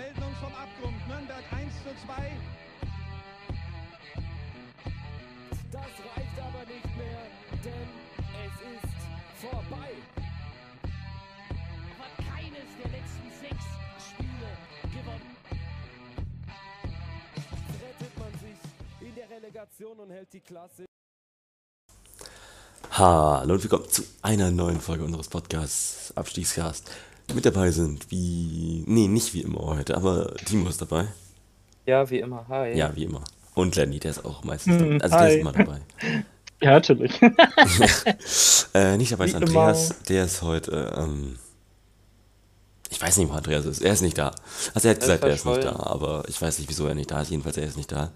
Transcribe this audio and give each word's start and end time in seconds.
melden 0.00 0.22
uns 0.22 0.38
vom 0.38 0.54
Abgrund. 0.54 0.96
Nürnberg 1.08 1.44
1 1.52 1.72
zu 1.84 1.92
2. 2.06 2.32
Das 5.70 5.92
reicht 6.08 6.36
aber 6.40 6.64
nicht 6.74 6.96
mehr, 6.96 7.22
denn 7.64 7.88
es 8.46 8.54
ist 8.76 9.00
vorbei. 9.42 9.90
hat 12.00 12.14
keines 12.16 12.68
der 12.82 12.90
letzten 12.96 13.28
sechs 13.42 13.66
Spiele 14.08 14.50
gewonnen. 14.96 15.36
Rettet 17.82 18.18
man 18.18 18.32
sich 18.40 19.06
in 19.06 19.14
der 19.14 19.28
Relegation 19.28 19.98
und 19.98 20.10
hält 20.10 20.32
die 20.32 20.40
Klasse. 20.40 20.86
Hallo 22.92 23.54
und 23.54 23.62
willkommen 23.62 23.88
zu 23.90 24.02
einer 24.22 24.50
neuen 24.50 24.80
Folge 24.80 25.04
unseres 25.04 25.28
Podcasts 25.28 26.16
Abstiegscast. 26.16 26.90
Mit 27.34 27.46
dabei 27.46 27.70
sind 27.70 28.10
wie. 28.10 28.84
Nee, 28.86 29.08
nicht 29.08 29.34
wie 29.34 29.42
immer 29.42 29.60
heute, 29.60 29.96
aber 29.96 30.34
Timo 30.36 30.68
ist 30.68 30.80
dabei. 30.80 31.06
Ja, 31.86 32.08
wie 32.10 32.18
immer. 32.20 32.44
Hi. 32.48 32.76
Ja, 32.76 32.94
wie 32.94 33.04
immer. 33.04 33.22
Und 33.54 33.76
Lenny, 33.76 33.98
der 34.00 34.12
ist 34.12 34.24
auch 34.24 34.42
meistens 34.44 34.80
Hm, 34.80 34.98
dabei. 34.98 35.04
Also 35.04 35.16
der 35.16 35.26
hi. 35.26 35.34
ist 35.34 35.40
immer 35.40 35.52
dabei. 35.52 35.80
Ja, 36.62 36.72
natürlich. 36.72 37.18
Äh, 38.74 38.98
nicht 38.98 39.10
dabei 39.10 39.24
ist 39.24 39.32
Wie 39.32 39.36
Andreas, 39.36 39.94
der 40.08 40.26
ist 40.26 40.42
heute. 40.42 40.92
Ähm, 40.96 41.38
ich 42.90 43.00
weiß 43.00 43.16
nicht, 43.16 43.30
wo 43.30 43.32
Andreas 43.32 43.64
ist. 43.64 43.80
Er 43.82 43.94
ist 43.94 44.02
nicht 44.02 44.18
da. 44.18 44.32
Also 44.74 44.86
er 44.88 44.94
hat 44.94 45.00
gesagt, 45.00 45.24
er 45.24 45.30
ist 45.30 45.46
nicht 45.46 45.64
da, 45.64 45.74
aber 45.76 46.22
ich 46.28 46.40
weiß 46.40 46.58
nicht, 46.58 46.68
wieso 46.68 46.86
er 46.86 46.94
nicht 46.94 47.10
da 47.10 47.22
ist. 47.22 47.30
Jedenfalls, 47.30 47.56
er 47.56 47.66
ist 47.66 47.78
nicht 47.78 47.90
da. 47.90 48.10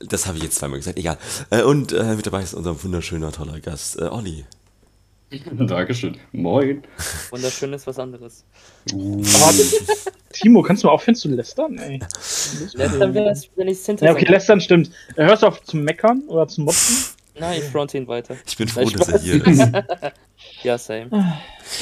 Das 0.00 0.26
habe 0.26 0.36
ich 0.38 0.42
jetzt 0.44 0.56
zweimal 0.56 0.78
gesagt, 0.80 0.98
egal. 0.98 1.16
Äh, 1.50 1.62
und 1.62 1.92
äh, 1.92 2.16
mit 2.16 2.26
dabei 2.26 2.42
ist 2.42 2.54
unser 2.54 2.82
wunderschöner, 2.82 3.30
toller 3.32 3.60
Gast, 3.60 3.98
äh, 4.00 4.04
Olli. 4.04 4.44
Dankeschön. 5.52 6.16
Moin. 6.32 6.82
Wunderschön 7.30 7.72
ist 7.72 7.86
was 7.86 7.98
anderes. 7.98 8.44
Aber 8.92 9.52
Timo, 10.32 10.62
kannst 10.62 10.82
du 10.82 10.86
mal 10.86 10.92
aufhören 10.92 11.16
zu 11.16 11.28
lästern? 11.28 11.78
Ey. 11.78 11.98
Letzter 12.74 13.14
wäre 13.14 13.30
es, 13.30 13.48
wenn 13.56 13.68
ich 13.68 13.78
es 13.78 13.86
hinter 13.86 14.06
Ja, 14.06 14.12
okay, 14.12 14.26
lästern 14.26 14.60
stimmt. 14.60 14.90
Hörst 15.16 15.42
du 15.42 15.48
auf 15.48 15.62
zum 15.64 15.82
Meckern 15.82 16.22
oder 16.28 16.46
zum 16.46 16.64
Motzen? 16.64 17.16
Nein, 17.38 17.60
ich 17.60 17.68
front 17.68 17.92
ihn 17.94 18.08
weiter. 18.08 18.36
Ich 18.46 18.56
bin 18.56 18.68
froh, 18.68 18.80
ich 18.82 18.94
dass 18.94 19.08
er 19.08 19.18
hier 19.18 19.46
ist. 19.46 19.62
Ja, 20.62 20.78
same. 20.78 21.10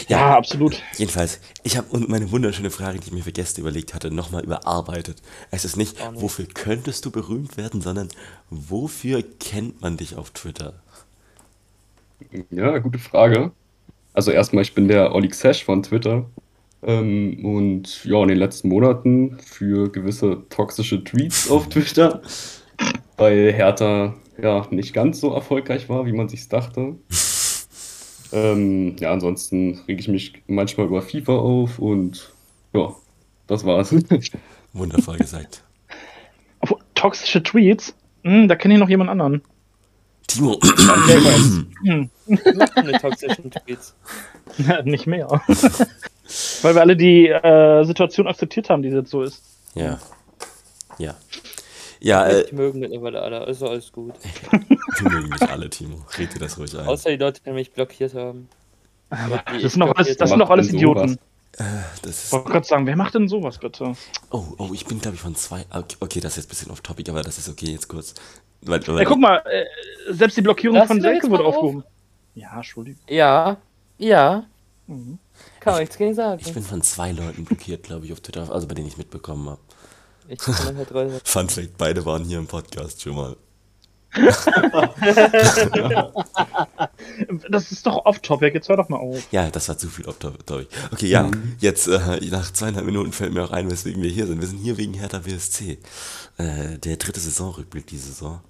Ja, 0.08 0.36
absolut. 0.36 0.80
Jedenfalls, 0.96 1.40
ich 1.62 1.76
habe 1.76 1.98
meine 2.08 2.30
wunderschöne 2.30 2.70
Frage, 2.70 2.98
die 2.98 3.08
ich 3.08 3.12
mir 3.12 3.22
für 3.22 3.32
Gäste 3.32 3.60
überlegt 3.60 3.94
hatte, 3.94 4.10
nochmal 4.10 4.42
überarbeitet. 4.42 5.22
Es 5.50 5.64
ist 5.64 5.76
nicht, 5.76 5.96
wofür 6.14 6.46
könntest 6.46 7.04
du 7.04 7.10
berühmt 7.10 7.56
werden, 7.56 7.80
sondern 7.80 8.08
wofür 8.50 9.22
kennt 9.22 9.80
man 9.80 9.96
dich 9.96 10.16
auf 10.16 10.30
Twitter? 10.30 10.83
Ja, 12.50 12.78
gute 12.78 12.98
Frage. 12.98 13.52
Also 14.12 14.30
erstmal, 14.30 14.62
ich 14.62 14.74
bin 14.74 14.88
der 14.88 15.14
Olli 15.14 15.28
Xesh 15.28 15.64
von 15.64 15.82
Twitter. 15.82 16.26
Ähm, 16.82 17.44
und 17.44 18.04
ja, 18.04 18.22
in 18.22 18.28
den 18.28 18.38
letzten 18.38 18.68
Monaten 18.68 19.38
für 19.38 19.90
gewisse 19.90 20.42
toxische 20.50 21.02
Tweets 21.02 21.50
auf 21.50 21.68
Twitter, 21.70 22.20
weil 23.16 23.52
Hertha 23.52 24.14
ja 24.40 24.66
nicht 24.70 24.92
ganz 24.92 25.20
so 25.20 25.32
erfolgreich 25.32 25.88
war, 25.88 26.06
wie 26.06 26.12
man 26.12 26.28
sich 26.28 26.48
dachte. 26.48 26.96
Ähm, 28.32 28.96
ja, 28.98 29.12
ansonsten 29.12 29.80
rege 29.86 30.00
ich 30.00 30.08
mich 30.08 30.42
manchmal 30.46 30.86
über 30.86 31.02
FIFA 31.02 31.36
auf 31.36 31.78
und 31.78 32.32
ja, 32.74 32.94
das 33.46 33.64
war's. 33.64 33.94
Wundervoll 34.72 35.18
gesagt. 35.18 35.64
Obwohl, 36.60 36.78
toxische 36.94 37.42
Tweets? 37.42 37.94
Hm, 38.24 38.48
da 38.48 38.56
kenne 38.56 38.74
ich 38.74 38.80
noch 38.80 38.88
jemand 38.88 39.10
anderen. 39.10 39.42
Timo, 40.34 40.58
Mach 42.54 42.74
keine 42.74 42.92
toxischen 43.00 43.50
Tweets. 43.50 43.94
Nicht 44.84 45.06
mehr. 45.06 45.28
Weil 46.62 46.74
wir 46.74 46.80
alle 46.80 46.96
die 46.96 47.28
äh, 47.28 47.84
Situation 47.84 48.26
akzeptiert 48.26 48.70
haben, 48.70 48.82
die 48.82 48.88
jetzt 48.88 49.10
so 49.10 49.22
ist. 49.22 49.42
ja. 49.74 49.98
Ja. 50.98 51.14
Ja, 52.00 52.26
äh, 52.26 52.42
Ich 52.42 52.52
mögen 52.52 52.80
mittlerweile 52.80 53.22
alle, 53.22 53.40
also 53.40 53.66
alles 53.68 53.90
gut. 53.90 54.12
wir 54.52 55.10
mögen 55.10 55.30
nicht 55.30 55.48
alle, 55.48 55.70
Timo. 55.70 56.04
Red 56.18 56.34
dir 56.34 56.38
das 56.38 56.58
ruhig 56.58 56.78
ein. 56.78 56.86
Außer 56.86 57.10
die 57.10 57.16
Leute, 57.16 57.40
die 57.44 57.50
mich 57.50 57.72
blockiert 57.72 58.14
haben. 58.14 58.48
Aber 59.08 59.42
Die 59.56 59.62
das 59.62 59.72
sind 59.72 59.80
doch 59.80 59.96
alles, 59.96 60.16
das 60.16 60.28
sind 60.30 60.38
doch 60.38 60.50
alles 60.50 60.68
Idioten. 60.70 61.08
sowas? 61.08 61.18
Das 62.02 62.10
ist, 62.10 62.26
Ich 62.26 62.32
wollte 62.32 62.50
gerade 62.50 62.66
sagen, 62.66 62.86
wer 62.86 62.96
macht 62.96 63.14
denn 63.14 63.26
sowas 63.28 63.58
bitte? 63.58 63.94
oh, 64.30 64.44
oh, 64.58 64.70
ich 64.74 64.84
bin, 64.84 65.00
glaube 65.00 65.14
ich, 65.14 65.22
von 65.22 65.34
zwei. 65.34 65.64
Okay, 65.70 65.96
okay, 66.00 66.20
das 66.20 66.32
ist 66.32 66.36
jetzt 66.36 66.46
ein 66.46 66.48
bisschen 66.50 66.70
off-topic, 66.72 67.10
aber 67.10 67.22
das 67.22 67.38
ist 67.38 67.48
okay 67.48 67.70
jetzt 67.72 67.88
kurz. 67.88 68.14
Ja, 68.66 69.04
guck 69.04 69.18
mal, 69.18 69.42
äh, 69.46 69.64
selbst 70.12 70.36
die 70.36 70.42
Blockierung 70.42 70.76
Lass 70.76 70.88
von 70.88 71.00
Selke 71.00 71.30
wurde 71.30 71.44
auf. 71.44 71.56
aufgehoben. 71.56 71.84
Ja, 72.34 72.56
Entschuldigung. 72.56 73.02
Ja, 73.08 73.56
ja. 73.98 74.44
Mhm. 74.86 75.18
Kann 75.60 75.74
man 75.74 75.80
nichts 75.80 75.96
gegen 75.96 76.14
sagen. 76.14 76.40
ich 76.44 76.52
bin 76.52 76.62
von 76.62 76.82
zwei 76.82 77.12
Leuten 77.12 77.44
blockiert, 77.44 77.84
glaube 77.84 78.06
ich, 78.06 78.12
auf 78.12 78.20
Twitter, 78.20 78.50
also 78.52 78.66
bei 78.66 78.74
denen 78.74 78.88
ich 78.88 78.98
mitbekommen 78.98 79.48
habe. 79.48 79.60
Ich 80.28 80.38
bin 80.38 80.54
halt. 80.54 81.22
Fun 81.24 81.48
Fact, 81.48 81.76
beide 81.78 82.04
waren 82.04 82.24
hier 82.24 82.38
im 82.38 82.46
Podcast 82.46 83.02
schon 83.02 83.16
mal. 83.16 83.36
Das 87.48 87.72
ist 87.72 87.86
doch 87.86 88.04
off-topic, 88.06 88.54
jetzt 88.54 88.68
hör 88.68 88.76
doch 88.76 88.88
mal 88.88 88.98
auf. 88.98 89.26
Ja, 89.30 89.50
das 89.50 89.68
war 89.68 89.78
zu 89.78 89.88
viel 89.88 90.06
off-topic. 90.06 90.66
Okay, 90.92 91.06
ja, 91.06 91.30
jetzt 91.60 91.86
äh, 91.88 92.20
nach 92.30 92.52
zweieinhalb 92.52 92.86
Minuten 92.86 93.12
fällt 93.12 93.32
mir 93.32 93.44
auch 93.44 93.50
ein, 93.50 93.70
weswegen 93.70 94.02
wir 94.02 94.10
hier 94.10 94.26
sind. 94.26 94.40
Wir 94.40 94.48
sind 94.48 94.58
hier 94.58 94.76
wegen 94.76 94.94
Hertha 94.94 95.18
BSC. 95.18 95.78
Äh, 96.38 96.78
der 96.78 96.96
dritte 96.96 97.20
Saisonrückblick 97.20 97.86
diese 97.86 98.08
Saison. 98.08 98.40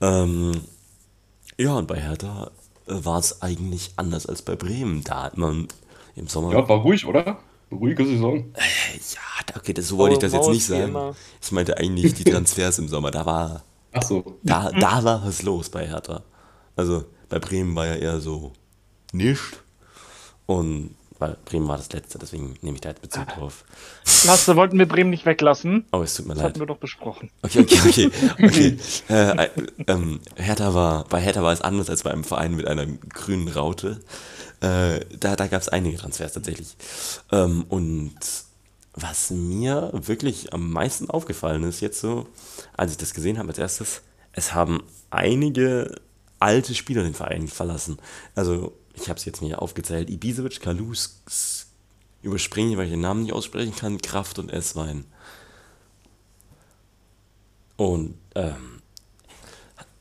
Ähm, 0.00 0.52
ja, 1.58 1.74
und 1.74 1.86
bei 1.88 2.00
Hertha 2.00 2.50
äh, 2.86 2.92
war 3.04 3.18
es 3.18 3.42
eigentlich 3.42 3.92
anders 3.96 4.26
als 4.26 4.42
bei 4.42 4.56
Bremen. 4.56 5.02
Da 5.04 5.24
hat 5.24 5.38
man 5.38 5.68
im 6.16 6.28
Sommer. 6.28 6.52
Ja, 6.52 6.68
war 6.68 6.78
ruhig, 6.78 7.06
oder? 7.06 7.38
Ruhige 7.72 8.04
Saison. 8.06 8.52
Ja, 8.56 9.44
da- 9.46 9.56
okay, 9.58 9.72
das, 9.72 9.88
so 9.88 9.98
wollte 9.98 10.14
ich 10.16 10.20
das 10.20 10.32
jetzt 10.32 10.48
nicht 10.48 10.66
sagen. 10.66 10.84
immer. 10.84 11.16
Ich 11.42 11.52
meinte 11.52 11.76
eigentlich 11.78 12.14
die 12.14 12.24
Transfers 12.24 12.78
im 12.78 12.88
Sommer. 12.88 13.10
Da 13.10 13.26
war, 13.26 13.62
Ach 13.98 14.02
so. 14.02 14.38
da, 14.42 14.70
da 14.70 15.02
war 15.04 15.24
was 15.26 15.42
los 15.42 15.68
bei 15.70 15.86
Hertha. 15.86 16.22
Also 16.76 17.04
bei 17.28 17.38
Bremen 17.38 17.74
war 17.74 17.86
ja 17.86 17.94
eher 17.94 18.20
so 18.20 18.52
nicht. 19.12 19.62
Und 20.46 20.94
weil 21.18 21.36
Bremen 21.46 21.66
war 21.66 21.78
das 21.78 21.90
letzte, 21.92 22.18
deswegen 22.18 22.56
nehme 22.60 22.74
ich 22.74 22.82
da 22.82 22.90
jetzt 22.90 23.00
Bezug 23.00 23.26
drauf. 23.28 23.64
Lasse, 24.26 24.54
wollten 24.54 24.78
wir 24.78 24.86
Bremen 24.86 25.08
nicht 25.08 25.24
weglassen? 25.24 25.86
Oh, 25.92 26.02
es 26.02 26.14
tut 26.14 26.26
mir 26.26 26.34
Das 26.34 26.42
leid. 26.42 26.50
hatten 26.50 26.60
wir 26.60 26.66
doch 26.66 26.76
besprochen. 26.76 27.30
Okay, 27.42 27.60
okay, 27.60 27.80
okay. 27.80 28.10
okay. 28.44 28.76
äh, 29.08 29.44
äh, 29.46 29.50
ähm, 29.86 30.20
Hertha 30.36 30.74
war, 30.74 31.04
bei 31.08 31.20
Hertha 31.20 31.42
war 31.42 31.54
es 31.54 31.62
anders 31.62 31.88
als 31.88 32.02
bei 32.02 32.10
einem 32.10 32.24
Verein 32.24 32.54
mit 32.54 32.66
einer 32.66 32.84
grünen 32.86 33.48
Raute. 33.48 34.00
Äh, 34.60 35.00
da 35.18 35.36
da 35.36 35.46
gab 35.46 35.62
es 35.62 35.68
einige 35.70 35.96
Transfers 35.96 36.34
tatsächlich. 36.34 36.76
Ähm, 37.32 37.64
und 37.70 38.14
was 38.96 39.30
mir 39.30 39.90
wirklich 39.92 40.52
am 40.54 40.70
meisten 40.72 41.10
aufgefallen 41.10 41.62
ist 41.64 41.80
jetzt 41.80 42.00
so, 42.00 42.26
als 42.76 42.92
ich 42.92 42.98
das 42.98 43.12
gesehen 43.14 43.38
habe 43.38 43.48
als 43.50 43.58
erstes, 43.58 44.02
es 44.32 44.54
haben 44.54 44.82
einige 45.10 46.00
alte 46.40 46.74
Spieler 46.74 47.02
den 47.02 47.14
Verein 47.14 47.46
verlassen. 47.48 47.98
Also 48.34 48.76
ich 48.94 49.08
habe 49.08 49.18
es 49.18 49.24
jetzt 49.26 49.42
mir 49.42 49.60
aufgezählt. 49.60 50.10
Ibisevic, 50.10 50.60
Kalus, 50.60 51.66
überspringe 52.22 52.72
ich, 52.72 52.76
weil 52.78 52.86
ich 52.86 52.92
den 52.92 53.00
Namen 53.00 53.22
nicht 53.22 53.32
aussprechen 53.32 53.76
kann, 53.76 54.00
Kraft 54.00 54.38
und 54.38 54.50
Esswein. 54.50 55.04
Und 57.76 58.16
ähm, 58.34 58.80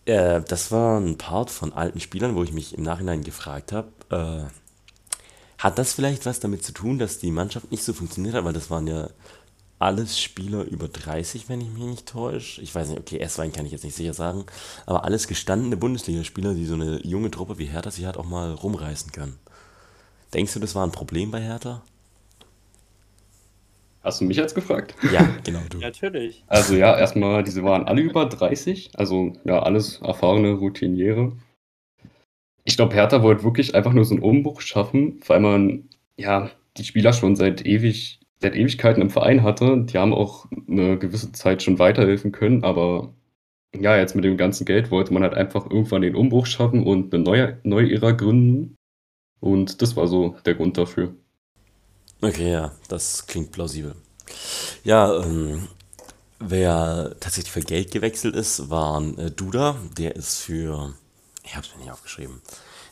äh, 0.05 0.41
das 0.41 0.71
war 0.71 0.99
ein 0.99 1.17
Part 1.17 1.49
von 1.49 1.73
alten 1.73 1.99
Spielern, 1.99 2.35
wo 2.35 2.43
ich 2.43 2.53
mich 2.53 2.77
im 2.77 2.83
Nachhinein 2.83 3.23
gefragt 3.23 3.73
habe, 3.73 3.89
äh, 4.09 4.64
hat 5.57 5.77
das 5.77 5.93
vielleicht 5.93 6.25
was 6.25 6.39
damit 6.39 6.63
zu 6.63 6.71
tun, 6.71 6.99
dass 6.99 7.19
die 7.19 7.31
Mannschaft 7.31 7.71
nicht 7.71 7.83
so 7.83 7.93
funktioniert 7.93 8.35
hat? 8.35 8.45
Weil 8.45 8.53
das 8.53 8.69
waren 8.69 8.87
ja 8.87 9.09
alles 9.79 10.19
Spieler 10.19 10.63
über 10.63 10.87
30, 10.87 11.49
wenn 11.49 11.61
ich 11.61 11.69
mich 11.69 11.83
nicht 11.83 12.07
täusche. 12.07 12.61
Ich 12.61 12.73
weiß 12.73 12.89
nicht, 12.89 12.99
okay, 12.99 13.19
Esswein 13.19 13.51
kann 13.51 13.65
ich 13.65 13.71
jetzt 13.71 13.83
nicht 13.83 13.95
sicher 13.95 14.13
sagen, 14.13 14.45
aber 14.85 15.03
alles 15.03 15.27
gestandene 15.27 15.77
Bundesligaspieler, 15.77 16.53
die 16.53 16.65
so 16.65 16.75
eine 16.75 17.05
junge 17.05 17.31
Truppe 17.31 17.57
wie 17.57 17.65
Hertha 17.65 17.91
sich 17.91 18.05
halt 18.05 18.17
auch 18.17 18.25
mal 18.25 18.53
rumreißen 18.53 19.11
können. 19.11 19.37
Denkst 20.33 20.53
du, 20.53 20.59
das 20.59 20.75
war 20.75 20.85
ein 20.85 20.91
Problem 20.91 21.31
bei 21.31 21.41
Hertha? 21.41 21.81
Hast 24.01 24.21
du 24.21 24.25
mich 24.25 24.37
jetzt 24.37 24.53
gefragt? 24.53 24.95
Ja, 25.11 25.27
genau, 25.43 25.61
du. 25.69 25.77
Natürlich. 25.81 26.43
Also 26.47 26.75
ja, 26.75 26.97
erstmal, 26.97 27.43
diese 27.43 27.63
waren 27.63 27.85
alle 27.85 28.01
über 28.01 28.27
30, 28.27 28.91
also 28.95 29.33
ja, 29.45 29.63
alles 29.63 29.99
erfahrene 30.01 30.53
Routiniere. 30.53 31.31
Ich 32.65 32.75
glaube, 32.75 32.95
Hertha 32.95 33.23
wollte 33.23 33.43
wirklich 33.43 33.75
einfach 33.75 33.93
nur 33.93 34.05
so 34.05 34.15
einen 34.15 34.23
Umbruch 34.23 34.59
schaffen, 34.61 35.21
weil 35.27 35.39
man 35.39 35.87
ja 36.17 36.51
die 36.77 36.83
Spieler 36.83 37.13
schon 37.13 37.35
seit 37.35 37.65
ewig, 37.65 38.19
seit 38.41 38.55
Ewigkeiten 38.55 39.01
im 39.01 39.09
Verein 39.09 39.43
hatte. 39.43 39.85
Die 39.85 39.97
haben 39.97 40.13
auch 40.13 40.47
eine 40.67 40.97
gewisse 40.97 41.31
Zeit 41.31 41.63
schon 41.63 41.79
weiterhelfen 41.79 42.31
können, 42.31 42.63
aber 42.63 43.13
ja, 43.79 43.97
jetzt 43.97 44.15
mit 44.15 44.25
dem 44.25 44.37
ganzen 44.37 44.65
Geld 44.65 44.91
wollte 44.91 45.13
man 45.13 45.23
halt 45.23 45.33
einfach 45.33 45.69
irgendwann 45.69 46.01
den 46.01 46.15
Umbruch 46.15 46.45
schaffen 46.45 46.85
und 46.85 47.13
eine 47.13 47.23
neue, 47.23 47.59
neue 47.63 47.91
Ära 47.93 48.11
gründen. 48.11 48.75
Und 49.39 49.81
das 49.81 49.95
war 49.95 50.07
so 50.07 50.35
der 50.45 50.55
Grund 50.55 50.77
dafür. 50.77 51.13
Okay, 52.21 52.51
ja, 52.51 52.71
das 52.87 53.27
klingt 53.27 53.51
plausibel. 53.51 53.95
Ja, 54.83 55.23
ähm, 55.23 55.67
wer 56.39 57.15
tatsächlich 57.19 57.51
für 57.51 57.61
Geld 57.61 57.91
gewechselt 57.91 58.35
ist, 58.35 58.69
war 58.69 59.03
äh, 59.17 59.31
Duda. 59.31 59.77
Der 59.97 60.15
ist 60.15 60.39
für, 60.39 60.93
ich 61.45 61.55
habe 61.55 61.65
es 61.65 61.73
mir 61.75 61.81
nicht 61.81 61.91
aufgeschrieben, 61.91 62.41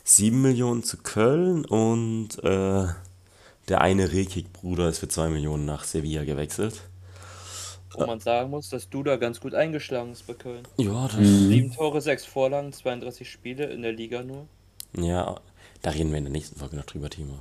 7 0.04 0.40
Millionen 0.40 0.82
zu 0.82 0.98
Köln 0.98 1.64
und 1.64 2.30
äh, 2.42 2.86
Der 3.68 3.80
eine 3.82 4.12
Rekik-Bruder 4.12 4.88
ist 4.90 4.98
für 5.00 5.08
2 5.08 5.30
Millionen 5.30 5.66
nach 5.66 5.84
Sevilla 5.84 6.24
gewechselt. 6.24 6.82
Wo 7.92 8.02
man 8.04 8.20
sagen 8.20 8.50
muss, 8.50 8.68
dass 8.68 8.90
du 8.90 9.02
da 9.02 9.16
ganz 9.16 9.40
gut 9.40 9.54
eingeschlagen 9.54 10.12
ist 10.12 10.26
bei 10.26 10.34
Köln. 10.34 10.68
Ja, 10.76 11.08
das, 11.08 11.16
Mhm. 11.16 11.48
Sieben 11.48 11.72
Tore, 11.72 12.00
sechs 12.00 12.24
Vorlagen, 12.26 12.72
32 12.72 13.30
Spiele 13.30 13.64
in 13.72 13.82
der 13.82 13.92
Liga 13.92 14.22
nur. 14.22 14.48
ja, 14.96 15.40
da 15.82 15.90
reden 15.90 16.10
wir 16.10 16.18
in 16.18 16.24
der 16.24 16.32
nächsten 16.32 16.58
Folge 16.58 16.76
noch 16.76 16.86
drüber, 16.86 17.10
Timo. 17.10 17.38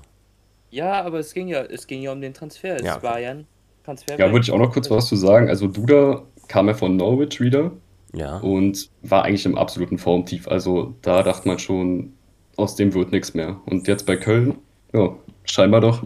Ja, 0.72 1.02
aber 1.04 1.20
es 1.20 1.34
ging 1.34 1.48
ja, 1.48 1.62
es 1.64 1.88
ging 1.88 2.02
ja 2.02 2.12
um 2.12 2.20
den 2.22 2.34
Transfer. 2.34 2.80
Es 2.82 2.82
Ja, 2.86 2.98
okay. 2.98 3.04
war 3.04 3.20
ja 3.20 3.32
ein 3.32 3.48
Transfer. 3.84 4.20
Ja, 4.20 4.32
würde 4.32 4.44
ich 4.44 4.52
auch 4.52 4.58
noch 4.58 4.72
kurz 4.74 4.90
was 4.90 5.08
zu 5.08 5.16
sagen. 5.16 5.50
Also 5.50 5.68
Duda 5.68 6.26
kam 6.48 6.68
ja 6.68 6.74
von 6.74 6.96
Norwich 6.98 7.40
wieder 7.40 7.72
Ja, 8.16 8.38
und 8.38 8.90
war 9.02 9.24
eigentlich 9.24 9.46
im 9.46 9.58
absoluten 9.58 9.98
Formtief. 9.98 10.48
Also 10.48 10.96
da 11.02 11.24
dachte 11.24 11.48
man 11.48 11.58
schon, 11.60 12.14
aus 12.56 12.76
dem 12.76 12.94
wird 12.94 13.12
nichts 13.12 13.34
mehr. 13.34 13.60
Und 13.66 13.88
jetzt 13.88 14.06
bei 14.06 14.16
Köln, 14.16 14.58
ja, 14.94 15.16
scheinbar 15.44 15.82
doch. 15.82 16.04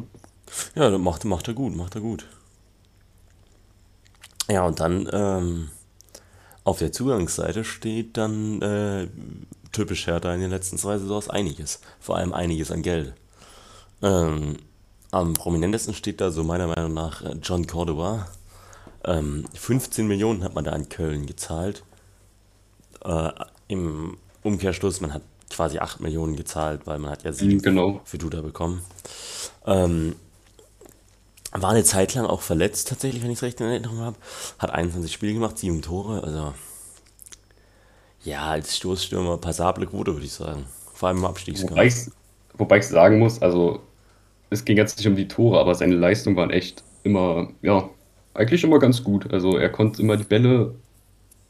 ja, 0.75 0.89
das 0.89 0.99
macht, 0.99 1.25
macht 1.25 1.47
er 1.47 1.53
gut, 1.53 1.75
macht 1.75 1.95
er 1.95 2.01
gut. 2.01 2.25
Ja, 4.49 4.65
und 4.65 4.79
dann 4.79 5.09
ähm, 5.11 5.69
auf 6.63 6.79
der 6.79 6.93
Zugangsseite 6.93 7.65
steht 7.65 8.15
dann 8.15 8.61
äh, 8.61 9.07
typisch 9.73 10.07
Hertha 10.07 10.33
in 10.33 10.39
den 10.39 10.49
letzten 10.49 10.77
zwei 10.77 10.97
Saisons 10.97 11.29
einiges. 11.29 11.81
Vor 11.99 12.15
allem 12.15 12.33
einiges 12.33 12.71
an 12.71 12.81
Geld. 12.81 13.13
Ähm, 14.01 14.57
am 15.11 15.33
prominentesten 15.33 15.93
steht 15.93 16.21
da 16.21 16.31
so 16.31 16.43
meiner 16.43 16.67
Meinung 16.67 16.93
nach 16.93 17.21
äh, 17.21 17.35
John 17.41 17.67
Cordoba. 17.67 18.27
Ähm, 19.03 19.45
15 19.53 20.07
Millionen 20.07 20.43
hat 20.43 20.55
man 20.55 20.63
da 20.63 20.71
an 20.71 20.87
Köln 20.87 21.25
gezahlt. 21.25 21.83
Äh, 23.03 23.29
Im 23.67 24.17
Umkehrschluss, 24.43 25.01
man 25.01 25.13
hat 25.13 25.21
quasi 25.49 25.79
8 25.79 25.99
Millionen 26.01 26.35
gezahlt, 26.35 26.81
weil 26.85 26.99
man 26.99 27.11
hat 27.11 27.23
ja 27.23 27.33
7 27.33 27.55
Mhm, 27.57 27.61
genau. 27.61 28.01
für 28.05 28.17
Duda 28.17 28.41
bekommen. 28.41 28.81
Ähm, 29.65 30.15
war 31.53 31.71
eine 31.71 31.83
Zeit 31.83 32.13
lang 32.13 32.25
auch 32.25 32.41
verletzt, 32.41 32.89
tatsächlich, 32.89 33.23
wenn 33.23 33.31
ich 33.31 33.37
es 33.37 33.43
recht 33.43 33.59
in 33.61 33.67
Erinnerung 33.67 33.99
habe. 33.99 34.17
Hat 34.59 34.71
21 34.71 35.11
Spiele 35.11 35.33
gemacht, 35.33 35.57
7 35.57 35.81
Tore. 35.81 36.23
Also, 36.23 36.53
ja, 38.23 38.45
als 38.47 38.75
Stoßstürmer 38.77 39.37
passable 39.37 39.87
Quote, 39.87 40.13
würde 40.13 40.25
ich 40.25 40.33
sagen. 40.33 40.65
Vor 40.93 41.09
allem 41.09 41.19
im 41.19 41.25
Abstiegskampf. 41.25 41.71
Wobei 41.71 41.85
ich, 41.87 41.95
wobei 42.57 42.77
ich 42.79 42.87
sagen 42.87 43.19
muss, 43.19 43.41
also 43.41 43.81
es 44.49 44.65
ging 44.65 44.77
jetzt 44.77 44.97
nicht 44.97 45.07
um 45.07 45.15
die 45.15 45.27
Tore, 45.27 45.59
aber 45.59 45.75
seine 45.75 45.95
Leistungen 45.95 46.35
waren 46.35 46.49
echt 46.51 46.83
immer, 47.03 47.49
ja, 47.61 47.89
eigentlich 48.33 48.63
immer 48.63 48.79
ganz 48.79 49.03
gut. 49.03 49.31
Also 49.31 49.57
er 49.57 49.69
konnte 49.69 50.01
immer 50.01 50.17
die 50.17 50.23
Bälle 50.23 50.75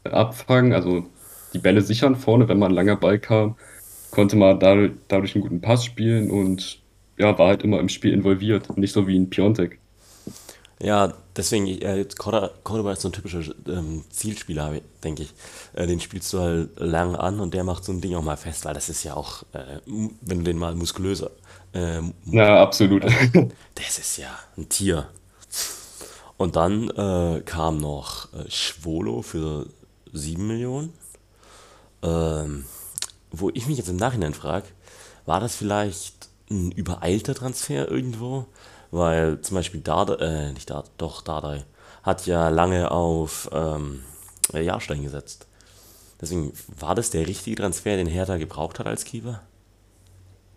abfangen, 0.04 0.72
also 0.72 1.06
die 1.52 1.58
Bälle 1.58 1.80
sichern 1.80 2.16
vorne, 2.16 2.48
wenn 2.48 2.58
mal 2.58 2.66
ein 2.66 2.74
langer 2.74 2.96
Ball 2.96 3.18
kam, 3.18 3.56
konnte 4.10 4.36
man 4.36 4.58
dadurch, 4.60 4.92
dadurch 5.08 5.34
einen 5.34 5.42
guten 5.42 5.60
Pass 5.60 5.84
spielen 5.84 6.30
und 6.30 6.80
ja, 7.18 7.36
war 7.38 7.48
halt 7.48 7.62
immer 7.62 7.80
im 7.80 7.88
Spiel 7.88 8.12
involviert. 8.12 8.76
Nicht 8.76 8.92
so 8.92 9.06
wie 9.06 9.18
ein 9.18 9.28
Piontek. 9.30 9.78
Ja, 10.80 11.12
deswegen, 11.36 11.66
äh, 11.66 12.06
Cordoba 12.16 12.92
ist 12.92 13.00
so 13.02 13.08
ein 13.08 13.12
typischer 13.12 13.42
ähm, 13.66 14.04
Zielspieler, 14.10 14.80
denke 15.02 15.24
ich. 15.24 15.34
Äh, 15.74 15.88
den 15.88 15.98
spielst 15.98 16.32
du 16.32 16.38
halt 16.38 16.70
lang 16.78 17.16
an 17.16 17.40
und 17.40 17.52
der 17.52 17.64
macht 17.64 17.84
so 17.84 17.90
ein 17.92 18.00
Ding 18.00 18.14
auch 18.14 18.22
mal 18.22 18.36
fest, 18.36 18.64
weil 18.64 18.74
das 18.74 18.88
ist 18.88 19.02
ja 19.02 19.14
auch, 19.14 19.42
äh, 19.52 19.80
wenn 19.86 20.38
du 20.38 20.44
den 20.44 20.58
mal 20.58 20.76
muskulöser, 20.76 21.32
äh, 21.72 22.00
Ja, 22.26 22.62
absolut. 22.62 23.04
das 23.74 23.98
ist 23.98 24.18
ja 24.18 24.38
ein 24.56 24.68
Tier. 24.68 25.08
Und 26.36 26.54
dann 26.54 26.88
äh, 26.90 27.40
kam 27.44 27.78
noch 27.78 28.32
äh, 28.32 28.48
Schwolo 28.48 29.22
für 29.22 29.66
7 30.12 30.46
Millionen. 30.46 30.92
Ähm, 32.02 32.64
wo 33.30 33.50
ich 33.52 33.66
mich 33.66 33.78
jetzt 33.78 33.88
im 33.88 33.96
Nachhinein 33.96 34.34
frage, 34.34 34.66
war 35.26 35.40
das 35.40 35.56
vielleicht 35.56 36.28
ein 36.50 36.72
übereilter 36.72 37.34
Transfer 37.34 37.90
irgendwo? 37.90 38.46
Weil 38.90 39.40
zum 39.42 39.56
Beispiel 39.56 39.80
Dardai, 39.80 40.14
äh, 40.24 40.52
nicht 40.52 40.70
Dardai, 40.70 40.90
doch 40.96 41.22
Dardai, 41.22 41.64
hat 42.02 42.26
ja 42.26 42.48
lange 42.48 42.90
auf 42.90 43.50
ähm, 43.52 44.02
äh, 44.54 44.62
Jahrstein 44.62 45.02
gesetzt. 45.02 45.46
Deswegen, 46.20 46.52
war 46.78 46.94
das 46.94 47.10
der 47.10 47.26
richtige 47.26 47.56
Transfer, 47.56 47.96
den 47.96 48.06
Hertha 48.06 48.38
gebraucht 48.38 48.78
hat 48.78 48.86
als 48.86 49.04
Keeper? 49.04 49.42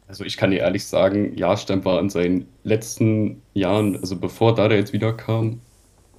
Also 0.08 0.24
ich 0.24 0.38
kann 0.38 0.52
dir 0.52 0.60
ehrlich 0.60 0.86
sagen, 0.86 1.38
Jahrstein 1.38 1.86
war 1.86 2.00
in 2.00 2.10
seinen 2.10 2.48
letzten 2.64 3.42
Jahren, 3.54 3.98
also 3.98 4.18
bevor 4.18 4.56
Dada 4.56 4.76
jetzt 4.76 4.92
wieder 4.92 5.14
kam, 5.14 5.62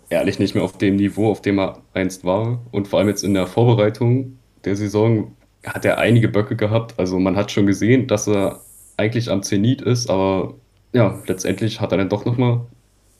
ehrlich 0.08 0.38
nicht 0.38 0.54
mehr 0.54 0.64
auf 0.64 0.78
dem 0.78 0.96
Niveau, 0.96 1.30
auf 1.30 1.42
dem 1.42 1.58
er 1.58 1.82
einst 1.92 2.24
war. 2.24 2.60
Und 2.70 2.88
vor 2.88 2.98
allem 2.98 3.08
jetzt 3.08 3.24
in 3.24 3.34
der 3.34 3.46
Vorbereitung 3.46 4.38
der 4.64 4.76
Saison 4.76 5.36
hat 5.64 5.84
er 5.84 5.98
einige 5.98 6.28
Böcke 6.28 6.56
gehabt. 6.56 6.98
Also 6.98 7.18
man 7.18 7.36
hat 7.36 7.50
schon 7.50 7.66
gesehen, 7.66 8.06
dass 8.06 8.28
er 8.28 8.60
eigentlich 8.96 9.30
am 9.30 9.42
Zenit 9.42 9.82
ist, 9.82 10.10
aber 10.10 10.54
ja, 10.92 11.20
letztendlich 11.26 11.80
hat 11.80 11.92
er 11.92 11.98
dann 11.98 12.08
doch 12.08 12.24
nochmal 12.24 12.60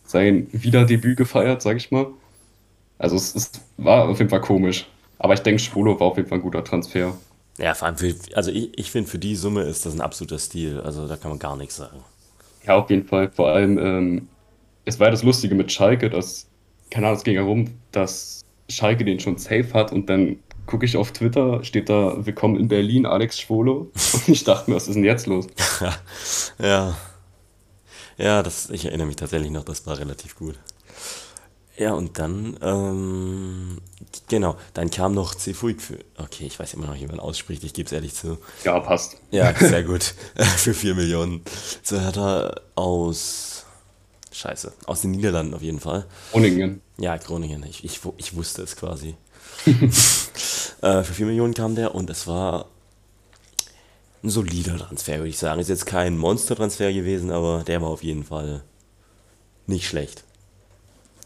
sein 0.05 0.47
Wiederdebüt 0.53 1.17
gefeiert, 1.17 1.62
sag 1.62 1.77
ich 1.77 1.91
mal. 1.91 2.06
Also 2.99 3.17
es, 3.17 3.35
es 3.35 3.50
war 3.79 4.09
auf 4.09 4.19
jeden 4.19 4.31
Fall 4.31 4.41
komisch. 4.41 4.87
Aber 5.19 5.35
ich 5.35 5.41
denke, 5.41 5.61
Schwolo 5.61 5.99
war 5.99 6.09
auf 6.09 6.17
jeden 6.17 6.29
Fall 6.29 6.39
ein 6.39 6.43
guter 6.43 6.65
Transfer. 6.65 7.17
Ja, 7.59 7.75
vor 7.75 7.87
allem 7.87 7.97
für, 7.97 8.15
also 8.35 8.50
ich, 8.50 8.77
ich 8.79 8.91
finde, 8.91 9.09
für 9.09 9.19
die 9.19 9.37
Summe 9.37 9.62
ist 9.62 9.87
das 9.87 9.94
ein 9.94 10.00
absoluter 10.00 10.39
Stil. 10.39 10.81
Also 10.81 11.06
da 11.06 11.17
kann 11.17 11.31
man 11.31 11.39
gar 11.39 11.56
nichts 11.56 11.77
sagen. 11.77 11.99
Ja, 12.67 12.77
auf 12.77 12.91
jeden 12.91 13.06
Fall. 13.06 13.31
Vor 13.31 13.49
allem, 13.49 13.79
ähm, 13.79 14.29
es 14.85 14.99
war 14.99 15.09
ja 15.09 15.11
das 15.12 15.23
Lustige 15.23 15.55
mit 15.55 15.71
Schalke, 15.71 16.11
dass, 16.11 16.49
keine 16.91 17.06
Ahnung, 17.06 17.19
es 17.19 17.25
ging 17.25 17.35
herum, 17.35 17.71
dass 17.93 18.41
Schalke 18.69 19.05
den 19.05 19.21
schon 19.21 19.39
safe 19.39 19.73
hat 19.75 19.93
und 19.93 20.09
dann 20.09 20.39
gucke 20.67 20.87
ich 20.87 20.97
auf 20.97 21.12
Twitter, 21.12 21.64
steht 21.64 21.88
da 21.88 22.25
Willkommen 22.25 22.56
in 22.59 22.69
Berlin, 22.69 23.06
Alex 23.06 23.41
Schwolo. 23.41 23.91
Und 24.12 24.29
ich 24.29 24.44
dachte 24.44 24.70
mir, 24.70 24.76
was 24.76 24.88
ist 24.88 24.94
denn 24.94 25.05
jetzt 25.05 25.26
los? 25.26 25.47
Ja. 26.59 26.97
Ja, 28.19 28.43
das, 28.43 28.70
ich 28.70 28.85
erinnere 28.85 29.06
mich 29.06 29.17
tatsächlich 29.17 29.50
noch, 29.50 29.64
das 29.64 29.87
war 29.87 29.99
relativ 29.99 30.37
gut. 30.37 30.59
Ja, 31.76 31.94
und 31.94 32.19
dann, 32.19 32.59
ähm, 32.61 33.79
genau, 34.29 34.56
dann 34.75 34.91
kam 34.91 35.14
noch 35.14 35.35
Cefuig 35.35 35.81
für, 35.81 35.99
okay, 36.19 36.44
ich 36.47 36.59
weiß 36.59 36.75
immer 36.75 36.87
noch 36.87 36.94
wie 36.94 37.06
man 37.06 37.19
ausspricht, 37.19 37.65
ich 37.65 37.73
gebe 37.73 37.87
es 37.87 37.93
ehrlich 37.93 38.15
zu. 38.15 38.38
Ja, 38.65 38.79
passt. 38.79 39.17
Ja, 39.31 39.55
sehr 39.58 39.82
gut. 39.82 40.15
für 40.56 40.75
4 40.75 40.94
Millionen. 40.94 41.43
So 41.82 42.00
hat 42.00 42.19
er 42.19 42.61
aus, 42.75 43.65
scheiße, 44.31 44.73
aus 44.87 45.00
den 45.00 45.12
Niederlanden 45.12 45.55
auf 45.55 45.62
jeden 45.62 45.81
Fall. 45.81 46.05
Groningen. 46.31 46.82
Ja, 46.99 47.17
Groningen, 47.17 47.65
ich, 47.69 47.85
ich, 47.85 48.00
ich 48.19 48.37
wusste 48.37 48.62
es 48.62 48.76
quasi. 48.76 49.17
äh, 50.82 51.03
für 51.03 51.14
4 51.14 51.26
Millionen 51.26 51.55
kam 51.55 51.75
der 51.75 51.94
und 51.94 52.11
es 52.11 52.26
war 52.26 52.67
ein 54.23 54.31
solider 54.31 54.79
Transfer, 54.79 55.19
würde 55.19 55.29
ich 55.29 55.38
sagen. 55.38 55.61
Ist 55.61 55.69
jetzt 55.69 55.87
kein 55.87 56.17
Monster-Transfer 56.17 56.93
gewesen, 56.93 57.31
aber 57.31 57.64
der 57.67 57.82
war 57.82 57.88
auf 57.88 58.03
jeden 58.03 58.25
Fall 58.25 58.62
nicht 59.67 59.87
schlecht. 59.88 60.25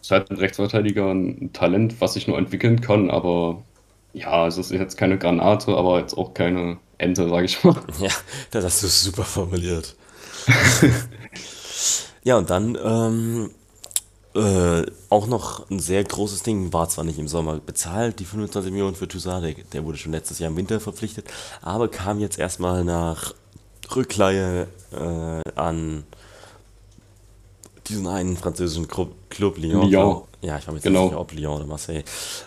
Ist 0.00 0.10
halt 0.10 0.30
ein 0.30 0.36
Rechtsverteidiger, 0.36 1.10
ein 1.10 1.52
Talent, 1.52 2.00
was 2.00 2.14
sich 2.14 2.26
nur 2.28 2.38
entwickeln 2.38 2.80
kann, 2.80 3.10
aber 3.10 3.62
ja, 4.12 4.46
es 4.46 4.56
ist 4.56 4.70
jetzt 4.70 4.96
keine 4.96 5.18
Granate, 5.18 5.76
aber 5.76 6.00
jetzt 6.00 6.16
auch 6.16 6.32
keine 6.32 6.78
Ente, 6.98 7.28
sage 7.28 7.44
ich 7.44 7.62
mal. 7.64 7.76
Ja, 8.00 8.10
das 8.50 8.64
hast 8.64 8.82
du 8.82 8.86
super 8.86 9.24
formuliert. 9.24 9.94
ja, 12.24 12.38
und 12.38 12.48
dann 12.48 12.78
ähm, 12.82 13.50
äh, 14.36 14.86
auch 15.10 15.26
noch 15.26 15.68
ein 15.70 15.78
sehr 15.80 16.04
großes 16.04 16.42
Ding, 16.42 16.72
war 16.72 16.88
zwar 16.88 17.04
nicht 17.04 17.18
im 17.18 17.28
Sommer 17.28 17.58
bezahlt, 17.58 18.20
die 18.20 18.24
25 18.24 18.70
Millionen 18.70 18.94
für 18.94 19.08
Toussaint, 19.08 19.56
der, 19.72 19.84
wurde 19.84 19.98
schon 19.98 20.12
letztes 20.12 20.38
Jahr 20.38 20.50
im 20.50 20.56
Winter 20.56 20.78
verpflichtet, 20.80 21.26
aber 21.62 21.88
kam 21.88 22.20
jetzt 22.20 22.38
erstmal 22.38 22.84
nach 22.84 23.34
Rückleihe 23.94 24.68
äh, 24.92 25.50
an 25.58 26.04
diesen 27.88 28.06
einen 28.06 28.36
französischen 28.36 28.88
Club, 28.88 29.12
Club 29.30 29.58
Lyon. 29.58 29.88
Lyon. 29.90 30.22
Ja, 30.42 30.58
ich 30.58 30.66
war 30.66 30.72
mir 30.74 30.78
jetzt 30.78 30.84
Genau. 30.84 31.02
nicht 31.02 31.10
sicher, 31.10 31.20
ob 31.20 31.32
Lyon 31.32 31.56
oder 31.56 31.66
Marseille. 31.66 32.02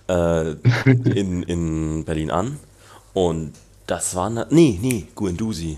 Äh, 0.08 0.52
in, 0.86 1.44
in 1.44 2.04
Berlin 2.06 2.30
an. 2.32 2.60
Und 3.14 3.54
das 3.88 4.16
war. 4.16 4.30
Na, 4.30 4.46
nee, 4.50 4.78
nee, 4.82 5.08
Guendouzi. 5.16 5.78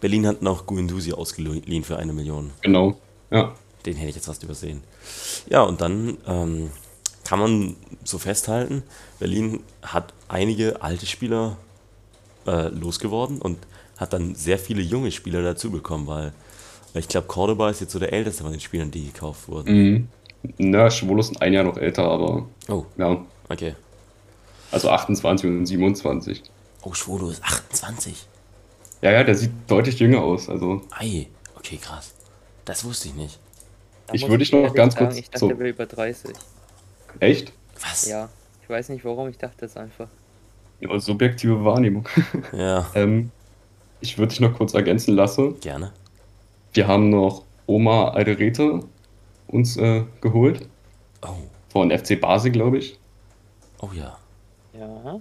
Berlin 0.00 0.26
hat 0.26 0.42
noch 0.42 0.66
Guendouzi 0.66 1.12
ausgeliehen 1.12 1.84
für 1.84 1.96
eine 1.96 2.12
Million. 2.12 2.50
Genau. 2.62 2.96
Ja. 3.30 3.54
Den 3.86 3.96
hätte 3.96 4.10
ich 4.10 4.16
jetzt 4.16 4.26
fast 4.26 4.42
übersehen. 4.42 4.82
Ja, 5.48 5.62
und 5.62 5.80
dann 5.80 6.18
ähm, 6.26 6.70
kann 7.24 7.38
man 7.38 7.76
so 8.04 8.18
festhalten, 8.18 8.82
Berlin 9.18 9.60
hat 9.82 10.12
einige 10.28 10.82
alte 10.82 11.06
Spieler 11.06 11.56
äh, 12.46 12.68
losgeworden 12.68 13.40
und 13.40 13.58
hat 13.96 14.12
dann 14.12 14.34
sehr 14.34 14.58
viele 14.58 14.82
junge 14.82 15.12
Spieler 15.12 15.42
dazu 15.42 15.70
bekommen, 15.70 16.06
weil 16.06 16.32
ich 16.94 17.08
glaube, 17.08 17.26
Cordoba 17.26 17.70
ist 17.70 17.80
jetzt 17.80 17.92
so 17.92 17.98
der 17.98 18.12
älteste 18.12 18.42
von 18.42 18.52
den 18.52 18.60
Spielern, 18.60 18.90
die 18.90 19.06
gekauft 19.06 19.48
wurden. 19.48 19.72
Mhm. 19.72 20.08
Na, 20.58 20.90
Schwolo 20.90 21.20
ist 21.20 21.40
ein 21.40 21.52
Jahr 21.52 21.64
noch 21.64 21.76
älter, 21.76 22.04
aber 22.04 22.46
Oh, 22.68 22.84
ja, 22.98 23.24
okay. 23.48 23.76
also 24.72 24.90
28 24.90 25.48
und 25.48 25.66
27. 25.66 26.42
Oh, 26.82 26.92
Schwolo 26.94 27.30
ist 27.30 27.42
28. 27.44 28.26
Ja, 29.02 29.12
ja, 29.12 29.22
der 29.24 29.36
sieht 29.36 29.52
deutlich 29.68 29.98
jünger 30.00 30.20
aus. 30.22 30.48
Also, 30.48 30.82
Ei, 30.90 31.28
okay, 31.56 31.76
krass. 31.80 32.12
Das 32.64 32.84
wusste 32.84 33.08
ich 33.08 33.14
nicht. 33.14 33.38
Da 34.12 34.16
Ich 34.16 34.28
würde 34.28 34.38
dich 34.38 34.52
noch 34.52 34.74
ganz 34.74 34.94
sagen, 34.94 35.06
kurz 35.06 35.18
Ich 35.18 35.26
dachte, 35.30 35.38
so- 35.38 35.50
er 35.50 35.58
will 35.58 35.66
über 35.68 35.86
30. 35.86 36.32
echt? 37.20 37.52
Was? 37.80 38.06
Ja, 38.08 38.28
ich 38.62 38.68
weiß 38.68 38.88
nicht 38.90 39.04
warum, 39.04 39.28
ich 39.28 39.38
dachte 39.38 39.56
das 39.60 39.76
einfach. 39.76 40.08
Ja, 40.80 40.98
subjektive 41.00 41.64
Wahrnehmung. 41.64 42.08
Ja, 42.52 42.86
ähm, 42.94 43.30
ich 44.00 44.18
würde 44.18 44.30
dich 44.30 44.40
noch 44.40 44.56
kurz 44.56 44.74
ergänzen 44.74 45.14
lassen. 45.14 45.58
gerne. 45.60 45.92
Wir 46.74 46.86
haben 46.88 47.10
noch 47.10 47.44
Oma 47.66 48.08
Alderete 48.10 48.80
uns 49.46 49.76
äh, 49.76 50.04
geholt. 50.20 50.66
Oh, 51.22 51.28
Von 51.70 51.90
FC 51.90 52.20
Basel, 52.20 52.50
glaube 52.50 52.78
ich. 52.78 52.98
oh 53.80 53.90
ja. 53.94 54.18
Ja. 54.72 55.20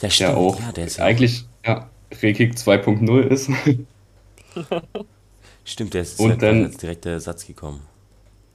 Ja, 0.00 0.10
stimmt. 0.10 0.30
Der 0.30 0.36
auch 0.38 0.60
ja, 0.60 0.72
der 0.72 0.84
ist 0.86 1.00
eigentlich 1.00 1.44
ja, 1.66 1.88
Rekik 2.22 2.54
2.0 2.54 3.20
ist. 3.28 3.50
Stimmt, 5.64 5.94
der 5.94 6.02
ist 6.02 6.20
Und 6.20 6.30
ja 6.30 6.36
dann- 6.36 6.64
als 6.64 6.76
direkter 6.76 7.10
Ersatz 7.10 7.46
gekommen. 7.46 7.80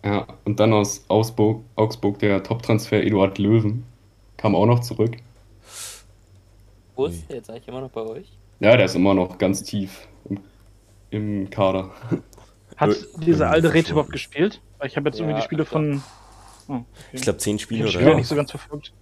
Ja, 0.03 0.27
und 0.45 0.59
dann 0.59 0.73
aus 0.73 1.05
Augsburg, 1.09 1.63
Augsburg 1.75 2.19
der 2.19 2.43
Top-Transfer 2.43 3.03
Eduard 3.03 3.37
Löwen. 3.37 3.83
Kam 4.37 4.55
auch 4.55 4.65
noch 4.65 4.79
zurück. 4.79 5.17
Wo 6.95 7.05
ist 7.05 7.27
der 7.29 7.37
jetzt 7.37 7.49
eigentlich 7.49 7.67
immer 7.67 7.81
noch 7.81 7.91
bei 7.91 8.01
euch? 8.01 8.37
Ja, 8.59 8.75
der 8.75 8.85
ist 8.85 8.95
immer 8.95 9.13
noch 9.13 9.37
ganz 9.37 9.63
tief 9.63 10.07
im, 10.29 10.39
im 11.11 11.49
Kader. 11.49 11.91
Hat 12.77 12.91
Ö- 12.91 12.93
diese 13.17 13.43
irgendwie 13.43 13.45
alte 13.47 13.67
Rede 13.69 13.71
verschwunden. 13.71 13.91
überhaupt 13.91 14.11
gespielt? 14.11 14.61
Weil 14.77 14.87
ich 14.87 14.95
habe 14.95 15.09
jetzt 15.09 15.19
irgendwie 15.19 15.33
Ja, 15.33 15.41
die 15.41 15.45
Spiele 15.45 15.65
von. 15.65 16.01
Oh, 16.67 16.73
okay. 16.73 16.85
Ich 17.13 17.21
glaube, 17.21 17.39
zehn 17.39 17.55
ich 17.57 17.63
Spiele 17.63 17.81
habe 17.81 17.87
die 17.87 17.95
oder 17.95 17.99
Spiele 17.99 18.15
nicht 18.15 18.27
so 18.27 18.35
ganz 18.35 18.51
verfolgt. 18.51 18.93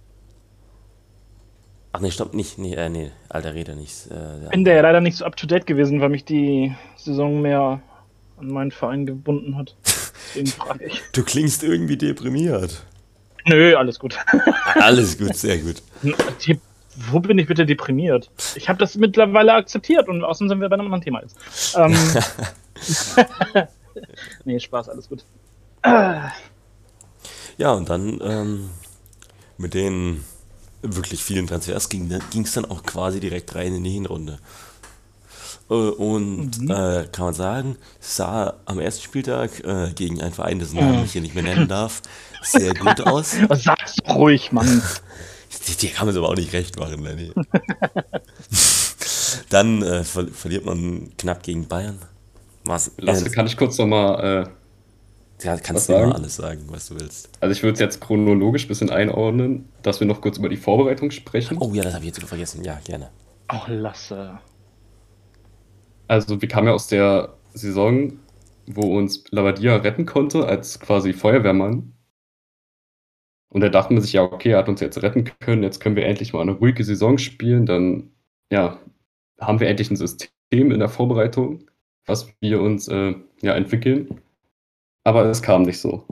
Ach 1.92 2.00
nee, 2.00 2.10
stopp, 2.10 2.34
nicht, 2.34 2.58
nee, 2.58 2.74
äh, 2.74 2.88
nee, 2.88 3.10
alter 3.28 3.54
Rede 3.54 3.74
nicht. 3.74 4.06
Äh, 4.10 4.44
Ich 4.44 4.50
bin 4.50 4.64
da 4.64 4.72
ja 4.72 4.80
leider 4.82 5.00
nicht 5.00 5.16
so 5.16 5.24
up 5.24 5.36
to 5.36 5.46
date 5.46 5.66
gewesen, 5.66 6.00
weil 6.00 6.08
mich 6.10 6.24
die 6.24 6.74
Saison 6.96 7.40
mehr 7.42 7.82
an 8.36 8.48
meinen 8.48 8.70
Verein 8.70 9.06
gebunden 9.06 9.56
hat. 9.56 9.76
Du 11.12 11.22
klingst 11.24 11.62
irgendwie 11.62 11.96
deprimiert. 11.96 12.82
Nö, 13.46 13.76
alles 13.76 13.98
gut. 13.98 14.18
Alles 14.74 15.18
gut, 15.18 15.34
sehr 15.36 15.58
gut. 15.58 15.82
Die, 16.02 16.60
wo 17.10 17.20
bin 17.20 17.38
ich 17.38 17.46
bitte 17.46 17.64
deprimiert? 17.64 18.30
Ich 18.54 18.68
habe 18.68 18.78
das 18.78 18.96
mittlerweile 18.96 19.54
akzeptiert 19.54 20.08
und 20.08 20.24
außerdem 20.24 20.48
sind 20.50 20.60
wir 20.60 20.68
bei 20.68 20.74
einem 20.74 20.86
anderen 20.86 21.02
Thema 21.02 21.22
jetzt. 21.22 21.36
Ähm, 21.76 21.96
nee, 24.44 24.58
Spaß, 24.60 24.88
alles 24.88 25.08
gut. 25.08 25.24
Ja, 25.82 27.72
und 27.72 27.88
dann 27.88 28.20
ähm, 28.22 28.70
mit 29.56 29.74
den 29.74 30.24
wirklich 30.82 31.24
vielen 31.24 31.46
Transfers 31.46 31.88
ging 31.88 32.10
es 32.10 32.52
dann 32.52 32.64
auch 32.64 32.82
quasi 32.82 33.20
direkt 33.20 33.54
rein 33.54 33.74
in 33.74 33.84
die 33.84 33.90
Hinrunde. 33.90 34.38
Äh, 35.70 35.74
und 35.74 36.70
äh, 36.70 37.06
kann 37.12 37.26
man 37.26 37.34
sagen, 37.34 37.76
sah 38.00 38.54
am 38.64 38.80
ersten 38.80 39.02
Spieltag 39.02 39.62
äh, 39.64 39.92
gegen 39.94 40.22
einen 40.22 40.32
Verein, 40.32 40.58
dessen 40.58 40.80
Namen 40.80 41.04
ich 41.04 41.12
hier 41.12 41.20
nicht 41.20 41.34
mehr 41.34 41.44
nennen 41.44 41.68
darf, 41.68 42.00
sehr 42.42 42.72
gut 42.74 43.02
aus. 43.02 43.36
Sag's 43.50 43.96
doch 43.96 44.16
ruhig, 44.16 44.50
Mann. 44.52 44.82
Die, 45.66 45.74
die 45.76 45.88
kann 45.88 46.06
man 46.06 46.14
es 46.14 46.18
aber 46.18 46.28
auch 46.28 46.36
nicht 46.36 46.52
recht 46.52 46.78
machen, 46.78 47.02
Lenny. 47.02 47.32
Dann 49.48 49.82
äh, 49.82 50.04
ver 50.04 50.28
verliert 50.28 50.66
man 50.66 51.10
knapp 51.16 51.42
gegen 51.42 51.66
Bayern. 51.66 51.98
Was, 52.64 52.90
Lasse, 52.98 53.30
kann 53.30 53.46
ich 53.46 53.56
kurz 53.56 53.78
nochmal, 53.78 54.46
äh, 55.40 55.44
ja, 55.44 55.56
kannst 55.56 55.88
du 55.88 55.94
immer 55.94 56.02
sagen? 56.02 56.12
alles 56.12 56.36
sagen, 56.36 56.64
was 56.68 56.88
du 56.88 57.00
willst. 57.00 57.30
also 57.40 57.52
ich 57.52 57.62
würde 57.62 57.72
es 57.74 57.80
jetzt 57.80 58.02
chronologisch 58.02 58.66
ein 58.66 58.68
bisschen 58.68 58.90
einordnen, 58.90 59.66
dass 59.82 60.00
wir 60.00 60.06
noch 60.06 60.20
kurz 60.20 60.36
über 60.36 60.50
die 60.50 60.58
Vorbereitung 60.58 61.10
sprechen. 61.10 61.56
Oh 61.60 61.72
ja, 61.72 61.82
das 61.82 61.94
habe 61.94 62.04
ich 62.04 62.08
jetzt 62.08 62.16
sogar 62.16 62.28
vergessen. 62.28 62.62
Ja, 62.62 62.78
gerne. 62.84 63.08
Ach, 63.46 63.66
Lasse. 63.68 64.38
Also 66.08 66.40
wir 66.40 66.48
kamen 66.48 66.68
ja 66.68 66.72
aus 66.74 66.88
der 66.88 67.34
Saison, 67.54 68.18
wo 68.66 68.96
uns 68.96 69.24
Lavadia 69.30 69.76
retten 69.76 70.06
konnte 70.06 70.46
als 70.46 70.80
quasi 70.80 71.12
Feuerwehrmann. 71.12 71.94
Und 73.50 73.60
da 73.62 73.68
dachten 73.68 73.94
wir 73.94 74.02
sich, 74.02 74.12
ja, 74.14 74.22
okay, 74.22 74.50
er 74.50 74.58
hat 74.58 74.68
uns 74.68 74.80
jetzt 74.80 75.02
retten 75.02 75.24
können, 75.40 75.62
jetzt 75.62 75.80
können 75.80 75.96
wir 75.96 76.06
endlich 76.06 76.32
mal 76.32 76.42
eine 76.42 76.52
ruhige 76.52 76.84
Saison 76.84 77.18
spielen. 77.18 77.66
Dann, 77.66 78.10
ja, 78.50 78.78
haben 79.40 79.60
wir 79.60 79.68
endlich 79.68 79.90
ein 79.90 79.96
System 79.96 80.70
in 80.70 80.80
der 80.80 80.88
Vorbereitung, 80.88 81.64
was 82.06 82.28
wir 82.40 82.60
uns 82.60 82.88
äh, 82.88 83.14
ja, 83.42 83.54
entwickeln. 83.54 84.20
Aber 85.04 85.24
es 85.26 85.42
kam 85.42 85.62
nicht 85.62 85.78
so. 85.78 86.04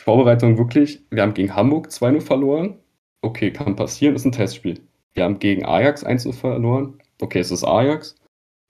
Vorbereitung 0.00 0.58
wirklich, 0.58 1.04
wir 1.10 1.22
haben 1.22 1.34
gegen 1.34 1.54
Hamburg 1.54 1.88
2-0 1.88 2.20
verloren. 2.20 2.78
Okay, 3.22 3.52
kann 3.52 3.76
passieren, 3.76 4.16
ist 4.16 4.24
ein 4.24 4.32
Testspiel. 4.32 4.80
Wir 5.14 5.24
haben 5.24 5.38
gegen 5.38 5.64
Ajax 5.64 6.04
1-0 6.04 6.32
verloren. 6.32 6.98
Okay, 7.20 7.38
es 7.40 7.52
ist 7.52 7.64
Ajax. 7.64 8.16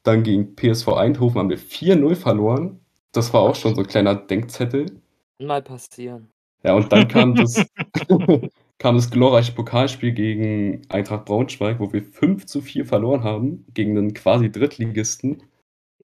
Dann 0.05 0.23
gegen 0.23 0.57
PSV 0.57 0.89
Eindhoven 0.89 1.39
haben 1.39 1.51
wir 1.51 1.59
4-0 1.59 2.17
verloren. 2.17 2.81
Das 3.13 3.33
war 3.33 3.43
auch 3.43 3.55
schon 3.55 3.75
so 3.75 3.83
ein 3.83 3.87
kleiner 3.87 4.15
Denkzettel. 4.15 5.01
Mal 5.39 5.63
passieren. 5.63 6.31
Ja, 6.65 6.75
und 6.75 6.93
dann 6.93 7.09
kam 7.09 7.35
das, 7.35 7.65
kam 8.79 8.97
das 8.97 9.11
glorreiche 9.11 9.53
Pokalspiel 9.53 10.13
gegen 10.13 10.83
Eintracht 10.89 11.25
Braunschweig, 11.27 11.79
wo 11.79 11.93
wir 11.93 12.03
5 12.03 12.47
zu 12.47 12.61
4 12.61 12.87
verloren 12.87 13.23
haben, 13.23 13.65
gegen 13.75 13.97
einen 13.97 14.15
quasi 14.15 14.51
Drittligisten. 14.51 15.43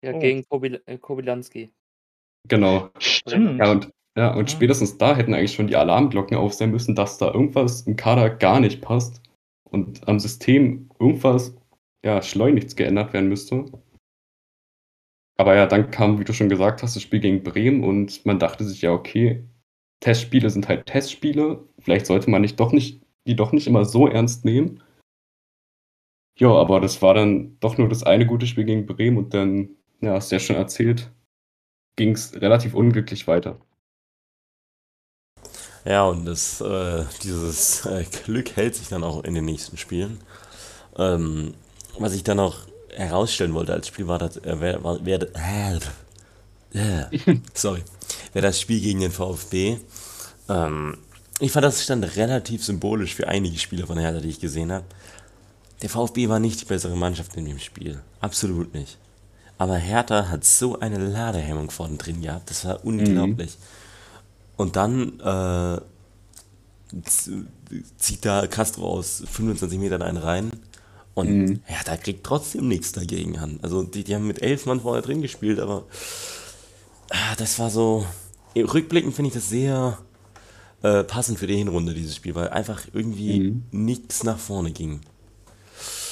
Ja, 0.03 0.13
Oh. 0.15 0.19
gegen 0.21 0.45
Kobil 0.49 0.81
äh, 0.87 0.97
Kobylanski. 0.97 1.71
Genau. 2.47 2.91
Stimmt. 2.99 3.59
Ja, 3.59 3.73
und, 3.73 3.91
ja, 4.17 4.35
und 4.35 4.51
spätestens 4.51 4.97
da 4.97 5.17
hätten 5.17 5.35
eigentlich 5.35 5.55
schon 5.55 5.67
die 5.67 5.77
Alarmglocken 5.77 6.37
auf 6.37 6.55
sein 6.55 6.71
müssen, 6.71 6.95
dass 6.95 7.19
da 7.19 7.33
irgendwas 7.33 7.83
im 7.83 7.97
Kader 7.97 8.31
gar 8.31 8.61
nicht 8.61 8.81
passt 8.81 9.21
und 9.65 10.07
am 10.09 10.21
System 10.21 10.89
irgendwas 11.01 11.57
ja, 12.05 12.23
schleunigst 12.23 12.77
geändert 12.77 13.13
werden 13.13 13.29
müsste. 13.29 13.65
Aber 15.39 15.55
ja, 15.55 15.67
dann 15.67 15.91
kam, 15.91 16.19
wie 16.19 16.25
du 16.25 16.33
schon 16.33 16.49
gesagt 16.49 16.83
hast, 16.83 16.97
das 16.97 17.03
Spiel 17.03 17.21
gegen 17.21 17.45
Bremen 17.45 17.85
und 17.85 18.27
man 18.27 18.41
dachte 18.41 18.65
sich 18.65 18.83
ja, 18.83 18.93
okay, 18.93 19.45
Testspiele 20.01 20.51
sind 20.51 20.69
halt 20.69 20.87
Testspiele. 20.87 21.65
Vielleicht 21.79 22.07
sollte 22.07 22.29
man 22.29 22.43
nicht 22.43 22.59
doch 22.59 22.73
nicht, 22.73 23.03
die 23.27 23.37
doch 23.37 23.53
nicht 23.53 23.69
immer 23.69 23.85
so 23.85 24.09
ernst 24.09 24.45
nehmen. 24.45 24.83
Ja, 26.39 26.51
aber 26.51 26.81
das 26.81 27.03
war 27.03 27.15
dann 27.15 27.57
doch 27.61 27.79
nur 27.79 27.89
das 27.89 28.03
eine 28.03 28.27
gute 28.27 28.47
Spiel 28.47 28.65
gegen 28.65 28.87
Bremen 28.87 29.17
und 29.17 29.33
dann, 29.33 29.71
ja, 30.01 30.15
hast 30.15 30.31
du 30.31 30.37
ja 30.37 30.41
schon 30.41 30.57
erzählt, 30.57 31.11
ging 31.97 32.13
es 32.13 32.41
relativ 32.41 32.75
unglücklich 32.75 33.27
weiter. 33.27 33.61
Ja, 35.85 36.05
und 36.05 36.25
das, 36.25 36.61
äh, 36.61 37.05
dieses 37.23 37.87
äh, 37.87 38.05
Glück 38.25 38.57
hält 38.57 38.75
sich 38.75 38.89
dann 38.89 39.05
auch 39.05 39.25
in 39.25 39.35
den 39.35 39.45
nächsten 39.45 39.77
Spielen. 39.77 40.21
Ähm, 40.97 41.55
was 41.99 42.15
ich 42.15 42.25
dann 42.25 42.41
auch 42.41 42.68
herausstellen 42.95 43.55
wollte 43.55 43.73
als 43.73 43.89
Spiel 43.89 44.07
war, 44.07 44.19
dass, 44.19 44.37
äh, 44.39 44.57
wer, 44.59 44.81
wer, 45.03 45.23
äh, 46.73 47.07
sorry, 47.55 47.83
wer 48.33 48.43
das 48.43 48.61
Spiel 48.61 48.81
gegen 48.81 49.01
den 49.01 49.13
VfB. 49.13 49.79
Ähm, 50.49 50.99
ich 51.41 51.53
fand, 51.53 51.65
das 51.65 51.85
stand 51.85 52.17
relativ 52.17 52.65
symbolisch 52.65 53.15
für 53.15 53.29
einige 53.29 53.59
Spieler 53.59 53.87
von 53.87 53.99
Hertha, 53.99 54.21
die 54.21 54.31
ich 54.31 54.41
gesehen 54.41 54.73
habe. 54.73 54.85
Der 55.83 55.89
VfB 55.89 56.29
war 56.29 56.41
nicht 56.41 56.61
die 56.61 56.65
bessere 56.65 56.97
Mannschaft 56.97 57.37
in 57.37 57.45
dem 57.45 57.59
Spiel. 57.59 58.01
Absolut 58.21 58.75
nicht. 58.75 58.99
Aber 59.59 59.77
Hertha 59.77 60.29
hat 60.29 60.45
so 60.45 60.79
eine 60.81 60.99
Ladehemmung 60.99 61.71
vorne 61.71 61.97
drin 61.97 62.23
gehabt. 62.23 62.51
Das 62.51 62.65
war 62.65 62.85
unglaublich. 62.85 63.57
Und 64.57 64.75
dann 64.77 65.21
äh, 65.21 65.81
zieht 67.97 68.25
da 68.25 68.47
Castro 68.47 68.89
aus 68.89 69.23
25 69.31 69.79
Metern 69.79 70.03
einen 70.03 70.19
rein. 70.19 70.51
Und 71.19 71.29
Mhm. 71.47 71.61
Hertha 71.65 71.97
kriegt 71.97 72.25
trotzdem 72.25 72.69
nichts 72.69 72.93
dagegen 72.93 73.39
an. 73.39 73.59
Also 73.63 73.83
die, 73.83 74.05
die 74.05 74.15
haben 74.15 74.27
mit 74.27 74.41
elf 74.43 74.67
Mann 74.67 74.81
vorne 74.81 75.03
drin 75.03 75.21
gespielt, 75.23 75.59
aber 75.61 75.85
ah, 77.11 77.35
das 77.37 77.59
war 77.59 77.71
so. 77.71 78.07
Rückblickend 78.57 79.15
finde 79.15 79.29
ich 79.29 79.35
das 79.35 79.49
sehr 79.49 79.99
äh, 80.83 81.03
passend 81.05 81.39
für 81.39 81.47
die 81.47 81.57
Hinrunde, 81.57 81.93
dieses 81.95 82.17
Spiel, 82.17 82.35
weil 82.35 82.49
einfach 82.51 82.83
irgendwie 82.93 83.41
Mhm. 83.41 83.63
nichts 83.73 84.23
nach 84.25 84.39
vorne 84.39 84.71
ging. 84.71 85.01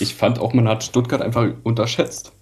Ich 0.00 0.14
fand 0.14 0.38
auch, 0.38 0.52
man 0.52 0.68
hat 0.68 0.84
Stuttgart 0.84 1.22
einfach 1.22 1.48
unterschätzt. 1.62 2.32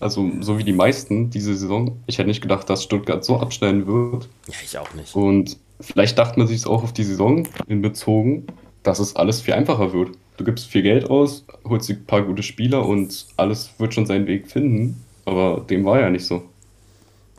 Also, 0.00 0.30
so 0.40 0.58
wie 0.58 0.64
die 0.64 0.72
meisten 0.72 1.30
diese 1.30 1.54
Saison. 1.54 1.98
Ich 2.06 2.18
hätte 2.18 2.28
nicht 2.28 2.42
gedacht, 2.42 2.68
dass 2.68 2.82
Stuttgart 2.82 3.24
so 3.24 3.38
abschneiden 3.38 3.86
wird. 3.86 4.28
Ja, 4.48 4.54
ich 4.62 4.76
auch 4.78 4.92
nicht. 4.94 5.14
Und 5.14 5.56
vielleicht 5.80 6.18
dachte 6.18 6.38
man 6.38 6.48
sich 6.48 6.58
es 6.58 6.66
auch 6.66 6.82
auf 6.82 6.92
die 6.92 7.04
Saison 7.04 7.46
in 7.68 7.80
bezogen, 7.80 8.46
dass 8.82 8.98
es 8.98 9.14
alles 9.16 9.40
viel 9.40 9.54
einfacher 9.54 9.92
wird. 9.92 10.10
Du 10.36 10.44
gibst 10.44 10.66
viel 10.66 10.82
Geld 10.82 11.08
aus, 11.10 11.44
holst 11.64 11.90
ein 11.90 12.04
paar 12.04 12.22
gute 12.22 12.42
Spieler 12.42 12.86
und 12.86 13.26
alles 13.36 13.70
wird 13.78 13.94
schon 13.94 14.06
seinen 14.06 14.26
Weg 14.26 14.50
finden. 14.50 15.02
Aber 15.24 15.64
dem 15.68 15.84
war 15.84 16.00
ja 16.00 16.10
nicht 16.10 16.26
so. 16.26 16.42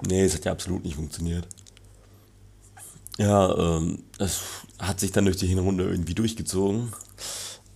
Nee, 0.07 0.23
es 0.23 0.35
hat 0.35 0.45
ja 0.45 0.51
absolut 0.51 0.83
nicht 0.83 0.95
funktioniert. 0.95 1.47
Ja, 3.17 3.77
ähm, 3.77 3.99
es 4.19 4.41
hat 4.79 4.99
sich 4.99 5.11
dann 5.11 5.25
durch 5.25 5.37
die 5.37 5.47
Hinrunde 5.47 5.85
irgendwie 5.85 6.15
durchgezogen. 6.15 6.91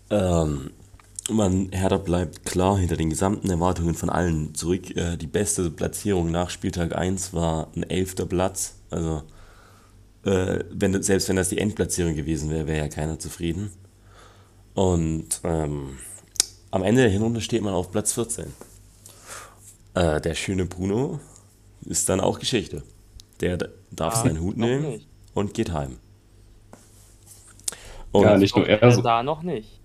Ähm, 0.09 0.71
man, 1.29 1.69
Hertha 1.71 1.97
bleibt 1.97 2.45
klar 2.45 2.77
hinter 2.77 2.97
den 2.97 3.09
gesamten 3.09 3.49
Erwartungen 3.49 3.95
von 3.95 4.09
allen 4.09 4.55
zurück. 4.55 4.95
Äh, 4.95 5.17
die 5.17 5.27
beste 5.27 5.69
Platzierung 5.69 6.31
nach 6.31 6.49
Spieltag 6.49 6.95
1 6.95 7.33
war 7.33 7.67
ein 7.75 7.83
elfter 7.83 8.25
Platz. 8.25 8.75
Also, 8.89 9.23
äh, 10.25 10.63
wenn, 10.71 11.01
selbst 11.03 11.29
wenn 11.29 11.35
das 11.35 11.49
die 11.49 11.59
Endplatzierung 11.59 12.15
gewesen 12.15 12.49
wäre, 12.49 12.67
wäre 12.67 12.79
ja 12.79 12.87
keiner 12.89 13.19
zufrieden. 13.19 13.71
Und 14.79 15.41
ähm, 15.43 15.97
am 16.71 16.83
Ende 16.83 17.01
der 17.01 17.11
Hinrunde 17.11 17.41
steht 17.41 17.61
man 17.61 17.73
auf 17.73 17.91
Platz 17.91 18.13
14. 18.13 18.45
Äh, 19.93 20.21
der 20.21 20.35
schöne 20.35 20.65
Bruno 20.65 21.19
ist 21.81 22.07
dann 22.07 22.21
auch 22.21 22.39
Geschichte. 22.39 22.83
Der 23.41 23.57
darf 23.91 24.13
Ah, 24.15 24.23
seinen 24.23 24.39
Hut 24.39 24.55
nehmen 24.55 24.87
nicht. 24.89 25.07
und 25.33 25.53
geht 25.53 25.73
heim. 25.73 25.97
Und 28.13 28.23
Ja, 28.23 28.37
nicht 28.37 28.55
nur 28.55 28.69
er, 28.69 28.89
so, 28.93 29.01
Da 29.01 29.21
noch 29.21 29.43
nicht. 29.43 29.81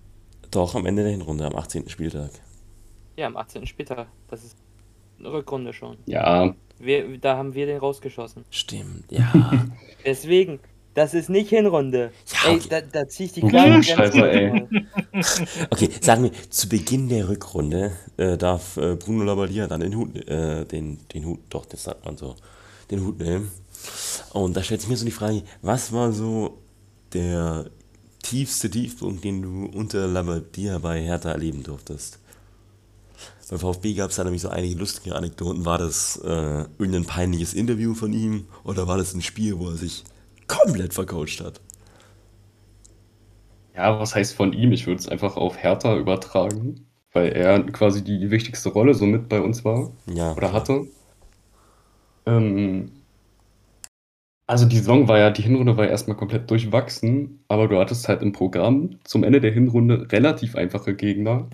doch 0.53 0.77
am 0.77 0.87
Ende 0.87 1.03
der 1.03 1.11
Hinrunde, 1.11 1.45
am 1.45 1.57
18. 1.57 1.89
Spieltag. 1.89 2.31
Ja, 3.17 3.27
am 3.27 3.37
18. 3.37 3.67
später. 3.67 4.07
Das 4.29 4.45
ist 4.45 4.57
eine 5.19 5.33
Rückrunde 5.33 5.73
schon. 5.73 5.97
ja, 6.07 6.55
Wir, 6.79 7.19
da 7.19 7.37
haben 7.37 7.55
wir 7.55 7.67
den 7.67 7.79
rausgeschossen. 7.79 8.45
Stimmt, 8.51 9.07
ja. 9.11 9.67
Deswegen, 10.05 10.61
das 10.95 11.13
ist 11.15 11.29
nicht 11.29 11.51
Hinrunde. 11.51 12.13
Ja, 12.33 12.51
Ey, 12.51 12.57
okay. 12.57 12.67
da, 12.71 12.81
da 12.81 13.09
zieh 13.09 13.25
ich 13.25 13.33
die 13.33 13.41
Du 13.41 13.49
kleine 13.49 13.81
Klugscheißer, 13.81 14.33
ey. 14.33 14.67
Okay, 15.71 15.91
sagen 16.01 16.25
wir, 16.25 16.33
zu 16.51 16.69
Beginn 16.69 17.09
der 17.09 17.29
Rückrunde 17.29 17.93
äh, 18.17 18.37
darf 18.37 18.77
äh, 18.77 18.95
Bruno 18.95 19.25
Labbadia 19.25 19.67
dann 19.67 19.81
den 19.81 19.97
Hut, 19.97 20.17
äh, 20.29 20.65
den, 20.65 20.99
den 21.13 21.25
Hut, 21.27 21.41
doch, 21.51 21.67
das 21.67 21.85
sagt 21.85 22.05
man 22.05 22.17
so, 22.17 22.37
den 22.91 23.05
Hut 23.05 23.19
nehmen. 23.19 23.51
Und 24.33 24.57
da 24.57 24.63
stellt 24.63 24.81
sich 24.81 24.91
mir 24.91 24.97
so 24.97 25.05
die 25.05 25.11
Frage, 25.11 25.43
was 25.63 25.93
war 25.93 26.13
so 26.13 26.59
der 27.13 27.67
tiefste 28.23 28.71
Tiefpunkt, 28.71 29.25
den 29.25 29.43
du 29.43 29.67
unter 29.67 30.07
Labbadia 30.07 30.79
bei 30.79 31.03
Hertha 31.03 31.33
erleben 31.33 31.63
durftest? 31.63 32.19
Beim 33.51 33.59
VfB 33.59 33.95
gab 33.95 34.11
es 34.11 34.17
da 34.17 34.25
nämlich 34.25 34.43
so 34.43 34.49
einige 34.49 34.79
lustige 34.79 35.15
Anekdoten. 35.15 35.65
War 35.65 35.79
das 35.79 36.17
äh, 36.25 36.65
irgendein 36.79 37.05
peinliches 37.05 37.53
Interview 37.53 37.95
von 37.95 38.13
ihm 38.13 38.47
oder 38.65 38.89
war 38.89 38.97
das 38.97 39.13
ein 39.15 39.23
Spiel, 39.23 39.59
wo 39.59 39.69
er 39.69 39.77
sich 39.77 40.05
komplett 40.49 40.95
vercoacht 40.95 41.41
hat? 41.41 41.61
Ja, 43.75 43.99
was 43.99 44.15
heißt 44.15 44.35
von 44.35 44.53
ihm? 44.53 44.73
Ich 44.73 44.87
würde 44.87 45.01
es 45.01 45.09
einfach 45.09 45.37
auf 45.37 45.57
Hertha 45.57 45.97
übertragen, 45.97 46.87
weil 47.13 47.33
er 47.33 47.61
quasi 47.65 48.05
die 48.05 48.31
wichtigste 48.31 48.69
Rolle 48.69 48.95
so 48.95 49.07
mit 49.07 49.29
bei 49.29 49.41
uns 49.41 49.65
war 49.65 49.91
Ja. 50.07 50.33
oder 50.37 50.53
hatte. 50.53 50.87
Ähm, 52.27 52.93
also 54.47 54.67
die 54.67 54.77
Saison 54.77 55.09
war 55.09 55.19
ja, 55.19 55.31
die 55.31 55.43
Hinrunde 55.43 55.77
war 55.77 55.85
ja 55.85 55.91
erstmal 55.91 56.17
komplett 56.17 56.51
durchwachsen, 56.51 57.45
aber 57.49 57.67
du 57.69 57.79
hattest 57.79 58.09
halt 58.09 58.23
im 58.23 58.33
Programm 58.33 58.99
zum 59.05 59.25
Ende 59.25 59.41
der 59.41 59.53
Hinrunde 59.53 60.11
relativ 60.13 60.55
einfache 60.55 60.95
Gegner, 60.95 61.49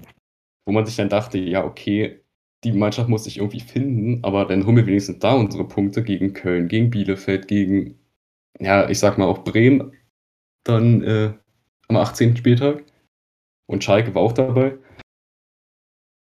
wo 0.66 0.72
man 0.72 0.86
sich 0.86 0.96
dann 0.96 1.08
dachte, 1.08 1.38
ja, 1.38 1.64
okay, 1.64 2.20
die 2.64 2.72
Mannschaft 2.72 3.08
muss 3.08 3.24
sich 3.24 3.38
irgendwie 3.38 3.60
finden, 3.60 4.24
aber 4.24 4.44
dann 4.46 4.66
holen 4.66 4.76
wir 4.76 4.86
wenigstens 4.86 5.20
da 5.20 5.34
unsere 5.34 5.66
Punkte 5.68 6.02
gegen 6.02 6.34
Köln, 6.34 6.68
gegen 6.68 6.90
Bielefeld, 6.90 7.48
gegen, 7.48 7.99
ja, 8.60 8.88
ich 8.88 8.98
sag 8.98 9.18
mal 9.18 9.26
auch 9.26 9.44
Bremen, 9.44 9.92
dann 10.64 11.02
äh, 11.02 11.32
am 11.88 11.96
18. 11.96 12.36
Spieltag. 12.36 12.84
Und 13.66 13.84
Schalke 13.84 14.14
war 14.14 14.22
auch 14.22 14.32
dabei. 14.32 14.78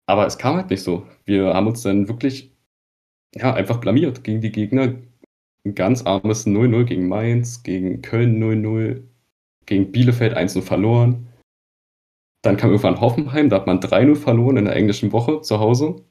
Aber 0.07 0.27
es 0.27 0.39
kam 0.39 0.57
halt 0.57 0.71
nicht 0.71 0.83
so. 0.83 1.07
Wir 1.25 1.55
haben 1.55 1.67
uns 1.67 1.83
dann 1.83 2.09
wirklich 2.09 2.53
ja, 3.35 3.55
einfach 3.55 3.79
blamiert 3.79 4.25
gegen 4.25 4.41
die 4.41 4.53
Gegner. 4.53 4.95
Ein 5.65 5.75
ganz 5.75 6.03
armes 6.07 6.47
0-0 6.47 6.85
gegen 6.85 7.09
Mainz, 7.09 7.63
gegen 7.63 8.03
Köln 8.03 8.43
0-0, 8.43 9.03
gegen 9.67 9.93
Bielefeld 9.93 10.37
1-0 10.37 10.63
verloren. 10.63 11.29
Dann 12.43 12.57
kam 12.57 12.71
irgendwann 12.71 13.01
Hoffenheim, 13.01 13.49
da 13.49 13.57
hat 13.57 13.67
man 13.67 13.81
3-0 13.81 14.15
verloren 14.15 14.59
in 14.59 14.65
der 14.67 14.77
englischen 14.77 15.13
Woche 15.13 15.41
zu 15.41 15.59
Hause. 15.59 16.05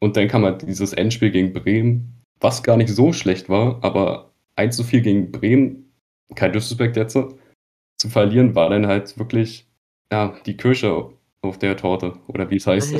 Und 0.00 0.16
dann 0.16 0.28
kam 0.28 0.44
halt 0.44 0.62
dieses 0.62 0.92
Endspiel 0.92 1.30
gegen 1.30 1.52
Bremen, 1.52 2.22
was 2.40 2.62
gar 2.62 2.76
nicht 2.76 2.90
so 2.90 3.12
schlecht 3.12 3.48
war, 3.48 3.82
aber 3.82 4.27
1 4.58 4.76
zu 4.76 4.84
4 4.84 5.00
gegen 5.00 5.32
Bremen, 5.32 5.92
kein 6.34 6.52
Disrespect 6.52 6.96
jetzt, 6.96 7.14
zu 7.14 8.08
verlieren, 8.08 8.54
war 8.54 8.70
dann 8.70 8.86
halt 8.86 9.18
wirklich 9.18 9.66
ja, 10.12 10.36
die 10.46 10.56
Kirsche 10.56 11.10
auf 11.42 11.58
der 11.58 11.76
Torte, 11.76 12.18
oder 12.26 12.50
wie 12.50 12.56
es 12.56 12.66
heißt. 12.66 12.92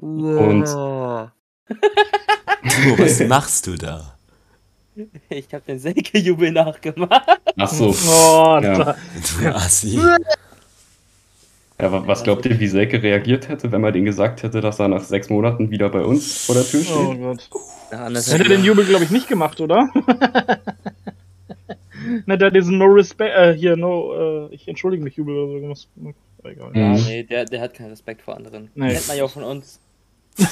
Und-. 0.00 0.68
Oh, 2.82 2.98
was 2.98 3.20
machst 3.26 3.66
du 3.66 3.76
da? 3.76 4.18
Ich 5.28 5.52
habe 5.54 5.64
den 5.66 5.78
Selke-Jubel 5.78 6.52
nachgemacht. 6.52 7.40
Ach 7.56 7.68
so. 7.68 7.88
Oh, 7.90 8.58
Ja. 8.62 8.96
Du 9.38 9.54
Assi. 9.54 9.98
Ja, 11.82 11.92
wa- 11.92 12.02
was 12.06 12.22
glaubt 12.22 12.44
ihr, 12.46 12.58
wie 12.60 12.66
Selke 12.66 13.02
reagiert 13.02 13.48
hätte, 13.48 13.70
wenn 13.72 13.80
man 13.80 13.92
denen 13.92 14.04
gesagt 14.06 14.42
hätte, 14.42 14.60
dass 14.60 14.78
er 14.78 14.88
nach 14.88 15.02
sechs 15.02 15.28
Monaten 15.30 15.70
wieder 15.70 15.88
bei 15.88 16.02
uns 16.02 16.44
vor 16.46 16.54
der 16.54 16.64
Tür 16.64 16.82
steht? 16.82 16.96
oh 16.96 17.14
Gott. 17.14 17.48
Ja, 17.92 18.04
anders 18.04 18.32
Hätte 18.32 18.44
den 18.48 18.64
Jubel, 18.64 18.84
glaube 18.84 19.04
ich, 19.04 19.10
nicht 19.10 19.28
gemacht, 19.28 19.60
oder? 19.60 19.88
Ne, 22.26 22.38
der 22.38 22.46
hat 22.48 22.56
diesen 22.56 22.78
No 22.78 22.86
Respect, 22.86 23.34
äh, 23.36 23.54
hier, 23.54 23.76
No, 23.76 24.46
äh, 24.48 24.54
ich 24.54 24.66
entschuldige 24.68 25.02
mich, 25.02 25.16
Jubel 25.16 25.36
oder 25.36 25.74
so 25.74 25.86
gemacht. 25.96 26.16
Egal. 26.42 26.70
ja, 26.74 26.88
Mhm. 26.88 27.02
nee, 27.06 27.22
der, 27.24 27.44
der 27.44 27.60
hat 27.60 27.74
keinen 27.74 27.90
Respekt 27.90 28.22
vor 28.22 28.34
anderen. 28.36 28.70
Nee. 28.74 28.92
Kennt 28.94 29.08
man 29.08 29.16
ja 29.18 29.24
auch 29.24 29.30
von 29.30 29.42
uns. 29.44 29.78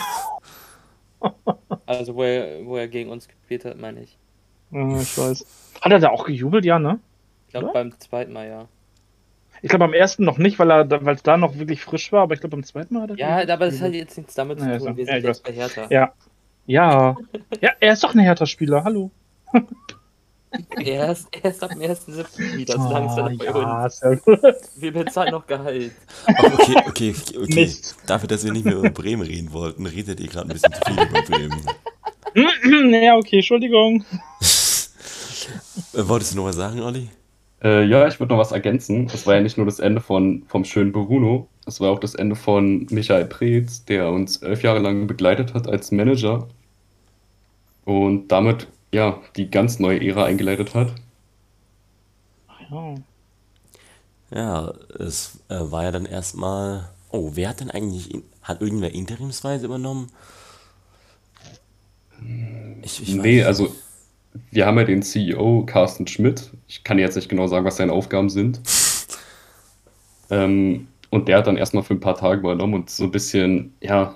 also, 1.86 2.14
wo 2.14 2.22
er, 2.22 2.64
wo 2.66 2.76
er 2.76 2.88
gegen 2.88 3.10
uns 3.10 3.26
gespielt 3.28 3.64
hat, 3.64 3.78
meine 3.78 4.02
ich. 4.02 4.18
Ja, 4.70 5.00
ich 5.00 5.16
weiß. 5.16 5.46
Hat 5.80 5.92
er 5.92 5.98
da 5.98 6.10
auch 6.10 6.26
gejubelt, 6.26 6.64
ja, 6.64 6.78
ne? 6.78 6.98
Ich 7.46 7.52
glaube, 7.52 7.66
Ja? 7.68 7.72
beim 7.72 7.98
zweiten 7.98 8.32
Mal, 8.34 8.46
ja. 8.48 8.68
Ich 9.62 9.68
glaube, 9.70 9.84
am 9.84 9.92
ersten 9.92 10.24
noch 10.24 10.38
nicht, 10.38 10.58
weil 10.58 10.70
er, 10.70 10.88
weil 11.04 11.14
es 11.16 11.22
da 11.22 11.36
noch 11.36 11.58
wirklich 11.58 11.82
frisch 11.82 12.12
war, 12.12 12.22
aber 12.22 12.34
ich 12.34 12.40
glaube, 12.40 12.56
beim 12.56 12.64
zweiten 12.64 12.94
Mal 12.94 13.02
hat 13.04 13.10
er 13.10 13.16
Ja, 13.18 13.54
aber 13.54 13.66
das 13.66 13.80
hat 13.80 13.92
jetzt 13.92 14.16
nichts 14.16 14.34
damit 14.34 14.60
zu 14.60 14.66
Ja, 14.66 14.78
tun. 14.78 14.88
so. 14.88 14.96
Wir 14.96 15.04
Ja, 15.04 15.12
sind 15.12 15.18
ich 15.18 15.24
jetzt 15.24 15.44
bei 15.44 15.52
Hertha. 15.52 15.86
Ja. 15.90 16.12
Ja. 16.66 17.16
Ja, 17.60 17.70
er 17.80 17.92
ist 17.92 18.04
doch 18.04 18.14
ein 18.14 18.20
Hertha-Spieler, 18.20 18.84
hallo. 18.84 19.10
Er 20.82 21.12
ist 21.12 21.28
erst 21.42 21.62
ab 21.62 21.70
dem 21.72 21.80
1.7. 21.80 22.56
wieder. 22.56 22.72
So 22.74 22.80
Oh, 22.80 22.90
langsam 22.90 23.36
bei 23.36 23.44
ja, 23.44 23.84
uns. 23.84 23.98
sehr 23.98 24.16
gut. 24.16 24.40
Wir 24.76 24.92
bezahlen 24.94 25.32
noch 25.32 25.46
Gehalt. 25.46 25.92
Okay, 26.26 26.74
okay, 26.86 27.14
okay. 27.14 27.14
okay. 27.36 27.54
Mist. 27.54 27.96
Dafür, 28.06 28.28
dass 28.28 28.44
wir 28.44 28.52
nicht 28.52 28.64
mehr 28.64 28.76
über 28.76 28.88
Bremen 28.88 29.20
reden 29.26 29.52
wollten, 29.52 29.84
redet 29.84 30.20
ihr 30.20 30.26
gerade 30.26 30.48
ein 30.48 30.54
bisschen 30.54 30.72
zu 30.72 30.80
viel 30.86 31.02
über 31.02 31.22
Bremen. 31.22 31.66
ja, 33.04 33.16
okay, 33.16 33.36
Entschuldigung. 33.36 34.06
Wolltest 35.92 36.32
du 36.32 36.36
noch 36.38 36.44
was 36.46 36.56
sagen, 36.56 36.80
Olli? 36.80 37.10
Äh, 37.62 37.84
ja, 37.86 38.06
ich 38.08 38.20
würde 38.20 38.34
noch 38.34 38.40
was 38.40 38.52
ergänzen. 38.52 39.10
Es 39.12 39.26
war 39.26 39.34
ja 39.36 39.40
nicht 39.40 39.56
nur 39.56 39.66
das 39.66 39.78
Ende 39.80 40.00
von, 40.00 40.44
vom 40.48 40.64
schönen 40.64 40.92
Bruno, 40.92 41.48
es 41.66 41.80
war 41.80 41.90
auch 41.90 41.98
das 42.00 42.14
Ende 42.14 42.36
von 42.36 42.86
Michael 42.90 43.26
Preetz, 43.26 43.84
der 43.84 44.10
uns 44.10 44.38
elf 44.38 44.62
Jahre 44.62 44.78
lang 44.80 45.06
begleitet 45.06 45.54
hat 45.54 45.68
als 45.68 45.90
Manager 45.92 46.48
und 47.84 48.28
damit 48.28 48.68
ja 48.92 49.20
die 49.36 49.50
ganz 49.50 49.78
neue 49.80 50.00
Ära 50.00 50.24
eingeleitet 50.24 50.74
hat. 50.76 50.94
Ja. 52.70 52.94
Ja, 54.30 54.72
es 54.98 55.38
äh, 55.48 55.58
war 55.70 55.84
ja 55.84 55.90
dann 55.92 56.06
erstmal. 56.06 56.90
Oh, 57.10 57.30
wer 57.34 57.48
hat 57.50 57.60
denn 57.60 57.70
eigentlich. 57.70 58.12
in- 58.12 58.24
Hat 58.42 58.60
irgendwer 58.62 58.92
interimsweise 58.94 59.66
übernommen? 59.66 60.10
Ich, 62.82 63.02
ich 63.02 63.14
nee, 63.14 63.42
weiß- 63.42 63.46
also 63.46 63.74
wir 64.50 64.66
haben 64.66 64.78
ja 64.78 64.84
den 64.84 65.02
CEO 65.02 65.64
Carsten 65.66 66.06
Schmidt. 66.06 66.50
Ich 66.66 66.84
kann 66.84 66.98
jetzt 66.98 67.16
nicht 67.16 67.28
genau 67.28 67.46
sagen, 67.46 67.64
was 67.64 67.76
seine 67.76 67.92
Aufgaben 67.92 68.30
sind. 68.30 68.60
Ähm, 70.30 70.88
und 71.08 71.26
der 71.26 71.38
hat 71.38 71.46
dann 71.46 71.56
erstmal 71.56 71.82
für 71.82 71.94
ein 71.94 72.00
paar 72.00 72.16
Tage 72.16 72.40
übernommen 72.40 72.74
und 72.74 72.90
so 72.90 73.04
ein 73.04 73.10
bisschen, 73.10 73.72
ja, 73.80 74.14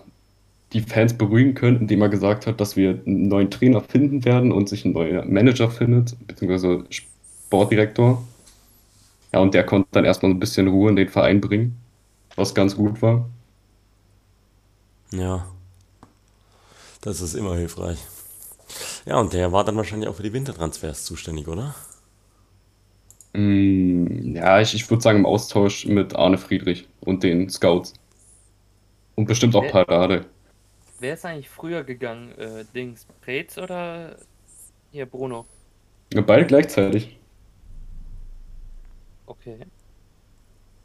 die 0.72 0.80
Fans 0.80 1.16
beruhigen 1.16 1.54
können, 1.54 1.80
indem 1.80 2.02
er 2.02 2.08
gesagt 2.08 2.46
hat, 2.46 2.60
dass 2.60 2.76
wir 2.76 3.00
einen 3.06 3.28
neuen 3.28 3.50
Trainer 3.50 3.80
finden 3.80 4.24
werden 4.24 4.52
und 4.52 4.68
sich 4.68 4.84
ein 4.84 4.92
neuer 4.92 5.24
Manager 5.24 5.70
findet, 5.70 6.16
beziehungsweise 6.26 6.84
Sportdirektor. 6.90 8.22
Ja, 9.32 9.40
und 9.40 9.54
der 9.54 9.64
konnte 9.64 9.88
dann 9.92 10.04
erstmal 10.04 10.32
ein 10.32 10.40
bisschen 10.40 10.68
Ruhe 10.68 10.90
in 10.90 10.96
den 10.96 11.08
Verein 11.08 11.40
bringen, 11.40 11.78
was 12.36 12.54
ganz 12.54 12.76
gut 12.76 13.00
war. 13.02 13.28
Ja. 15.10 15.46
Das 17.00 17.20
ist 17.20 17.34
immer 17.34 17.56
hilfreich. 17.56 17.98
Ja, 19.06 19.20
und 19.20 19.32
der 19.32 19.52
war 19.52 19.62
dann 19.64 19.76
wahrscheinlich 19.76 20.08
auch 20.08 20.16
für 20.16 20.22
die 20.24 20.32
Wintertransfers 20.32 21.04
zuständig, 21.04 21.46
oder? 21.48 21.74
Mm, 23.34 24.36
ja, 24.36 24.60
ich, 24.60 24.74
ich 24.74 24.88
würde 24.90 25.02
sagen 25.02 25.18
im 25.20 25.26
Austausch 25.26 25.86
mit 25.86 26.14
Arne 26.16 26.38
Friedrich 26.38 26.88
und 27.00 27.22
den 27.22 27.48
Scouts. 27.48 27.94
Und 29.14 29.26
bestimmt 29.26 29.56
auch 29.56 29.62
Wer- 29.62 29.70
Parade. 29.70 30.26
Wer 30.98 31.14
ist 31.14 31.24
eigentlich 31.26 31.50
früher 31.50 31.84
gegangen? 31.84 32.32
Äh, 32.38 32.64
Dings, 32.74 33.06
Preetz 33.20 33.58
oder 33.58 34.16
hier 34.90 35.06
Bruno? 35.06 35.48
Ja, 36.14 36.20
beide 36.22 36.46
gleichzeitig. 36.46 37.18
Okay. 39.28 39.64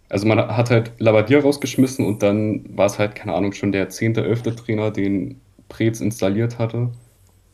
Also 0.10 0.28
man 0.28 0.38
hat 0.40 0.70
halt 0.70 0.94
Labadier 1.00 1.42
rausgeschmissen 1.42 2.06
und 2.06 2.22
dann 2.24 2.78
war 2.78 2.86
es 2.88 2.98
halt, 3.00 3.16
keine 3.16 3.34
Ahnung, 3.34 3.54
schon 3.54 3.72
der 3.72 3.90
10., 3.90 4.24
11. 4.24 4.56
Trainer, 4.56 4.92
den 4.92 5.42
Preetz 5.70 6.00
installiert 6.02 6.60
hatte. 6.60 6.92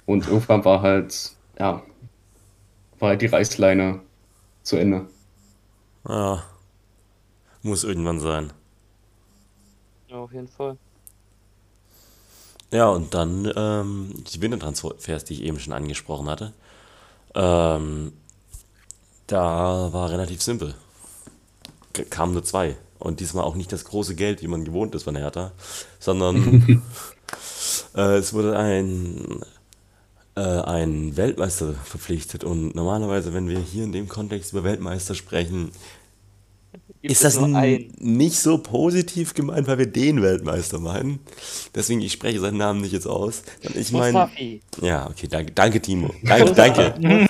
Und 0.06 0.28
irgendwann 0.28 0.66
war 0.66 0.82
halt, 0.82 1.32
ja, 1.60 1.84
war 3.00 3.10
halt 3.10 3.22
die 3.22 3.28
Reißleine 3.28 4.02
zu 4.64 4.78
Ende. 4.78 5.08
Ja. 6.08 6.44
Muss 7.62 7.84
irgendwann 7.84 8.20
sein. 8.20 8.52
Ja, 10.10 10.18
auf 10.18 10.34
jeden 10.34 10.50
Fall. 10.50 10.78
Ja, 12.72 12.90
und 12.90 13.14
dann 13.14 13.52
ähm, 13.56 14.24
die 14.34 14.42
Wintertransfers, 14.42 15.24
die 15.26 15.34
ich 15.36 15.44
eben 15.44 15.60
schon 15.60 15.74
angesprochen 15.74 16.28
hatte. 16.28 16.54
Ähm, 17.36 18.14
da 19.28 19.94
war 19.94 20.10
relativ 20.10 20.42
simpel. 20.42 20.76
K 21.94 22.04
kamen 22.04 22.34
nur 22.34 22.44
zwei. 22.44 22.76
Und 23.00 23.20
diesmal 23.20 23.44
auch 23.44 23.56
nicht 23.56 23.72
das 23.72 23.86
große 23.86 24.16
Geld, 24.16 24.42
wie 24.42 24.48
man 24.48 24.66
gewohnt 24.66 24.96
ist 24.96 25.04
von 25.04 25.16
Hertha, 25.16 25.52
sondern 26.00 26.82
äh, 27.96 28.16
es 28.18 28.34
wurde 28.34 28.58
ein, 28.58 29.42
äh, 30.36 30.42
ein 30.42 31.16
Weltmeister 31.18 31.74
verpflichtet. 31.74 32.44
Und 32.44 32.76
normalerweise, 32.76 33.34
wenn 33.34 33.50
wir 33.50 33.60
hier 33.60 33.84
in 33.84 33.92
dem 33.92 34.08
Kontext 34.08 34.52
über 34.54 34.64
Weltmeister 34.64 35.16
sprechen, 35.16 35.72
Gibt 37.02 37.12
ist 37.12 37.24
das 37.24 37.38
einen? 37.38 37.94
nicht 38.00 38.40
so 38.40 38.58
positiv 38.58 39.34
gemeint, 39.34 39.68
weil 39.68 39.78
wir 39.78 39.88
den 39.88 40.22
Weltmeister 40.22 40.80
meinen? 40.80 41.20
Deswegen, 41.76 42.02
ich 42.02 42.14
spreche 42.14 42.40
seinen 42.40 42.58
Namen 42.58 42.80
nicht 42.82 42.94
jetzt 42.94 43.08
aus. 43.08 43.44
Ich 43.76 43.92
meine, 43.92 44.30
ja, 44.82 45.10
okay, 45.10 45.28
danke, 45.30 45.52
danke 45.52 45.82
Timo. 45.82 46.14
Danke, 46.24 46.54
danke. 46.54 46.94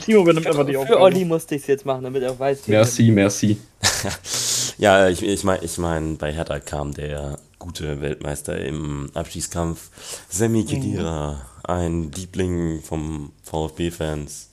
Timo 0.00 0.22
übernimmt 0.22 0.46
einfach 0.46 0.64
die 0.64 0.72
Für 0.72 0.78
Aufgabe. 0.80 1.00
Olli 1.00 1.24
musste 1.26 1.56
ich 1.56 1.60
es 1.60 1.66
jetzt 1.68 1.84
machen, 1.84 2.04
damit 2.04 2.22
er 2.22 2.38
weiß, 2.38 2.66
Merci, 2.68 3.10
merci. 3.10 3.58
Ja, 4.78 5.08
ich, 5.08 5.22
ich 5.22 5.44
meine, 5.44 5.62
ich 5.62 5.78
mein, 5.78 6.16
bei 6.16 6.32
Hertha 6.32 6.58
kam 6.58 6.92
der 6.94 7.38
gute 7.62 8.00
Weltmeister 8.00 8.58
im 8.58 9.08
Abschießkampf, 9.14 9.88
Semi 10.28 10.64
Khedira, 10.64 11.40
ein 11.62 12.10
Liebling 12.10 12.82
vom 12.82 13.30
VfB-Fans. 13.44 14.50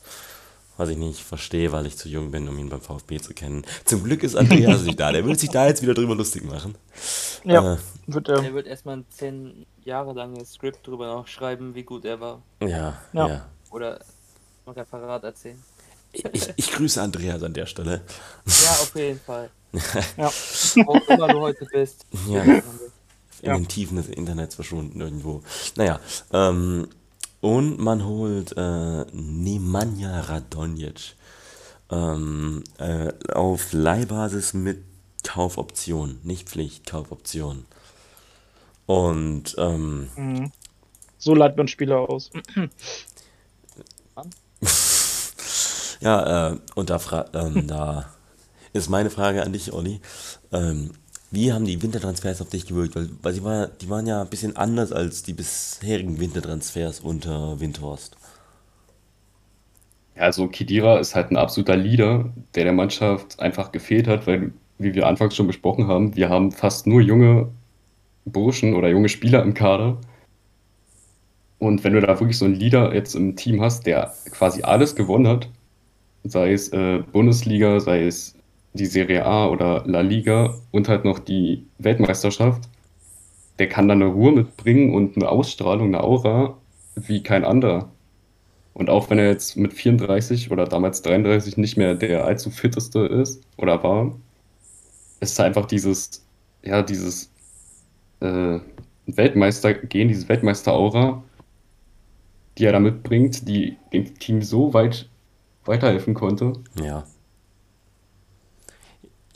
Was 0.77 0.89
ich 0.89 0.97
nicht 0.97 1.21
verstehe, 1.21 1.71
weil 1.73 1.87
ich 1.87 1.97
zu 1.97 2.07
jung 2.07 2.29
bin, 2.31 2.47
um 2.47 2.57
ihn 2.57 2.69
beim 2.69 2.79
VfB 2.81 3.19
zu 3.19 3.33
kennen. 3.33 3.65
Zum 3.83 4.03
Glück 4.03 4.23
ist 4.23 4.35
Andreas 4.35 4.83
nicht 4.83 4.99
da, 4.99 5.11
der 5.11 5.25
will 5.25 5.37
sich 5.37 5.49
da 5.49 5.67
jetzt 5.67 5.81
wieder 5.81 5.93
drüber 5.95 6.15
lustig 6.15 6.45
machen. 6.45 6.75
Ja, 7.43 7.73
Äh, 7.73 7.77
wird 8.07 8.29
er. 8.29 8.43
Er 8.43 8.53
wird 8.53 8.67
erstmal 8.67 8.97
ein 8.97 9.05
zehn 9.09 9.65
Jahre 9.83 10.13
langes 10.13 10.53
Skript 10.53 10.85
drüber 10.87 11.07
noch 11.07 11.27
schreiben, 11.27 11.73
wie 11.75 11.83
gut 11.83 12.05
er 12.05 12.21
war. 12.21 12.41
ja, 12.61 12.97
ja. 13.11 13.27
Ja. 13.27 13.45
Oder 13.71 13.99
ein 14.67 14.71
Referat 14.73 15.23
erzählen. 15.23 15.61
Ich, 16.13 16.23
ich 16.55 16.71
grüße 16.71 17.01
Andreas 17.01 17.41
an 17.43 17.53
der 17.53 17.65
Stelle. 17.65 18.01
Ja, 18.45 18.69
auf 18.71 18.93
jeden 18.95 19.19
Fall. 19.19 19.49
Ja. 20.17 20.31
Wo 20.85 20.93
auch 20.93 21.07
immer 21.09 21.27
du 21.27 21.39
heute 21.41 21.65
bist. 21.65 22.05
Ja. 22.27 22.43
In 23.41 23.47
Ja. 23.49 23.55
den 23.57 23.67
Tiefen 23.67 23.97
des 23.97 24.07
Internets 24.09 24.55
verschwunden 24.55 24.99
irgendwo. 25.01 25.41
Naja, 25.75 25.99
ähm, 26.33 26.87
und 27.41 27.79
man 27.79 28.05
holt 28.05 28.53
äh, 28.57 29.05
Nemanja 29.13 30.21
Radonjic 30.21 31.15
ähm, 31.89 32.63
äh, 32.77 33.11
auf 33.33 33.71
Leihbasis 33.73 34.53
mit 34.53 34.83
Kaufoption, 35.23 36.19
nicht 36.23 36.49
Pflicht, 36.49 36.85
Kaufoption. 36.85 37.65
Und 38.85 39.55
ähm, 39.57 40.09
Mhm. 40.15 40.51
So 41.17 41.35
leitet 41.35 41.57
man 41.57 41.67
Spieler 41.67 42.09
aus. 42.09 42.29
ja, 46.01 46.51
äh, 46.51 46.57
und 46.75 46.89
da, 46.89 47.25
ähm, 47.33 47.67
da 47.67 48.09
ist 48.73 48.89
meine 48.89 49.09
Frage 49.09 49.43
an 49.43 49.53
dich, 49.53 49.73
Olli. 49.73 50.01
Ähm, 50.51 50.91
wie 51.31 51.53
haben 51.53 51.65
die 51.65 51.81
Wintertransfers 51.81 52.41
auf 52.41 52.49
dich 52.49 52.65
gewirkt? 52.65 52.95
Weil, 52.95 53.09
weil 53.21 53.33
sie 53.33 53.43
war, 53.43 53.67
die 53.67 53.89
waren 53.89 54.07
ja 54.07 54.21
ein 54.21 54.29
bisschen 54.29 54.55
anders 54.55 54.91
als 54.91 55.23
die 55.23 55.33
bisherigen 55.33 56.19
Wintertransfers 56.19 56.99
unter 57.01 57.59
Windhorst. 57.59 58.17
Ja, 60.15 60.23
also 60.23 60.47
Kidira 60.47 60.99
ist 60.99 61.15
halt 61.15 61.31
ein 61.31 61.37
absoluter 61.37 61.77
Leader, 61.77 62.31
der 62.55 62.63
der 62.65 62.73
Mannschaft 62.73 63.39
einfach 63.39 63.71
gefehlt 63.71 64.07
hat, 64.07 64.27
weil, 64.27 64.51
wie 64.79 64.93
wir 64.93 65.07
anfangs 65.07 65.35
schon 65.35 65.47
besprochen 65.47 65.87
haben, 65.87 66.15
wir 66.15 66.29
haben 66.29 66.51
fast 66.51 66.87
nur 66.87 67.01
junge 67.01 67.49
Burschen 68.25 68.75
oder 68.75 68.89
junge 68.89 69.09
Spieler 69.09 69.43
im 69.43 69.53
Kader. 69.53 69.97
Und 71.59 71.83
wenn 71.83 71.93
du 71.93 72.01
da 72.01 72.19
wirklich 72.19 72.37
so 72.37 72.45
einen 72.45 72.55
Leader 72.55 72.93
jetzt 72.93 73.15
im 73.15 73.35
Team 73.35 73.61
hast, 73.61 73.85
der 73.85 74.13
quasi 74.31 74.63
alles 74.63 74.95
gewonnen 74.95 75.27
hat, 75.27 75.49
sei 76.23 76.53
es 76.53 76.69
äh, 76.69 76.99
Bundesliga, 77.11 77.79
sei 77.79 78.05
es 78.05 78.35
die 78.73 78.85
Serie 78.85 79.25
A 79.25 79.47
oder 79.47 79.83
La 79.85 80.01
Liga 80.01 80.55
und 80.71 80.87
halt 80.87 81.05
noch 81.05 81.19
die 81.19 81.65
Weltmeisterschaft, 81.77 82.69
der 83.57 83.67
kann 83.67 83.87
dann 83.87 84.01
eine 84.01 84.11
Ruhe 84.11 84.31
mitbringen 84.31 84.93
und 84.93 85.15
eine 85.15 85.29
Ausstrahlung, 85.29 85.87
eine 85.87 86.03
Aura 86.03 86.57
wie 86.95 87.23
kein 87.23 87.43
anderer. 87.43 87.89
Und 88.73 88.89
auch 88.89 89.09
wenn 89.09 89.19
er 89.19 89.27
jetzt 89.27 89.57
mit 89.57 89.73
34 89.73 90.51
oder 90.51 90.65
damals 90.65 91.01
33 91.01 91.57
nicht 91.57 91.77
mehr 91.77 91.95
der 91.95 92.25
allzu 92.25 92.49
fitteste 92.49 92.99
ist 92.99 93.41
oder 93.57 93.83
war, 93.83 94.15
ist 95.19 95.39
einfach 95.39 95.65
dieses, 95.65 96.25
ja, 96.63 96.81
dieses 96.81 97.29
äh, 98.21 98.59
Weltmeister-Gen, 99.07 100.07
dieses 100.07 100.29
Weltmeister-Aura, 100.29 101.23
die 102.57 102.65
er 102.65 102.71
da 102.71 102.79
mitbringt, 102.79 103.47
die 103.47 103.77
dem 103.91 104.17
Team 104.19 104.41
so 104.41 104.73
weit 104.73 105.09
weiterhelfen 105.65 106.13
konnte. 106.13 106.53
Ja. 106.81 107.03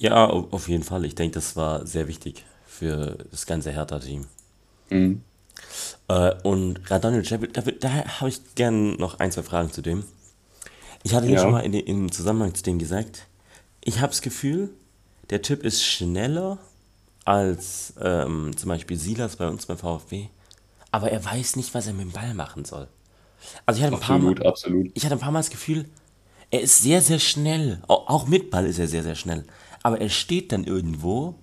Ja, 0.03 0.29
au- 0.29 0.47
auf 0.51 0.67
jeden 0.67 0.83
Fall. 0.83 1.05
Ich 1.05 1.15
denke, 1.15 1.35
das 1.35 1.55
war 1.55 1.87
sehr 1.87 2.07
wichtig 2.09 2.43
für 2.67 3.17
das 3.31 3.45
ganze 3.45 3.71
Hertha-Team. 3.71 4.25
Mhm. 4.89 5.21
Äh, 6.09 6.33
und 6.43 6.79
Radonjic, 6.91 7.53
da, 7.53 7.61
da, 7.61 7.89
habe 8.19 8.29
ich 8.29 8.41
gern 8.55 8.95
noch 8.97 9.19
ein, 9.19 9.31
zwei 9.31 9.43
Fragen 9.43 9.71
zu 9.71 9.81
dem. 9.81 10.03
Ich 11.03 11.13
hatte 11.13 11.27
Ja. 11.27 11.39
schon 11.39 11.51
mal 11.51 11.61
in, 11.61 11.73
im 11.73 12.11
Zusammenhang 12.11 12.53
zu 12.53 12.63
dem 12.63 12.79
gesagt, 12.79 13.27
ich 13.81 13.99
habe 13.99 14.09
das 14.09 14.21
Gefühl, 14.21 14.71
der 15.29 15.41
Typ 15.41 15.63
ist 15.63 15.83
schneller 15.83 16.57
als 17.23 17.93
ähm, 18.01 18.51
zum 18.57 18.69
Beispiel 18.69 18.97
Silas 18.97 19.37
bei 19.37 19.47
uns 19.47 19.65
beim 19.65 19.77
VfB, 19.77 20.27
aber 20.91 21.11
er 21.11 21.23
weiß 21.23 21.55
nicht, 21.55 21.73
was 21.73 21.87
er 21.87 21.93
mit 21.93 22.01
dem 22.07 22.11
Ball 22.11 22.33
machen 22.33 22.65
soll. 22.65 22.87
Also 23.65 23.79
ich 23.79 23.85
hatte 23.85 23.95
ein 23.95 24.01
paar 24.01 24.19
Mal, 24.19 24.31
Absolut, 24.31 24.45
absolut. 24.45 24.91
ich 24.93 25.05
hatte 25.05 25.15
ein 25.15 25.19
paar 25.21 25.31
Mal 25.31 25.39
das 25.39 25.49
Gefühl, 25.49 25.85
er 26.51 26.61
ist 26.61 26.81
sehr, 26.81 27.01
sehr 27.01 27.19
schnell. 27.19 27.81
Au- 27.87 28.05
Auch 28.07 28.27
mit 28.27 28.51
Ball 28.51 28.65
ist 28.65 28.79
er 28.79 28.87
sehr, 28.89 29.03
sehr 29.03 29.15
schnell. 29.15 29.45
Aber 29.83 30.01
er 30.01 30.09
steht 30.09 30.51
dann 30.51 30.63
irgendwo 30.63 31.35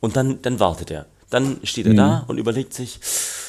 und 0.00 0.16
dann, 0.16 0.40
dann 0.42 0.60
wartet 0.60 0.90
er. 0.90 1.06
Dann 1.30 1.58
steht 1.64 1.86
er 1.86 1.94
da 1.94 2.24
und 2.26 2.38
überlegt 2.38 2.72
sich, 2.72 3.00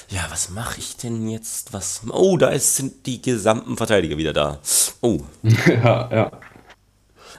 ja, 0.10 0.26
was 0.30 0.50
mache 0.50 0.80
ich 0.80 0.98
denn 0.98 1.30
jetzt? 1.30 1.72
Was? 1.72 2.02
Oh, 2.10 2.36
da 2.36 2.50
ist, 2.50 2.76
sind 2.76 3.06
die 3.06 3.22
gesamten 3.22 3.78
Verteidiger 3.78 4.18
wieder 4.18 4.34
da. 4.34 4.60
Oh, 5.02 5.20
ja, 5.68 6.10
ja. 6.12 6.32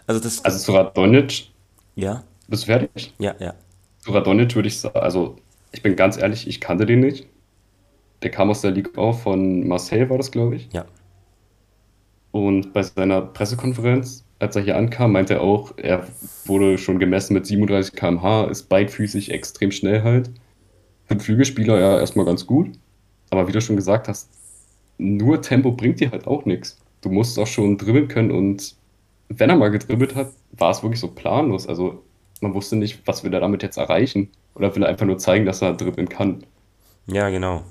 also 0.06 0.20
das. 0.20 0.44
Also 0.44 0.58
zu 0.58 0.72
Radonic, 0.72 1.48
ja, 1.96 2.22
bist 2.48 2.62
du 2.62 2.66
fertig? 2.66 3.12
ja, 3.18 3.34
ja. 3.40 3.54
Zu 3.98 4.12
Radonic 4.12 4.54
würde 4.54 4.68
ich 4.68 4.78
sagen, 4.80 4.98
also 4.98 5.36
ich 5.72 5.82
bin 5.82 5.96
ganz 5.96 6.16
ehrlich, 6.16 6.46
ich 6.46 6.60
kannte 6.60 6.86
den 6.86 7.00
nicht. 7.00 7.26
Der 8.22 8.30
kam 8.30 8.50
aus 8.50 8.60
der 8.60 8.70
Liga 8.70 8.90
auf 8.96 9.22
von 9.22 9.66
Marseille, 9.66 10.08
war 10.08 10.18
das, 10.18 10.30
glaube 10.30 10.56
ich. 10.56 10.68
Ja. 10.72 10.84
Und 12.32 12.72
bei 12.72 12.82
seiner 12.82 13.22
Pressekonferenz, 13.22 14.24
als 14.40 14.56
er 14.56 14.62
hier 14.62 14.76
ankam, 14.76 15.12
meinte 15.12 15.34
er 15.34 15.42
auch, 15.42 15.72
er 15.76 16.06
wurde 16.46 16.78
schon 16.78 16.98
gemessen 16.98 17.34
mit 17.34 17.46
37 17.46 17.94
km/h, 17.94 18.44
ist 18.44 18.68
beidfüßig 18.68 19.30
extrem 19.30 19.70
schnell 19.70 20.02
halt. 20.02 20.30
Für 21.04 21.12
einen 21.12 21.20
Flügelspieler 21.20 21.78
ja 21.78 21.98
erstmal 22.00 22.24
ganz 22.24 22.46
gut. 22.46 22.70
Aber 23.30 23.46
wie 23.46 23.52
du 23.52 23.60
schon 23.60 23.76
gesagt 23.76 24.08
hast, 24.08 24.30
nur 24.98 25.40
Tempo 25.40 25.72
bringt 25.72 26.00
dir 26.00 26.10
halt 26.10 26.26
auch 26.26 26.46
nichts. 26.46 26.78
Du 27.02 27.10
musst 27.10 27.38
auch 27.38 27.46
schon 27.46 27.78
dribbeln 27.78 28.08
können 28.08 28.30
und 28.30 28.74
wenn 29.28 29.50
er 29.50 29.56
mal 29.56 29.70
gedribbelt 29.70 30.14
hat, 30.16 30.32
war 30.52 30.70
es 30.70 30.82
wirklich 30.82 31.00
so 31.00 31.08
planlos. 31.08 31.66
Also 31.68 32.02
man 32.40 32.54
wusste 32.54 32.76
nicht, 32.76 33.06
was 33.06 33.22
will 33.22 33.32
er 33.32 33.40
damit 33.40 33.62
jetzt 33.62 33.76
erreichen. 33.76 34.30
Oder 34.54 34.74
will 34.74 34.82
er 34.82 34.88
einfach 34.88 35.06
nur 35.06 35.18
zeigen, 35.18 35.46
dass 35.46 35.62
er 35.62 35.74
dribbeln 35.74 36.08
kann. 36.08 36.42
Ja, 37.06 37.30
genau. 37.30 37.62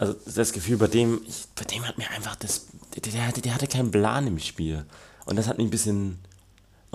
Also 0.00 0.14
das 0.34 0.52
Gefühl 0.54 0.78
bei 0.78 0.86
dem, 0.86 1.20
ich, 1.28 1.44
bei 1.54 1.64
dem 1.64 1.86
hat 1.86 1.98
mir 1.98 2.10
einfach 2.10 2.34
das, 2.34 2.68
der, 2.96 3.12
der, 3.12 3.26
hatte, 3.26 3.42
der 3.42 3.54
hatte 3.54 3.66
keinen 3.66 3.90
Plan 3.90 4.26
im 4.26 4.38
Spiel. 4.38 4.86
Und 5.26 5.36
das 5.36 5.46
hat 5.46 5.58
mich 5.58 5.66
ein 5.66 5.70
bisschen 5.70 6.18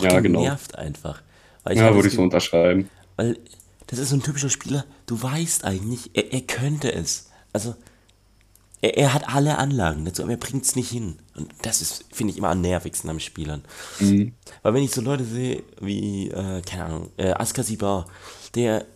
Ja, 0.02 0.20
genau. 0.22 0.40
genervt 0.40 0.76
einfach. 0.76 1.22
Weil 1.64 1.78
Ja, 1.78 1.94
würde 1.94 2.08
ich 2.08 2.16
so 2.16 2.24
unterschreiben. 2.24 2.90
Weil 3.16 3.38
das 3.86 4.00
ist 4.00 4.10
so 4.10 4.16
ein 4.16 4.24
typischer 4.24 4.50
Spieler, 4.50 4.86
du 5.06 5.22
weißt 5.22 5.66
eigentlich, 5.66 6.10
er, 6.16 6.34
er 6.34 6.42
könnte 6.42 6.92
es. 6.92 7.30
Also, 7.54 7.76
er, 8.82 8.98
er 8.98 9.14
hat 9.14 9.30
alle 9.30 9.60
Anlagen 9.60 10.04
dazu, 10.04 10.24
aber 10.24 10.32
er 10.32 10.38
bringt 10.38 10.66
es 10.66 10.76
nicht 10.76 10.90
hin. 10.90 11.20
Und 11.36 11.54
das 11.62 11.84
ist, 11.84 12.06
finde 12.12 12.32
ich, 12.32 12.40
immer 12.40 12.50
am 12.50 12.62
nervigsten 12.62 13.12
am 13.12 13.20
Spielern. 13.20 13.64
Mhm. 14.00 14.34
Weil 14.64 14.74
wenn 14.74 14.84
ich 14.84 14.90
so 14.90 15.02
Leute 15.02 15.26
sehe, 15.26 15.62
wie, 15.80 16.30
äh, 16.32 16.64
keine 16.64 16.86
Ahnung, 16.86 17.10
äh, 17.18 17.34
Askasibar, 17.34 18.08
der, 18.56 18.88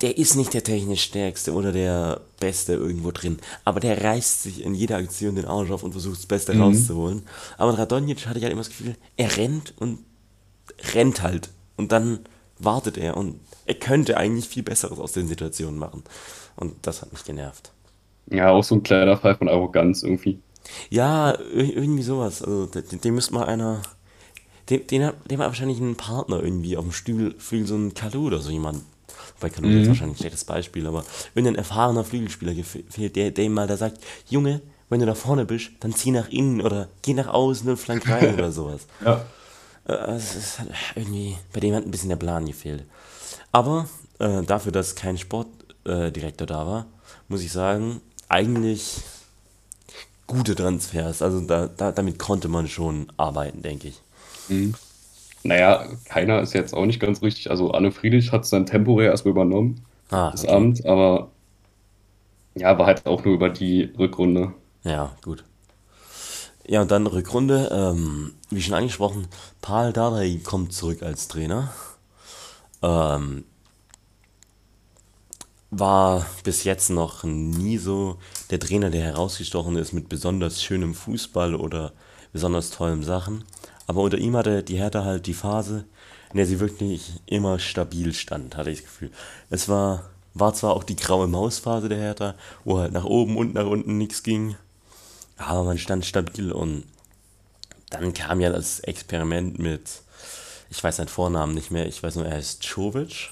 der 0.00 0.16
ist 0.16 0.36
nicht 0.36 0.54
der 0.54 0.62
technisch 0.62 1.02
stärkste 1.02 1.52
oder 1.52 1.72
der 1.72 2.20
Beste 2.38 2.74
irgendwo 2.74 3.10
drin, 3.10 3.38
aber 3.64 3.80
der 3.80 4.02
reißt 4.04 4.42
sich 4.44 4.62
in 4.64 4.74
jeder 4.74 4.96
Aktion 4.96 5.34
den 5.34 5.44
Arsch 5.46 5.70
auf 5.70 5.82
und 5.82 5.92
versucht 5.92 6.18
das 6.18 6.26
Beste 6.26 6.54
Mhm. 6.54 6.62
rauszuholen. 6.62 7.22
Aber 7.56 7.76
Radonjic 7.78 8.26
hatte 8.26 8.38
ich 8.38 8.44
halt 8.44 8.52
immer 8.52 8.62
das 8.62 8.68
Gefühl, 8.70 8.96
er 9.16 9.36
rennt 9.36 9.74
und 9.78 9.98
rennt 10.94 11.22
halt. 11.22 11.50
Und 11.76 11.92
dann 11.92 12.20
wartet 12.58 12.96
er 12.98 13.16
und 13.16 13.40
er 13.66 13.74
könnte 13.74 14.16
eigentlich 14.16 14.48
viel 14.48 14.62
Besseres 14.62 14.98
aus 14.98 15.12
den 15.12 15.28
Situationen 15.28 15.78
machen. 15.78 16.02
Und 16.56 16.74
das 16.82 17.02
hat 17.02 17.12
mich 17.12 17.24
genervt. 17.24 17.72
Ja, 18.30 18.50
auch 18.50 18.64
so 18.64 18.74
ein 18.76 18.82
kleiner 18.82 19.16
Fall 19.16 19.36
von 19.36 19.48
Arroganz 19.48 20.02
irgendwie. 20.02 20.38
Ja, 20.90 21.32
ir- 21.32 21.74
irgendwie 21.76 22.02
sowas. 22.02 22.42
Also, 22.42 22.66
dem, 22.66 23.00
dem 23.00 23.14
müsste 23.14 23.34
mal 23.34 23.46
einer. 23.46 23.82
Dem, 24.70 24.86
den 24.86 25.04
hat, 25.04 25.30
dem 25.30 25.40
hat 25.40 25.46
wahrscheinlich 25.48 25.80
ein 25.80 25.96
Partner 25.96 26.42
irgendwie 26.42 26.76
auf 26.76 26.84
dem 26.84 26.92
Stühl, 26.92 27.34
Flügel, 27.38 27.66
so 27.66 27.76
ein 27.76 27.94
Kalu 27.94 28.26
oder 28.26 28.40
so 28.40 28.50
jemand. 28.50 28.82
Bei 29.40 29.50
Kalu 29.50 29.68
ist 29.68 29.88
wahrscheinlich 29.88 30.18
ein 30.18 30.20
schlechtes 30.22 30.44
Beispiel, 30.44 30.86
aber 30.86 31.04
wenn 31.34 31.46
ein 31.46 31.54
erfahrener 31.54 32.04
Flügelspieler 32.04 32.54
fehlt, 32.64 33.16
der, 33.16 33.30
der 33.30 33.44
ihm 33.44 33.54
mal 33.54 33.66
da 33.66 33.76
sagt: 33.76 33.98
Junge, 34.28 34.60
wenn 34.88 35.00
du 35.00 35.06
da 35.06 35.14
vorne 35.14 35.44
bist, 35.44 35.70
dann 35.80 35.94
zieh 35.94 36.10
nach 36.10 36.28
innen 36.28 36.60
oder 36.60 36.88
geh 37.02 37.14
nach 37.14 37.28
außen 37.28 37.68
und 37.68 37.76
flank 37.76 38.08
rein 38.08 38.34
oder 38.38 38.50
sowas. 38.52 38.86
Ja. 39.04 39.24
Äh, 39.86 39.92
Es 40.16 40.34
ist 40.34 40.58
halt 40.58 40.70
irgendwie, 40.94 41.36
bei 41.52 41.60
dem 41.60 41.74
hat 41.74 41.84
ein 41.84 41.90
bisschen 41.90 42.08
der 42.08 42.16
Plan 42.16 42.46
gefehlt. 42.46 42.84
Aber 43.52 43.88
äh, 44.18 44.42
dafür, 44.42 44.72
dass 44.72 44.94
kein 44.94 45.18
Sportdirektor 45.18 46.46
äh, 46.46 46.48
da 46.48 46.66
war, 46.66 46.86
muss 47.28 47.42
ich 47.42 47.52
sagen, 47.52 48.00
eigentlich 48.28 49.00
gute 50.26 50.54
Transfers. 50.54 51.22
Also 51.22 51.40
da, 51.40 51.68
da, 51.68 51.92
damit 51.92 52.18
konnte 52.18 52.48
man 52.48 52.68
schon 52.68 53.10
arbeiten, 53.16 53.62
denke 53.62 53.88
ich. 53.88 54.00
Mhm. 54.48 54.74
Naja, 55.44 55.86
keiner 56.04 56.40
ist 56.40 56.52
jetzt 56.54 56.74
auch 56.74 56.86
nicht 56.86 57.00
ganz 57.00 57.22
richtig. 57.22 57.50
Also 57.50 57.72
Anne 57.72 57.92
Friedrich 57.92 58.32
hat 58.32 58.44
es 58.44 58.50
dann 58.50 58.66
temporär 58.66 59.10
erstmal 59.10 59.32
übernommen, 59.32 59.84
Ah, 60.10 60.30
das 60.30 60.44
okay. 60.44 60.52
Amt, 60.54 60.84
aber 60.86 61.30
ja, 62.54 62.78
war 62.78 62.86
halt 62.86 63.06
auch 63.06 63.24
nur 63.24 63.34
über 63.34 63.48
die 63.48 63.84
Rückrunde. 63.98 64.52
Ja, 64.84 65.16
gut. 65.22 65.44
Ja, 66.66 66.82
und 66.82 66.90
dann 66.90 67.06
Rückrunde, 67.06 67.68
ähm, 67.72 68.34
wie 68.50 68.60
schon 68.62 68.74
angesprochen, 68.74 69.26
Paul 69.62 69.92
Dardai 69.92 70.40
kommt 70.44 70.72
zurück 70.72 71.02
als 71.02 71.28
Trainer. 71.28 71.72
Ähm, 72.82 73.44
war 75.70 76.26
bis 76.44 76.64
jetzt 76.64 76.88
noch 76.90 77.24
nie 77.24 77.76
so 77.78 78.18
der 78.50 78.58
Trainer, 78.60 78.90
der 78.90 79.02
herausgestochen 79.04 79.76
ist 79.76 79.92
mit 79.92 80.08
besonders 80.08 80.62
schönem 80.62 80.94
Fußball 80.94 81.54
oder 81.54 81.92
besonders 82.32 82.70
tollen 82.70 83.02
Sachen. 83.02 83.44
Aber 83.88 84.02
unter 84.02 84.18
ihm 84.18 84.36
hatte 84.36 84.62
die 84.62 84.76
Hertha 84.76 85.02
halt 85.02 85.26
die 85.26 85.34
Phase, 85.34 85.84
in 86.30 86.36
der 86.36 86.46
sie 86.46 86.60
wirklich 86.60 87.20
immer 87.26 87.58
stabil 87.58 88.12
stand, 88.12 88.56
hatte 88.56 88.70
ich 88.70 88.82
das 88.82 88.86
Gefühl. 88.86 89.10
Es 89.50 89.68
war, 89.68 90.10
war 90.34 90.54
zwar 90.54 90.74
auch 90.74 90.84
die 90.84 90.94
graue 90.94 91.26
Mausphase 91.26 91.88
der 91.88 91.98
Hertha, 91.98 92.34
wo 92.64 92.78
halt 92.78 92.92
nach 92.92 93.04
oben 93.04 93.36
und 93.36 93.54
nach 93.54 93.66
unten 93.66 93.96
nichts 93.98 94.22
ging, 94.22 94.56
aber 95.38 95.64
man 95.64 95.78
stand 95.78 96.04
stabil 96.04 96.52
und 96.52 96.84
dann 97.90 98.12
kam 98.12 98.40
ja 98.40 98.50
das 98.50 98.80
Experiment 98.80 99.58
mit, 99.58 100.02
ich 100.68 100.84
weiß 100.84 100.96
seinen 100.96 101.08
Vornamen 101.08 101.54
nicht 101.54 101.70
mehr, 101.70 101.86
ich 101.86 102.02
weiß 102.02 102.16
nur, 102.16 102.26
er 102.26 102.36
heißt 102.36 102.62
Czovic. 102.62 103.30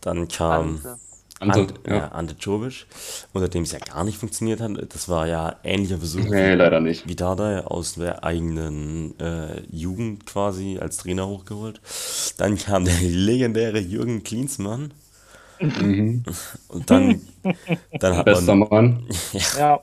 Dann 0.00 0.28
kam 0.28 0.76
Ante. 0.76 0.98
Ante, 1.40 1.60
Ante, 1.60 1.74
ja. 1.86 1.96
ja. 1.96 2.08
Ante 2.12 2.36
Czovic, 2.36 2.86
unter 3.32 3.48
dem 3.48 3.62
es 3.62 3.72
ja 3.72 3.78
gar 3.78 4.04
nicht 4.04 4.18
funktioniert 4.18 4.60
hat. 4.60 4.72
Das 4.94 5.08
war 5.08 5.26
ja 5.26 5.56
ähnlicher 5.64 5.98
Versuch 5.98 6.24
Nee, 6.24 6.54
leider 6.54 6.80
nicht. 6.80 7.08
wie 7.08 7.16
Dardai 7.16 7.60
aus 7.64 7.94
der 7.94 8.24
eigenen 8.24 9.18
äh, 9.18 9.62
Jugend 9.70 10.26
quasi 10.26 10.78
als 10.78 10.98
Trainer 10.98 11.26
hochgeholt. 11.26 11.80
Dann 12.36 12.58
kam 12.58 12.84
der 12.84 13.00
legendäre 13.00 13.78
Jürgen 13.80 14.22
Klinsmann. 14.22 14.92
Mhm. 15.58 16.24
Und 16.68 16.90
dann, 16.90 17.20
dann 17.98 18.16
hat 18.16 18.24
Bester 18.24 18.54
man, 18.54 18.68
Mann. 18.70 19.06
Ja, 19.58 19.80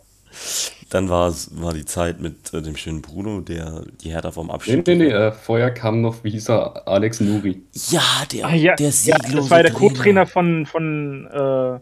dann 0.90 1.10
war 1.10 1.28
es 1.28 1.50
war 1.62 1.74
die 1.74 1.86
Zeit 1.86 2.20
mit 2.22 2.54
äh, 2.54 2.62
dem 2.62 2.76
schönen 2.78 3.02
Bruno, 3.02 3.42
der 3.42 3.84
die 4.02 4.12
Hertha 4.12 4.32
vom 4.32 4.48
Nee, 4.48 4.54
Abstieg. 4.54 4.88
nee, 4.88 4.96
nee, 4.96 5.10
äh, 5.10 5.32
vorher 5.32 5.74
kam 5.74 6.02
noch, 6.02 6.24
wie 6.24 6.30
hieß 6.32 6.50
er, 6.50 6.88
Alex 6.88 7.20
Nuri. 7.20 7.62
Ja, 7.90 8.02
der, 8.32 8.46
ah, 8.48 8.54
ja, 8.54 8.76
der 8.76 8.90
ja 8.90 9.18
das 9.18 9.50
war 9.50 9.58
ja 9.58 9.64
der 9.64 9.74
Co-Trainer 9.74 10.26
von, 10.26 10.66
von 10.66 11.28
äh, 11.28 11.80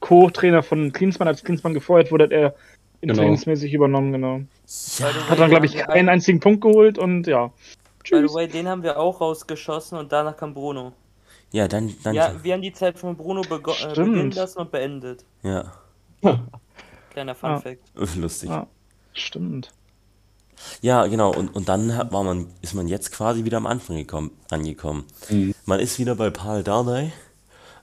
Co-Trainer 0.00 0.62
von 0.62 0.92
Klinsmann. 0.92 1.28
Als 1.28 1.44
Klinsmann 1.44 1.74
gefeuert 1.74 2.10
wurde, 2.10 2.24
hat 2.24 2.32
er 2.32 2.54
Genau. 3.00 3.14
trainingsmäßig 3.20 3.74
übernommen, 3.74 4.12
genau. 4.12 4.40
Ja, 4.98 5.28
Hat 5.28 5.38
dann, 5.38 5.50
glaube 5.50 5.66
ich, 5.66 5.74
keinen 5.76 6.08
einzigen 6.08 6.40
Punkt 6.40 6.62
geholt 6.62 6.96
und 6.96 7.26
ja. 7.26 7.48
By 7.48 7.52
Tschüss. 8.02 8.30
the 8.30 8.34
way, 8.34 8.48
den 8.48 8.66
haben 8.66 8.82
wir 8.82 8.98
auch 8.98 9.20
rausgeschossen 9.20 9.98
und 9.98 10.10
danach 10.10 10.36
kam 10.38 10.54
Bruno. 10.54 10.92
ja, 11.52 11.68
dann, 11.68 11.92
dann, 12.02 12.14
Ja, 12.14 12.32
wir 12.42 12.54
haben 12.54 12.62
die 12.62 12.72
Zeit 12.72 12.98
von 12.98 13.14
Bruno 13.14 13.42
bego 13.42 13.72
äh, 13.72 13.74
Stimmt. 13.74 14.12
beginnen 14.12 14.30
lassen 14.30 14.58
und 14.60 14.70
beendet. 14.70 15.24
ja, 15.42 15.70
Kleiner 17.14 17.34
Fun 17.34 17.50
Ja. 17.50 17.60
Fact. 17.60 18.16
lustig. 18.16 18.50
Ja. 18.50 18.66
Stimmt. 19.14 19.70
Ja, 20.82 21.06
genau. 21.06 21.32
Und, 21.32 21.54
und 21.54 21.68
dann 21.68 21.96
hat, 21.96 22.12
war 22.12 22.22
man, 22.24 22.48
ist 22.60 22.74
man 22.74 22.88
jetzt 22.88 23.12
quasi 23.12 23.44
wieder 23.44 23.56
am 23.56 23.66
Anfang 23.66 23.96
gekommen, 23.96 24.30
angekommen. 24.50 25.04
Mhm. 25.30 25.54
Man 25.64 25.80
ist 25.80 25.98
wieder 25.98 26.14
bei 26.16 26.30
Paul 26.30 26.62
Dardai, 26.62 27.12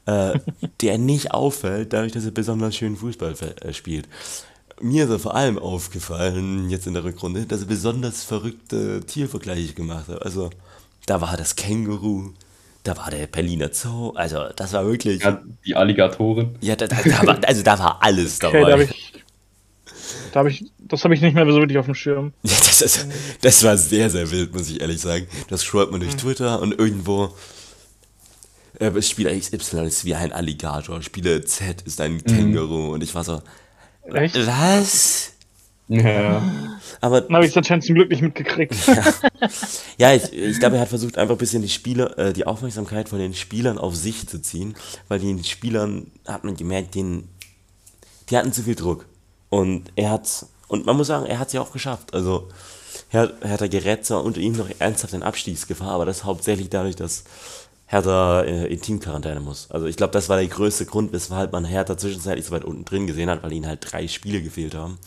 äh, 0.05 0.39
der 0.81 0.97
nicht 0.97 1.31
auffällt, 1.33 1.93
dadurch, 1.93 2.11
dass 2.11 2.25
er 2.25 2.31
besonders 2.31 2.75
schön 2.75 2.95
Fußball 2.95 3.33
äh, 3.61 3.73
spielt. 3.73 4.07
Mir 4.81 5.03
ist 5.05 5.09
er 5.11 5.19
vor 5.19 5.35
allem 5.35 5.59
aufgefallen, 5.59 6.69
jetzt 6.69 6.87
in 6.87 6.93
der 6.93 7.03
Rückrunde, 7.03 7.45
dass 7.45 7.61
er 7.61 7.67
besonders 7.67 8.23
verrückte 8.23 9.01
Tiervergleiche 9.01 9.73
gemacht 9.73 10.07
hat. 10.07 10.23
Also, 10.23 10.49
da 11.05 11.21
war 11.21 11.37
das 11.37 11.55
Känguru, 11.55 12.31
da 12.83 12.97
war 12.97 13.11
der 13.11 13.27
Berliner 13.27 13.69
Zoo, 13.71 14.11
also 14.15 14.45
das 14.55 14.73
war 14.73 14.85
wirklich. 14.87 15.21
Ja, 15.23 15.39
die 15.65 15.75
Alligatoren. 15.75 16.55
Ja, 16.61 16.75
da, 16.75 16.87
da, 16.87 16.95
da 17.03 17.27
war, 17.27 17.39
also 17.45 17.61
da 17.63 17.77
war 17.77 18.01
alles 18.01 18.39
dabei. 18.39 18.59
Okay, 18.61 18.65
da 18.65 18.71
habe 18.73 18.83
ich. 18.85 19.13
Da 20.31 20.39
habe 20.39 20.49
ich. 20.49 20.65
Das 20.79 21.03
habe 21.03 21.13
ich 21.13 21.21
nicht 21.21 21.33
mehr 21.33 21.45
so 21.45 21.59
wirklich 21.59 21.77
auf 21.77 21.85
dem 21.85 21.95
Schirm. 21.95 22.33
Ja, 22.43 22.55
das, 22.57 22.81
ist, 22.81 23.07
das 23.41 23.63
war 23.63 23.77
sehr, 23.77 24.09
sehr 24.09 24.29
wild, 24.31 24.53
muss 24.53 24.69
ich 24.69 24.81
ehrlich 24.81 24.99
sagen. 24.99 25.27
Das 25.49 25.61
scrollt 25.61 25.91
man 25.91 26.01
durch 26.01 26.15
Twitter 26.15 26.61
und 26.61 26.77
irgendwo 26.77 27.33
äh, 28.79 29.01
Spieler 29.01 29.37
XY 29.37 29.85
ist 29.85 30.05
wie 30.05 30.15
ein 30.15 30.31
Alligator, 30.31 31.01
Spieler 31.01 31.45
Z 31.45 31.81
ist 31.83 32.01
ein 32.01 32.23
Känguru 32.23 32.93
und 32.93 33.03
ich 33.03 33.13
war 33.13 33.23
so, 33.23 33.41
Echt? 34.03 34.35
was? 34.47 35.33
Ja. 35.87 36.41
Aber 37.01 37.21
Dann 37.21 37.35
habe 37.35 37.45
ich 37.45 37.51
es 37.51 37.57
anscheinend 37.57 37.83
zum 37.83 37.95
Glück 37.95 38.09
nicht 38.09 38.21
mitgekriegt. 38.21 38.75
ja, 39.97 40.13
ich, 40.13 40.31
ich 40.31 40.59
glaube, 40.59 40.77
er 40.77 40.83
hat 40.83 40.89
versucht, 40.89 41.17
einfach 41.17 41.35
ein 41.35 41.37
bisschen 41.37 41.61
die 41.61 41.69
Spieler, 41.69 42.17
äh, 42.17 42.33
die 42.33 42.47
Aufmerksamkeit 42.47 43.09
von 43.09 43.19
den 43.19 43.33
Spielern 43.33 43.77
auf 43.77 43.95
sich 43.95 44.27
zu 44.27 44.41
ziehen, 44.41 44.75
weil 45.09 45.19
den 45.19 45.43
Spielern 45.43 46.11
hat 46.25 46.43
man 46.45 46.55
gemerkt, 46.55 46.95
den, 46.95 47.27
die 48.29 48.37
hatten 48.37 48.53
zu 48.53 48.63
viel 48.63 48.75
Druck. 48.75 49.05
Und 49.51 49.91
er 49.95 50.09
hat, 50.09 50.47
und 50.67 50.87
man 50.87 50.97
muss 50.97 51.07
sagen, 51.07 51.27
er 51.27 51.37
hat 51.37 51.47
es 51.47 51.53
ja 51.53 51.61
auch 51.61 51.71
geschafft. 51.71 52.15
Also, 52.15 52.47
Her 53.09 53.33
Hertha 53.41 53.67
gerät 53.67 54.05
zwar 54.05 54.23
unter 54.23 54.39
ihm 54.39 54.53
noch 54.53 54.69
ernsthaft 54.79 55.13
in 55.13 55.21
Abstiegsgefahr, 55.21 55.91
aber 55.91 56.05
das 56.05 56.23
hauptsächlich 56.23 56.69
dadurch, 56.69 56.95
dass 56.95 57.25
Hertha 57.85 58.43
äh, 58.43 58.67
in 58.67 58.79
Teamquarantäne 58.79 59.41
muss. 59.41 59.69
Also 59.69 59.85
ich 59.85 59.97
glaube, 59.97 60.13
das 60.13 60.29
war 60.29 60.37
der 60.37 60.47
größte 60.47 60.85
Grund, 60.85 61.11
weshalb 61.11 61.51
man 61.51 61.65
Hertha 61.65 61.97
zwischenzeitlich 61.97 62.45
so 62.45 62.53
weit 62.53 62.63
unten 62.63 62.85
drin 62.85 63.07
gesehen 63.07 63.29
hat, 63.29 63.43
weil 63.43 63.51
ihnen 63.51 63.67
halt 63.67 63.79
drei 63.91 64.07
Spiele 64.07 64.41
gefehlt 64.41 64.75
haben. 64.75 64.97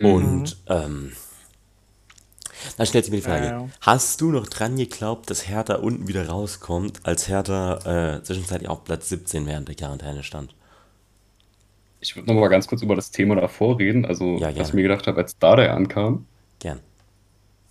Und 0.00 0.56
ähm, 0.66 1.12
da 2.78 2.86
stellt 2.86 3.04
sich 3.04 3.12
mir 3.12 3.18
die 3.18 3.26
Frage, 3.26 3.46
ja. 3.46 3.68
hast 3.82 4.22
du 4.22 4.30
noch 4.30 4.46
dran 4.46 4.76
geglaubt, 4.76 5.28
dass 5.28 5.46
Hertha 5.46 5.74
unten 5.74 6.08
wieder 6.08 6.26
rauskommt, 6.26 7.00
als 7.02 7.28
Hertha 7.28 8.16
äh, 8.16 8.22
zwischenzeitlich 8.22 8.70
auf 8.70 8.84
Platz 8.84 9.10
17 9.10 9.46
während 9.46 9.68
der 9.68 9.74
Quarantäne 9.74 10.22
stand? 10.22 10.54
Ich 12.00 12.14
würde 12.16 12.32
noch 12.32 12.40
mal 12.40 12.48
ganz 12.48 12.66
kurz 12.66 12.82
über 12.82 12.94
das 12.94 13.10
Thema 13.10 13.36
davor 13.36 13.78
reden. 13.78 14.04
Also, 14.04 14.36
Ja, 14.38 14.56
was 14.56 14.68
ich 14.68 14.74
mir 14.74 14.82
gedacht 14.82 15.06
habe, 15.06 15.18
als 15.18 15.38
Dardai 15.38 15.70
ankam, 15.70 16.26
Gern. 16.58 16.80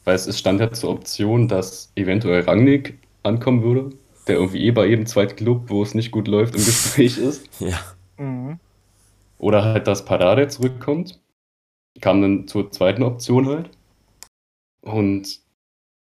weil 0.03 0.15
es, 0.15 0.27
es 0.27 0.39
stand 0.39 0.59
ja 0.59 0.71
zur 0.71 0.89
Option, 0.91 1.47
dass 1.47 1.91
eventuell 1.95 2.41
Rangnick 2.41 2.97
ankommen 3.23 3.63
würde, 3.63 3.95
der 4.27 4.35
irgendwie 4.35 4.65
eh 4.65 4.71
bei 4.71 4.85
jedem 4.87 5.05
zweiten 5.05 5.35
Club, 5.35 5.63
wo 5.67 5.83
es 5.83 5.93
nicht 5.93 6.11
gut 6.11 6.27
läuft, 6.27 6.55
im 6.55 6.61
Gespräch 6.65 7.17
ist. 7.17 7.47
Ja. 7.59 7.79
Mhm. 8.17 8.59
Oder 9.37 9.63
halt, 9.63 9.87
dass 9.87 10.05
Parade 10.05 10.47
zurückkommt. 10.47 11.19
Kam 12.01 12.21
dann 12.21 12.47
zur 12.47 12.71
zweiten 12.71 13.03
Option 13.03 13.47
halt. 13.47 13.69
Und 14.81 15.39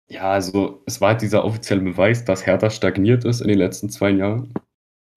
ja, 0.09 0.31
also 0.31 0.81
es 0.85 1.01
war 1.01 1.09
halt 1.09 1.21
dieser 1.21 1.43
offizielle 1.43 1.81
Beweis, 1.81 2.25
dass 2.25 2.45
Hertha 2.45 2.69
stagniert 2.69 3.25
ist 3.25 3.41
in 3.41 3.47
den 3.47 3.57
letzten 3.57 3.89
zwei 3.89 4.09
Jahren. 4.09 4.53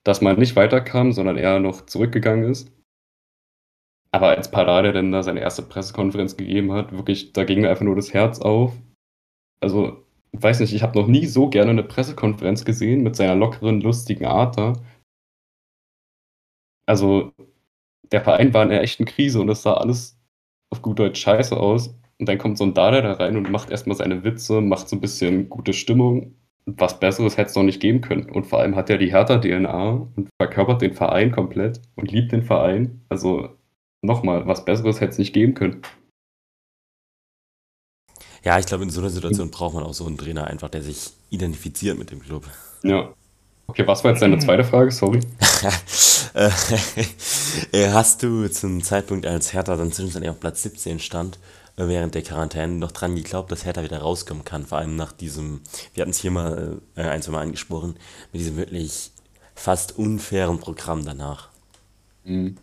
Dass 0.05 0.20
man 0.20 0.38
nicht 0.38 0.57
weiterkam, 0.57 1.12
sondern 1.12 1.37
eher 1.37 1.61
noch 1.61 1.87
zurückgegangen 1.87 2.50
ist. 2.50 2.70
Aber 4.12 4.29
als 4.31 4.51
Parade 4.51 4.92
dann 4.92 5.12
da 5.12 5.23
seine 5.23 5.40
erste 5.40 5.62
Pressekonferenz 5.62 6.37
gegeben 6.37 6.73
hat, 6.73 6.92
wirklich, 6.92 7.33
da 7.33 7.44
ging 7.44 7.61
mir 7.61 7.70
einfach 7.70 7.85
nur 7.85 7.96
das 7.96 8.12
Herz 8.12 8.40
auf. 8.40 8.73
Also, 9.61 10.05
weiß 10.33 10.61
nicht, 10.61 10.75
ich 10.75 10.83
habe 10.83 10.99
noch 10.99 11.07
nie 11.07 11.27
so 11.27 11.49
gerne 11.49 11.70
eine 11.70 11.83
Pressekonferenz 11.85 12.64
gesehen 12.64 13.03
mit 13.03 13.16
seiner 13.16 13.37
lockeren, 13.37 13.81
lustigen 13.81 14.27
Art 14.27 14.59
da. 14.59 14.73
Also, 16.87 17.33
der 18.12 18.23
Verein 18.23 18.53
war 18.53 18.64
in 18.64 18.70
einer 18.73 18.83
echten 18.83 19.05
Krise 19.05 19.40
und 19.40 19.49
es 19.49 19.62
sah 19.62 19.75
alles 19.75 20.18
auf 20.70 20.83
gut 20.83 20.99
Deutsch 20.99 21.20
scheiße 21.20 21.57
aus. 21.57 21.94
Und 22.18 22.29
dann 22.29 22.38
kommt 22.38 22.59
so 22.59 22.64
ein 22.64 22.75
Dada 22.75 23.01
da 23.01 23.12
rein 23.14 23.37
und 23.37 23.51
macht 23.51 23.70
erstmal 23.70 23.96
seine 23.96 24.25
Witze, 24.25 24.61
macht 24.61 24.88
so 24.88 24.96
ein 24.96 25.01
bisschen 25.01 25.49
gute 25.49 25.73
Stimmung. 25.73 26.35
Was 26.66 27.01
Besseres 27.01 27.37
hätte 27.37 27.51
es 27.51 27.57
noch 27.57 27.62
nicht 27.62 27.81
geben 27.81 28.01
können. 28.01 28.31
Und 28.31 28.46
vor 28.46 28.61
allem 28.61 28.77
hat 28.77 28.90
er 28.90 28.99
die 28.99 29.12
Hertha-DNA 29.12 29.90
und 30.16 30.29
verkörpert 30.40 30.83
den 30.83 30.94
Verein 30.94 31.33
komplett 31.33 31.81
und 31.96 32.12
liebt 32.12 32.33
den 32.33 32.42
Verein. 32.42 33.01
Also 33.09 33.57
nochmal, 34.03 34.47
was 34.47 34.65
Besseres 34.65 35.01
hätte 35.01 35.13
es 35.13 35.19
nicht 35.19 35.33
geben 35.33 35.55
können. 35.55 35.83
Ja, 38.43 38.59
ich 38.59 38.67
glaube, 38.67 38.85
in 38.85 38.91
so 38.91 39.01
einer 39.01 39.11
Situation 39.11 39.51
braucht 39.51 39.75
man 39.75 39.83
auch 39.85 39.93
so 39.93 40.07
einen 40.07 40.17
Trainer 40.17 40.47
einfach, 40.47 40.71
der 40.71 40.83
sich 40.83 41.11
identifiziert 41.29 41.99
mit 41.99 42.11
dem 42.11 42.21
Club. 42.21 42.47
Ja. 42.83 43.13
Okay, 43.67 43.87
was 43.87 44.03
war 44.03 44.11
jetzt 44.11 44.23
deine 44.23 44.39
zweite 44.39 44.65
Frage? 44.65 44.91
Sorry. 44.91 45.21
Äh, 47.73 47.89
Hast 47.91 48.23
du 48.23 48.49
zum 48.49 48.83
Zeitpunkt, 48.85 49.27
als 49.27 49.53
Hertha 49.53 49.75
dann 49.77 49.91
zwischenzeitlich 49.91 50.31
auf 50.31 50.39
Platz 50.39 50.63
17 50.63 51.01
stand, 51.01 51.41
äh, 51.77 51.89
während 51.89 52.15
der 52.15 52.23
Quarantäne 52.23 52.75
noch 52.75 52.93
dran 52.93 53.17
geglaubt, 53.17 53.51
dass 53.51 53.65
Hertha 53.65 53.83
wieder 53.83 53.99
rauskommen 53.99 54.45
kann? 54.45 54.65
Vor 54.65 54.79
allem 54.79 54.95
nach 54.95 55.11
diesem, 55.13 55.61
wir 55.93 56.03
hatten 56.03 56.13
es 56.13 56.19
hier 56.19 56.31
mal 56.31 56.81
äh, 56.95 57.03
ein, 57.03 57.21
zwei 57.21 57.33
Mal 57.33 57.43
angesprochen, 57.43 57.97
mit 58.33 58.41
diesem 58.41 58.57
wirklich 58.57 59.11
fast 59.57 59.99
unfairen 59.99 60.61
Programm 60.61 61.05
danach. 61.05 61.49
Mhm. 62.25 62.57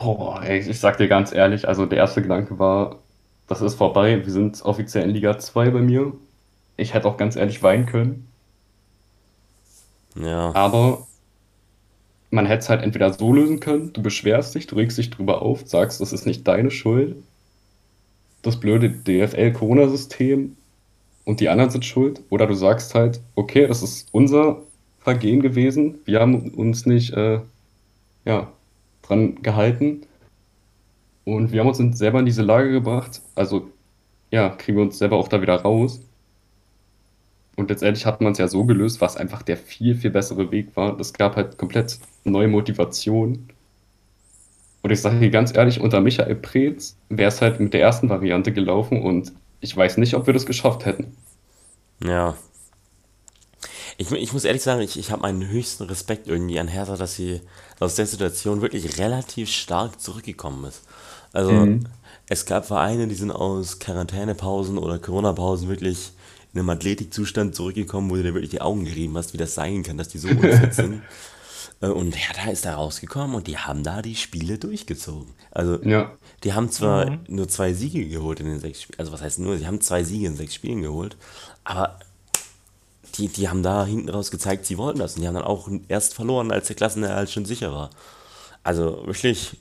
Boah, 0.00 0.42
ey, 0.42 0.58
ich 0.68 0.80
sag 0.80 0.96
dir 0.98 1.06
ganz 1.08 1.32
ehrlich, 1.32 1.68
also 1.68 1.86
der 1.86 1.98
erste 1.98 2.22
Gedanke 2.22 2.58
war, 2.58 2.98
das 3.46 3.60
ist 3.62 3.74
vorbei, 3.76 4.24
wir 4.24 4.32
sind 4.32 4.62
offiziell 4.64 5.04
in 5.04 5.10
Liga 5.10 5.38
2 5.38 5.70
bei 5.70 5.80
mir. 5.80 6.12
Ich 6.76 6.94
hätte 6.94 7.08
auch 7.08 7.16
ganz 7.18 7.36
ehrlich 7.36 7.62
weinen 7.62 7.86
können, 7.86 8.28
Ja, 10.16 10.54
aber 10.54 11.06
man 12.30 12.46
hätte 12.46 12.60
es 12.60 12.68
halt 12.68 12.82
entweder 12.82 13.12
so 13.12 13.32
lösen 13.32 13.60
können, 13.60 13.92
du 13.92 14.02
beschwerst 14.02 14.54
dich, 14.54 14.66
du 14.66 14.76
regst 14.76 14.98
dich 14.98 15.10
drüber 15.10 15.42
auf, 15.42 15.62
sagst, 15.66 16.00
das 16.00 16.12
ist 16.12 16.26
nicht 16.26 16.46
deine 16.46 16.70
Schuld. 16.70 17.16
Das 18.42 18.58
blöde 18.58 18.90
DFL-Corona-System 18.90 20.56
und 21.24 21.40
die 21.40 21.48
anderen 21.48 21.70
sind 21.70 21.84
schuld. 21.84 22.22
Oder 22.30 22.46
du 22.46 22.54
sagst 22.54 22.94
halt, 22.94 23.20
okay, 23.34 23.66
das 23.66 23.82
ist 23.82 24.08
unser 24.12 24.62
Vergehen 25.00 25.42
gewesen. 25.42 26.00
Wir 26.06 26.20
haben 26.20 26.50
uns 26.54 26.86
nicht 26.86 27.12
äh, 27.14 27.40
ja, 28.24 28.52
dran 29.10 29.42
gehalten. 29.42 30.02
Und 31.24 31.52
wir 31.52 31.60
haben 31.60 31.68
uns 31.68 31.98
selber 31.98 32.20
in 32.20 32.26
diese 32.26 32.42
Lage 32.42 32.70
gebracht. 32.70 33.20
Also, 33.34 33.70
ja, 34.30 34.50
kriegen 34.50 34.78
wir 34.78 34.84
uns 34.84 34.98
selber 34.98 35.16
auch 35.16 35.28
da 35.28 35.42
wieder 35.42 35.56
raus. 35.56 36.00
Und 37.56 37.68
letztendlich 37.68 38.06
hat 38.06 38.20
man 38.20 38.32
es 38.32 38.38
ja 38.38 38.48
so 38.48 38.64
gelöst, 38.64 39.00
was 39.00 39.16
einfach 39.16 39.42
der 39.42 39.56
viel, 39.56 39.94
viel 39.94 40.10
bessere 40.10 40.50
Weg 40.50 40.76
war. 40.76 40.98
Es 40.98 41.12
gab 41.12 41.36
halt 41.36 41.58
komplett 41.58 41.98
neue 42.24 42.48
Motivation. 42.48 43.50
Und 44.82 44.90
ich 44.90 45.00
sage 45.00 45.18
dir 45.18 45.30
ganz 45.30 45.54
ehrlich, 45.54 45.80
unter 45.80 46.00
Michael 46.00 46.36
Preetz 46.36 46.96
wäre 47.10 47.28
es 47.28 47.42
halt 47.42 47.60
mit 47.60 47.74
der 47.74 47.82
ersten 47.82 48.08
Variante 48.08 48.52
gelaufen 48.52 49.02
und 49.02 49.32
ich 49.60 49.76
weiß 49.76 49.98
nicht, 49.98 50.14
ob 50.14 50.26
wir 50.26 50.32
das 50.32 50.46
geschafft 50.46 50.86
hätten. 50.86 51.14
Ja. 52.02 52.34
Ich, 54.00 54.10
ich 54.12 54.32
muss 54.32 54.44
ehrlich 54.44 54.62
sagen, 54.62 54.80
ich, 54.80 54.98
ich 54.98 55.10
habe 55.10 55.22
meinen 55.22 55.46
höchsten 55.48 55.84
Respekt 55.84 56.26
irgendwie 56.26 56.58
an 56.58 56.68
Hertha, 56.68 56.96
dass 56.96 57.16
sie 57.16 57.40
aus 57.80 57.96
der 57.96 58.06
Situation 58.06 58.62
wirklich 58.62 58.98
relativ 58.98 59.50
stark 59.50 60.00
zurückgekommen 60.00 60.64
ist. 60.64 60.82
Also, 61.32 61.68
Mhm. 61.68 61.84
es 62.28 62.46
gab 62.46 62.66
Vereine, 62.66 63.08
die 63.08 63.14
sind 63.14 63.30
aus 63.30 63.78
Quarantänepausen 63.78 64.78
oder 64.78 64.98
Corona-Pausen 64.98 65.68
wirklich 65.68 66.12
in 66.54 66.60
einem 66.60 66.70
Athletikzustand 66.70 67.54
zurückgekommen, 67.54 68.10
wo 68.10 68.16
du 68.16 68.22
dir 68.22 68.34
wirklich 68.34 68.50
die 68.50 68.60
Augen 68.62 68.84
gerieben 68.84 69.16
hast, 69.18 69.34
wie 69.34 69.38
das 69.38 69.54
sein 69.54 69.82
kann, 69.82 69.98
dass 69.98 70.08
die 70.08 70.18
so 70.18 70.30
unfit 70.34 70.72
sind. 70.74 71.04
Äh, 71.80 71.88
Und 71.88 72.12
Hertha 72.16 72.50
ist 72.50 72.64
da 72.64 72.74
rausgekommen 72.76 73.36
und 73.36 73.46
die 73.46 73.58
haben 73.58 73.82
da 73.82 74.02
die 74.02 74.16
Spiele 74.16 74.58
durchgezogen. 74.58 75.34
Also, 75.50 75.78
Ja, 75.82 76.18
die 76.44 76.52
haben 76.54 76.70
zwar 76.70 77.18
nur 77.28 77.48
zwei 77.48 77.72
Siege 77.74 78.08
geholt 78.08 78.40
in 78.40 78.46
den 78.46 78.60
sechs 78.60 78.82
Spielen, 78.82 78.98
also 78.98 79.12
was 79.12 79.22
heißt 79.22 79.38
nur, 79.40 79.58
sie 79.58 79.66
haben 79.66 79.80
zwei 79.80 80.04
Siege 80.04 80.26
in 80.26 80.36
sechs 80.36 80.54
Spielen 80.54 80.82
geholt, 80.82 81.16
aber 81.64 81.98
die, 83.12 83.28
die 83.28 83.48
haben 83.48 83.62
da 83.62 83.84
hinten 83.84 84.08
raus 84.08 84.30
gezeigt, 84.30 84.66
sie 84.66 84.78
wollten 84.78 84.98
das 84.98 85.14
und 85.14 85.22
die 85.22 85.28
haben 85.28 85.34
dann 85.34 85.44
auch 85.44 85.68
erst 85.88 86.14
verloren, 86.14 86.50
als 86.50 86.66
der 86.68 86.76
Klassenerhalt 86.76 87.30
schon 87.30 87.44
sicher 87.44 87.72
war. 87.72 87.90
Also 88.62 89.06
wirklich, 89.06 89.56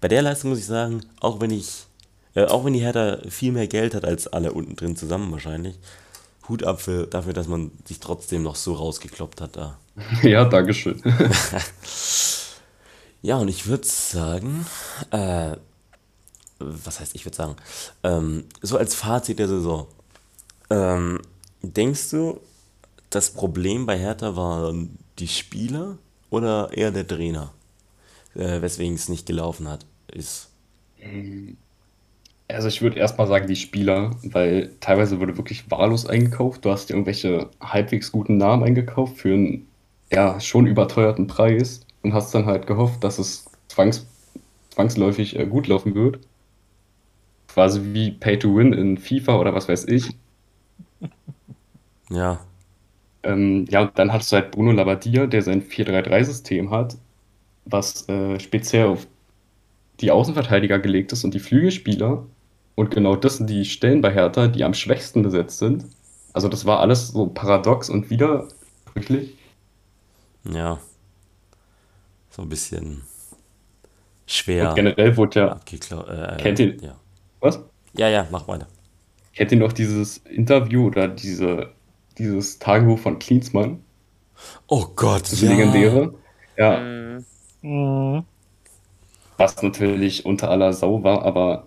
bei 0.00 0.08
der 0.08 0.22
Leistung 0.22 0.50
muss 0.50 0.58
ich 0.58 0.66
sagen, 0.66 1.02
auch 1.20 1.40
wenn 1.40 1.50
ich, 1.50 1.84
äh, 2.34 2.44
auch 2.44 2.64
wenn 2.64 2.72
die 2.72 2.80
Hertha 2.80 3.18
viel 3.28 3.52
mehr 3.52 3.66
Geld 3.66 3.94
hat 3.94 4.04
als 4.04 4.26
alle 4.28 4.52
unten 4.52 4.76
drin 4.76 4.96
zusammen 4.96 5.32
wahrscheinlich, 5.32 5.78
Hut 6.48 6.64
ab 6.64 6.80
für, 6.80 7.06
dafür, 7.06 7.32
dass 7.32 7.48
man 7.48 7.70
sich 7.84 8.00
trotzdem 8.00 8.42
noch 8.42 8.56
so 8.56 8.74
rausgekloppt 8.74 9.40
hat 9.40 9.56
da. 9.56 9.78
ja, 10.22 10.44
Dankeschön. 10.44 11.02
Ja, 13.22 13.36
und 13.36 13.48
ich 13.48 13.66
würde 13.66 13.86
sagen, 13.86 14.64
äh, 15.10 15.56
was 16.58 17.00
heißt 17.00 17.14
ich 17.14 17.26
würde 17.26 17.36
sagen, 17.36 17.56
ähm, 18.02 18.44
so 18.62 18.78
als 18.78 18.94
Fazit 18.94 19.38
der 19.38 19.48
Saison, 19.48 19.86
ähm, 20.70 21.20
denkst 21.62 22.10
du, 22.10 22.40
das 23.10 23.30
Problem 23.30 23.86
bei 23.86 23.98
Hertha 23.98 24.36
waren 24.36 24.98
die 25.18 25.28
Spieler 25.28 25.98
oder 26.30 26.70
eher 26.72 26.92
der 26.92 27.06
Trainer, 27.06 27.52
äh, 28.34 28.62
weswegen 28.62 28.94
es 28.94 29.08
nicht 29.08 29.26
gelaufen 29.26 29.68
hat, 29.68 29.84
ist? 30.12 30.48
Also 32.48 32.68
ich 32.68 32.82
würde 32.82 32.98
erstmal 32.98 33.26
sagen, 33.26 33.46
die 33.46 33.56
Spieler, 33.56 34.12
weil 34.22 34.72
teilweise 34.80 35.20
wurde 35.20 35.36
wirklich 35.36 35.70
wahllos 35.70 36.06
eingekauft. 36.06 36.64
Du 36.64 36.70
hast 36.70 36.88
dir 36.88 36.94
irgendwelche 36.94 37.50
halbwegs 37.60 38.12
guten 38.12 38.36
Namen 38.36 38.64
eingekauft 38.64 39.18
für 39.18 39.34
einen 39.34 39.66
ja, 40.12 40.40
schon 40.40 40.66
überteuerten 40.66 41.26
Preis 41.26 41.80
und 42.02 42.14
hast 42.14 42.34
dann 42.34 42.46
halt 42.46 42.66
gehofft, 42.66 43.04
dass 43.04 43.18
es 43.18 43.46
zwangs 43.68 44.06
zwangsläufig 44.70 45.36
äh, 45.38 45.46
gut 45.46 45.66
laufen 45.66 45.94
wird. 45.94 46.20
Quasi 47.48 47.80
wie 47.92 48.12
Pay 48.12 48.38
to 48.38 48.54
Win 48.54 48.72
in 48.72 48.96
FIFA 48.96 49.38
oder 49.38 49.54
was 49.54 49.68
weiß 49.68 49.86
ich. 49.88 50.10
Ja, 52.10 52.40
Ähm, 53.22 53.66
ja, 53.70 53.82
und 53.82 53.98
dann 53.98 54.12
hattest 54.12 54.32
du 54.32 54.36
halt 54.36 54.50
Bruno 54.50 54.72
Labbadia, 54.72 55.26
der 55.26 55.42
sein 55.42 55.62
4-3-3-System 55.62 56.70
hat, 56.70 56.96
was 57.66 58.08
äh, 58.08 58.38
speziell 58.40 58.86
auf 58.88 59.06
die 60.00 60.10
Außenverteidiger 60.10 60.78
gelegt 60.78 61.12
ist 61.12 61.24
und 61.24 61.34
die 61.34 61.40
Flügelspieler. 61.40 62.24
Und 62.74 62.90
genau 62.90 63.16
das 63.16 63.36
sind 63.36 63.50
die 63.50 63.64
Stellen 63.66 64.00
bei 64.00 64.12
Hertha, 64.12 64.48
die 64.48 64.64
am 64.64 64.72
schwächsten 64.74 65.22
besetzt 65.22 65.58
sind. 65.58 65.84
Also 66.32 66.48
das 66.48 66.64
war 66.64 66.80
alles 66.80 67.08
so 67.08 67.26
paradox 67.26 67.90
und 67.90 68.08
wieder 68.10 68.48
wirklich. 68.94 69.34
ja, 70.50 70.78
so 72.30 72.42
ein 72.42 72.48
bisschen 72.48 73.02
schwer 74.26 74.70
Und 74.70 74.76
generell 74.76 75.16
wurde 75.16 75.40
ja, 75.40 75.48
abgeklaut. 75.52 76.08
Äh, 76.08 76.36
Kennt 76.40 76.58
ihr- 76.60 76.76
ja. 76.80 76.96
was? 77.40 77.60
ja, 77.94 78.08
ja, 78.08 78.26
mach 78.30 78.46
weiter. 78.48 78.68
Kennt 79.34 79.52
ihr 79.52 79.58
noch 79.58 79.72
dieses 79.72 80.18
Interview 80.18 80.86
oder 80.86 81.08
diese, 81.08 81.70
dieses 82.24 82.58
Tagebuch 82.58 82.98
von 82.98 83.18
Klinsmann? 83.18 83.80
Oh 84.66 84.86
Gott, 84.96 85.22
Das 85.30 85.40
ja. 85.40 85.50
legendäre. 85.50 86.14
Ja, 86.56 86.78
Mhm. 86.80 87.24
Mhm. 87.62 88.24
Was 89.36 89.62
natürlich 89.62 90.26
unter 90.26 90.50
aller 90.50 90.72
Sau 90.72 91.02
war, 91.02 91.22
aber 91.24 91.66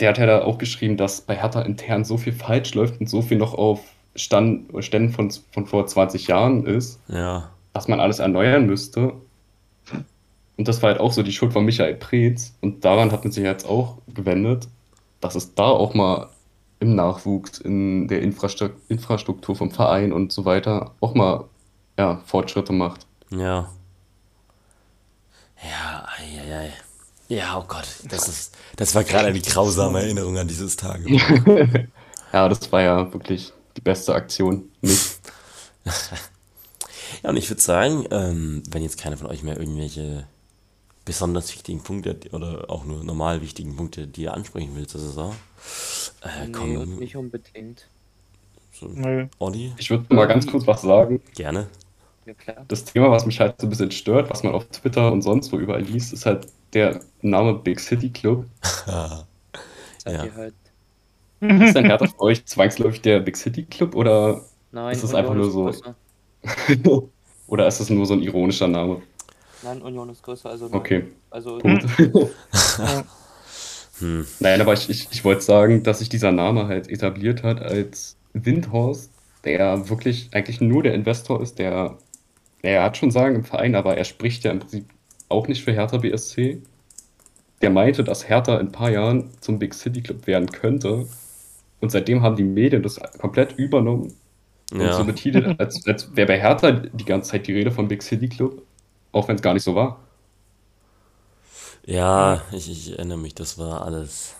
der 0.00 0.10
hat 0.10 0.18
ja 0.18 0.26
da 0.26 0.42
auch 0.42 0.58
geschrieben, 0.58 0.96
dass 0.96 1.20
bei 1.22 1.36
Hertha 1.36 1.62
intern 1.62 2.04
so 2.04 2.16
viel 2.18 2.32
falsch 2.32 2.74
läuft 2.74 3.00
und 3.00 3.08
so 3.08 3.22
viel 3.22 3.38
noch 3.38 3.54
auf 3.54 3.80
Stand, 4.14 4.70
Ständen 4.84 5.12
von, 5.12 5.30
von 5.52 5.66
vor 5.66 5.86
20 5.86 6.26
Jahren 6.26 6.64
ist, 6.66 7.00
Ja, 7.08 7.50
dass 7.74 7.88
man 7.88 8.00
alles 8.00 8.18
erneuern 8.18 8.66
müsste. 8.66 9.12
Und 10.56 10.68
das 10.68 10.82
war 10.82 10.90
halt 10.90 11.00
auch 11.00 11.12
so 11.12 11.22
die 11.22 11.32
Schuld 11.32 11.52
von 11.52 11.66
Michael 11.66 11.94
Preetz. 11.96 12.54
Und 12.62 12.84
daran 12.84 13.12
hat 13.12 13.24
man 13.24 13.32
sich 13.32 13.44
jetzt 13.44 13.68
auch 13.68 13.98
gewendet, 14.14 14.68
dass 15.20 15.34
es 15.34 15.54
da 15.54 15.64
auch 15.64 15.92
mal 15.92 16.30
im 16.80 16.94
Nachwuchs, 16.94 17.58
in 17.58 18.08
der 18.08 18.22
Infrastru 18.22 18.70
Infrastruktur 18.88 19.56
vom 19.56 19.70
Verein 19.70 20.12
und 20.12 20.32
so 20.32 20.44
weiter 20.44 20.94
auch 21.00 21.14
mal 21.14 21.44
ja, 21.98 22.20
Fortschritte 22.26 22.72
macht. 22.72 23.06
Ja. 23.30 23.70
Ja, 25.62 26.06
ei, 26.18 26.40
ei, 26.40 26.58
ei. 26.58 26.72
Ja, 27.28 27.58
oh 27.58 27.64
Gott, 27.66 27.88
das 28.08 28.28
ist, 28.28 28.56
das 28.76 28.94
war 28.94 29.02
gerade 29.02 29.28
eine 29.28 29.40
grausame 29.40 30.00
Erinnerung 30.00 30.38
an 30.38 30.48
dieses 30.48 30.76
Tagebuch. 30.76 31.20
Ja, 32.32 32.48
das 32.50 32.70
war 32.70 32.82
ja 32.82 33.12
wirklich 33.14 33.52
die 33.76 33.80
beste 33.80 34.14
Aktion. 34.14 34.70
Nicht. 34.80 35.20
Ja, 37.22 37.30
und 37.30 37.36
ich 37.36 37.48
würde 37.48 37.62
sagen, 37.62 38.04
ähm, 38.10 38.62
wenn 38.68 38.82
jetzt 38.82 38.98
keiner 38.98 39.16
von 39.16 39.28
euch 39.28 39.44
mehr 39.44 39.56
irgendwelche 39.56 40.26
besonders 41.06 41.54
wichtigen 41.54 41.82
Punkte 41.82 42.18
oder 42.32 42.66
auch 42.68 42.84
nur 42.84 43.02
normal 43.02 43.40
wichtigen 43.40 43.74
Punkte, 43.76 44.06
die 44.06 44.22
ihr 44.24 44.34
ansprechen 44.34 44.76
will 44.76 44.86
zur 44.86 45.00
Saison, 45.00 45.34
äh, 46.22 46.46
Nee, 46.46 46.52
komm, 46.52 46.96
nicht 46.98 47.16
unbedingt. 47.16 47.86
so, 48.72 48.88
Nö. 48.88 49.26
Olli, 49.38 49.72
Ich 49.78 49.88
würde 49.88 50.12
mal 50.14 50.26
ganz 50.26 50.46
kurz 50.46 50.66
was 50.66 50.82
sagen. 50.82 51.22
gerne. 51.34 51.68
Ja 52.26 52.34
klar. 52.34 52.64
Das 52.68 52.84
Thema, 52.84 53.10
was 53.10 53.24
mich 53.24 53.40
halt 53.40 53.58
so 53.60 53.66
ein 53.66 53.70
bisschen 53.70 53.90
stört, 53.92 54.28
was 54.30 54.42
man 54.42 54.52
auf 54.52 54.66
Twitter 54.66 55.10
und 55.12 55.22
sonst 55.22 55.52
wo 55.52 55.58
überall 55.58 55.82
liest, 55.82 56.12
ist 56.12 56.26
halt 56.26 56.48
der 56.74 57.00
Name 57.22 57.54
Big 57.54 57.80
City 57.80 58.10
Club. 58.10 58.44
Ja. 60.06 60.24
halt. 60.36 60.54
Ist 61.40 61.74
denn 61.74 61.84
Hertha 61.86 62.06
für 62.06 62.20
euch 62.20 62.44
zwangsläufig 62.46 63.02
der 63.02 63.20
Big 63.20 63.36
City 63.36 63.64
Club 63.64 63.94
oder, 63.96 64.42
Nein, 64.72 64.92
Ist 64.94 65.02
es 65.02 65.14
einfach 65.14 65.34
nur 65.34 65.46
ist 65.48 65.52
so- 65.52 67.10
oder 67.48 67.66
ist 67.66 67.80
es 67.80 67.90
nur 67.90 68.06
so 68.06 68.14
ein 68.14 68.22
ironischer 68.22 68.68
Name? 68.68 69.02
Nein, 69.66 69.82
Union 69.82 70.08
ist 70.10 70.22
größer. 70.22 70.48
Also, 70.48 70.68
Okay, 70.72 71.04
also 71.30 71.58
Punkt. 71.58 71.84
Hm. 73.98 74.26
Nein, 74.40 74.60
aber 74.60 74.74
ich, 74.74 74.90
ich, 74.90 75.08
ich 75.10 75.24
wollte 75.24 75.40
sagen, 75.40 75.82
dass 75.82 76.00
sich 76.00 76.10
dieser 76.10 76.30
Name 76.30 76.68
halt 76.68 76.90
etabliert 76.90 77.42
hat 77.42 77.62
als 77.62 78.18
Windhorst, 78.34 79.10
der 79.44 79.88
wirklich 79.88 80.28
eigentlich 80.32 80.60
nur 80.60 80.82
der 80.82 80.92
Investor 80.92 81.40
ist, 81.40 81.58
der, 81.58 81.96
er 82.60 82.82
hat 82.82 82.98
schon 82.98 83.10
Sagen 83.10 83.36
im 83.36 83.44
Verein, 83.44 83.74
aber 83.74 83.96
er 83.96 84.04
spricht 84.04 84.44
ja 84.44 84.50
im 84.50 84.58
Prinzip 84.58 84.84
auch 85.30 85.48
nicht 85.48 85.64
für 85.64 85.72
Hertha 85.72 85.96
BSC. 85.96 86.60
Der 87.62 87.70
meinte, 87.70 88.04
dass 88.04 88.28
Hertha 88.28 88.58
in 88.58 88.66
ein 88.66 88.72
paar 88.72 88.90
Jahren 88.90 89.30
zum 89.40 89.58
Big 89.58 89.72
City 89.72 90.02
Club 90.02 90.26
werden 90.26 90.50
könnte. 90.50 91.06
Und 91.80 91.90
seitdem 91.90 92.20
haben 92.20 92.36
die 92.36 92.44
Medien 92.44 92.82
das 92.82 93.00
komplett 93.18 93.52
übernommen 93.58 94.12
und 94.72 94.92
so 94.92 95.04
betitelt, 95.04 95.58
als, 95.58 95.86
als 95.86 96.14
wäre 96.14 96.26
bei 96.26 96.38
Hertha 96.38 96.72
die 96.72 97.04
ganze 97.04 97.30
Zeit 97.30 97.46
die 97.46 97.52
Rede 97.52 97.70
vom 97.70 97.88
Big 97.88 98.02
City 98.02 98.28
Club, 98.28 98.62
auch 99.16 99.28
wenn 99.28 99.36
es 99.36 99.42
gar 99.42 99.54
nicht 99.54 99.64
so 99.64 99.74
war. 99.74 100.00
ja, 101.86 102.42
ich, 102.52 102.70
ich 102.70 102.92
erinnere 102.92 103.18
mich, 103.18 103.34
das 103.34 103.58
war 103.58 103.82
alles. 103.82 104.34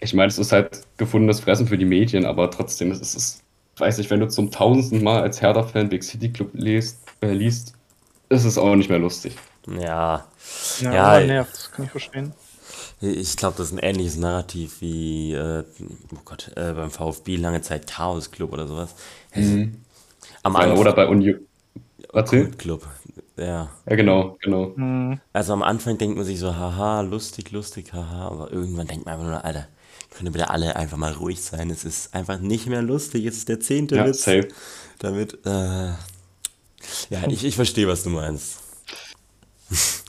Ich 0.00 0.14
meine, 0.14 0.28
es 0.28 0.38
ist 0.38 0.52
halt 0.52 0.82
gefundenes 0.96 1.40
Fressen 1.40 1.66
für 1.68 1.78
die 1.78 1.84
Medien, 1.84 2.24
aber 2.26 2.50
trotzdem, 2.50 2.90
es 2.90 3.00
ist, 3.00 3.14
es, 3.14 3.42
weiß 3.76 3.98
ich, 4.00 4.10
wenn 4.10 4.20
du 4.20 4.28
zum 4.28 4.50
tausendsten 4.50 5.02
Mal 5.02 5.22
als 5.22 5.40
Hertha-Fan 5.40 5.88
Big 5.88 6.02
City 6.02 6.30
Club 6.32 6.50
liest, 6.54 6.98
äh, 7.22 7.32
liest, 7.32 7.74
ist 8.30 8.44
es 8.44 8.58
auch 8.58 8.74
nicht 8.76 8.90
mehr 8.90 8.98
lustig. 9.00 9.36
Ja, 9.66 10.26
Ja, 10.90 10.92
Ja, 10.92 11.20
nervt, 11.20 11.54
das 11.56 11.70
kann 11.70 11.84
ich 11.86 11.90
verstehen. 11.90 12.34
ich 13.00 13.36
glaube, 13.36 13.56
das 13.56 13.66
ist 13.68 13.72
ein 13.72 13.78
ähnliches 13.78 14.16
Narrativ 14.16 14.80
wie, 14.80 15.32
äh, 15.32 15.64
oh 16.14 16.18
Gott, 16.24 16.52
äh, 16.56 16.72
beim 16.72 16.90
VfB 16.90 17.36
lange 17.36 17.60
Zeit 17.62 17.86
Chaos 17.90 18.30
Club 18.30 18.52
oder 18.52 18.66
sowas. 18.66 18.94
Am 20.42 20.56
Ja, 20.56 20.62
Anfang. 20.62 20.76
oder 20.76 20.92
bei 20.94 21.06
Union. 21.08 21.46
Club. 22.58 22.86
Ja. 23.36 23.70
Ja, 23.88 23.96
genau, 23.96 24.36
genau. 24.42 24.74
Hm. 24.76 25.20
Also 25.32 25.52
am 25.52 25.62
Anfang 25.62 25.98
denkt 25.98 26.16
man 26.16 26.24
sich 26.26 26.38
so, 26.38 26.54
haha, 26.54 27.00
lustig, 27.00 27.50
lustig, 27.50 27.92
haha, 27.92 28.28
aber 28.28 28.52
irgendwann 28.52 28.86
denkt 28.86 29.06
man 29.06 29.14
einfach 29.14 29.26
nur, 29.26 29.44
Alter, 29.44 29.68
können 30.10 30.32
bitte 30.32 30.50
alle 30.50 30.76
einfach 30.76 30.98
mal 30.98 31.12
ruhig 31.12 31.40
sein. 31.42 31.70
Es 31.70 31.84
ist 31.84 32.14
einfach 32.14 32.38
nicht 32.38 32.66
mehr 32.66 32.82
lustig. 32.82 33.24
Es 33.24 33.38
ist 33.38 33.48
der 33.48 33.60
zehnte 33.60 33.96
Ja, 33.96 34.06
Witz. 34.06 34.22
safe. 34.22 34.48
Damit, 34.98 35.38
äh, 35.46 35.88
ja, 35.88 37.26
ich, 37.28 37.44
ich 37.44 37.56
verstehe, 37.56 37.88
was 37.88 38.02
du 38.04 38.10
meinst. 38.10 38.58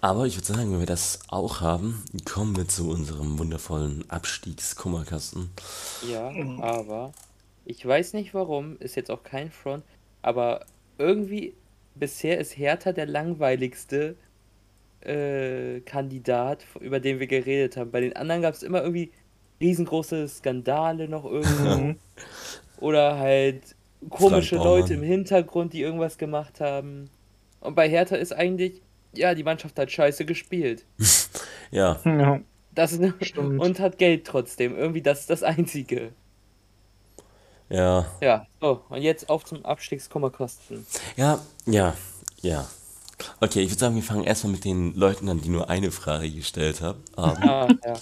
Aber 0.00 0.26
ich 0.26 0.36
würde 0.36 0.46
sagen, 0.46 0.70
wenn 0.70 0.80
wir 0.80 0.86
das 0.86 1.20
auch 1.28 1.62
haben, 1.62 2.04
kommen 2.26 2.54
wir 2.56 2.68
zu 2.68 2.90
unserem 2.90 3.38
wundervollen 3.38 4.04
Abstiegskummerkasten. 4.10 5.48
Ja, 6.06 6.30
aber 6.60 7.14
ich 7.64 7.86
weiß 7.86 8.12
nicht 8.12 8.34
warum, 8.34 8.76
ist 8.80 8.96
jetzt 8.96 9.10
auch 9.10 9.22
kein 9.22 9.50
Front, 9.50 9.82
aber 10.20 10.66
irgendwie 10.98 11.54
bisher 11.94 12.38
ist 12.38 12.56
Hertha 12.56 12.92
der 12.92 13.06
langweiligste 13.06 14.16
äh, 15.00 15.80
Kandidat, 15.80 16.64
über 16.80 17.00
den 17.00 17.20
wir 17.20 17.26
geredet 17.26 17.76
haben. 17.76 17.90
Bei 17.90 18.00
den 18.00 18.16
anderen 18.16 18.42
gab 18.42 18.54
es 18.54 18.62
immer 18.62 18.82
irgendwie 18.82 19.10
riesengroße 19.60 20.28
Skandale 20.28 21.08
noch 21.08 21.24
irgendwo 21.24 21.68
Mhm. 21.76 21.96
oder 22.80 23.18
halt 23.18 23.76
komische 24.10 24.56
Leute 24.56 24.94
im 24.94 25.02
Hintergrund, 25.02 25.72
die 25.72 25.80
irgendwas 25.82 26.18
gemacht 26.18 26.60
haben. 26.60 27.10
Und 27.60 27.74
bei 27.74 27.88
Hertha 27.88 28.16
ist 28.16 28.32
eigentlich, 28.32 28.82
ja, 29.14 29.34
die 29.34 29.44
Mannschaft 29.44 29.78
hat 29.78 29.90
scheiße 29.90 30.24
gespielt. 30.24 30.84
Ja, 31.70 31.98
Ja. 32.04 32.40
Das 32.74 32.92
ist, 32.92 33.00
Stimmt. 33.24 33.60
und 33.60 33.80
hat 33.80 33.98
Geld 33.98 34.26
trotzdem. 34.26 34.76
Irgendwie 34.76 35.02
das 35.02 35.20
ist 35.20 35.30
das 35.30 35.42
Einzige. 35.42 36.12
Ja, 37.68 38.06
Ja, 38.20 38.46
so, 38.60 38.82
und 38.88 39.02
jetzt 39.02 39.28
auf 39.28 39.44
zum 39.44 39.64
Abstiegskummerkosten. 39.64 40.86
ja, 41.16 41.38
ja, 41.66 41.94
ja. 42.42 42.66
Okay, 43.40 43.60
ich 43.62 43.70
würde 43.70 43.78
sagen, 43.80 43.94
wir 43.94 44.02
fangen 44.02 44.24
erstmal 44.24 44.52
mit 44.54 44.64
den 44.64 44.92
Leuten 44.96 45.28
an, 45.28 45.40
die 45.40 45.48
nur 45.48 45.70
eine 45.70 45.92
Frage 45.92 46.28
gestellt 46.28 46.82
haben. 46.82 46.98
haben. 47.16 47.42
Ah, 47.48 47.68
ja. 47.86 47.94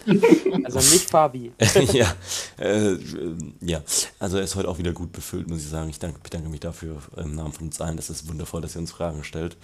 Also 0.64 0.78
nicht 0.78 1.10
Fabi. 1.10 1.52
ja, 1.92 2.12
äh, 2.58 2.96
ja, 3.60 3.82
also 4.18 4.38
er 4.38 4.42
ist 4.44 4.56
heute 4.56 4.68
auch 4.68 4.78
wieder 4.78 4.92
gut 4.92 5.12
befüllt, 5.12 5.48
muss 5.50 5.58
ich 5.60 5.68
sagen. 5.68 5.90
Ich 5.90 5.98
danke, 5.98 6.18
bedanke 6.22 6.48
mich 6.48 6.60
dafür 6.60 6.96
im 7.18 7.34
Namen 7.34 7.52
von 7.52 7.66
uns 7.66 7.78
allen. 7.80 7.96
Das 7.98 8.08
ist 8.08 8.26
wundervoll, 8.26 8.62
dass 8.62 8.74
ihr 8.74 8.80
uns 8.80 8.90
Fragen 8.90 9.22
stellt. 9.22 9.56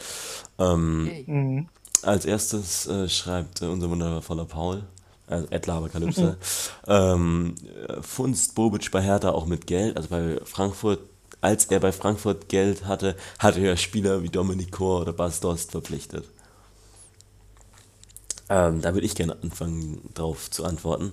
Ähm, 0.59 1.11
Mhm. 1.27 1.69
als 2.03 2.27
erstes 2.27 2.87
äh, 2.87 3.09
schreibt 3.09 3.63
äh, 3.63 3.67
unser 3.67 3.89
wundervoller 3.89 4.45
Paul, 4.45 4.85
also 5.29 5.47
Ed 5.51 5.67
Laberkalypse, 5.67 6.37
ähm, 6.87 7.55
äh, 7.89 8.03
Funst 8.03 8.55
Bobic 8.55 8.91
bei 8.91 9.03
Hertha 9.03 9.31
auch 9.31 9.47
mit 9.47 9.67
Geld, 9.67 9.97
also 9.97 10.09
bei 10.09 10.39
Frankfurt, 10.45 11.01
als 11.41 11.67
er 11.67 11.81
bei 11.81 11.93
Frankfurt 11.93 12.49
Geld 12.49 12.87
hatte, 12.87 13.17
hatte 13.39 13.61
er 13.61 13.77
Spieler 13.77 14.23
wie 14.23 14.29
Dominik 14.29 14.73
Kor 14.73 15.03
oder 15.03 15.13
Bas 15.13 15.41
Dost 15.41 15.71
verpflichtet. 15.71 16.25
Ähm, 18.49 18.81
da 18.81 18.95
würde 18.95 19.07
ich 19.07 19.15
gerne 19.15 19.37
anfangen, 19.43 20.01
drauf 20.15 20.51
zu 20.51 20.65
antworten. 20.65 21.13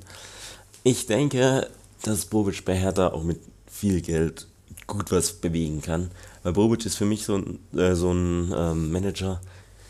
Ich 0.83 1.05
denke, 1.05 1.69
dass 2.01 2.25
Bobic 2.25 2.63
bei 2.65 2.75
Hertha 2.75 3.09
auch 3.09 3.23
mit 3.23 3.39
viel 3.67 4.01
Geld 4.01 4.47
gut 4.87 5.11
was 5.11 5.33
bewegen 5.33 5.81
kann. 5.81 6.11
Weil 6.43 6.53
Bobic 6.53 6.85
ist 6.85 6.95
für 6.95 7.05
mich 7.05 7.25
so 7.25 7.37
ein, 7.37 7.59
äh, 7.77 7.95
so 7.95 8.11
ein 8.11 8.53
ähm, 8.55 8.91
Manager, 8.91 9.41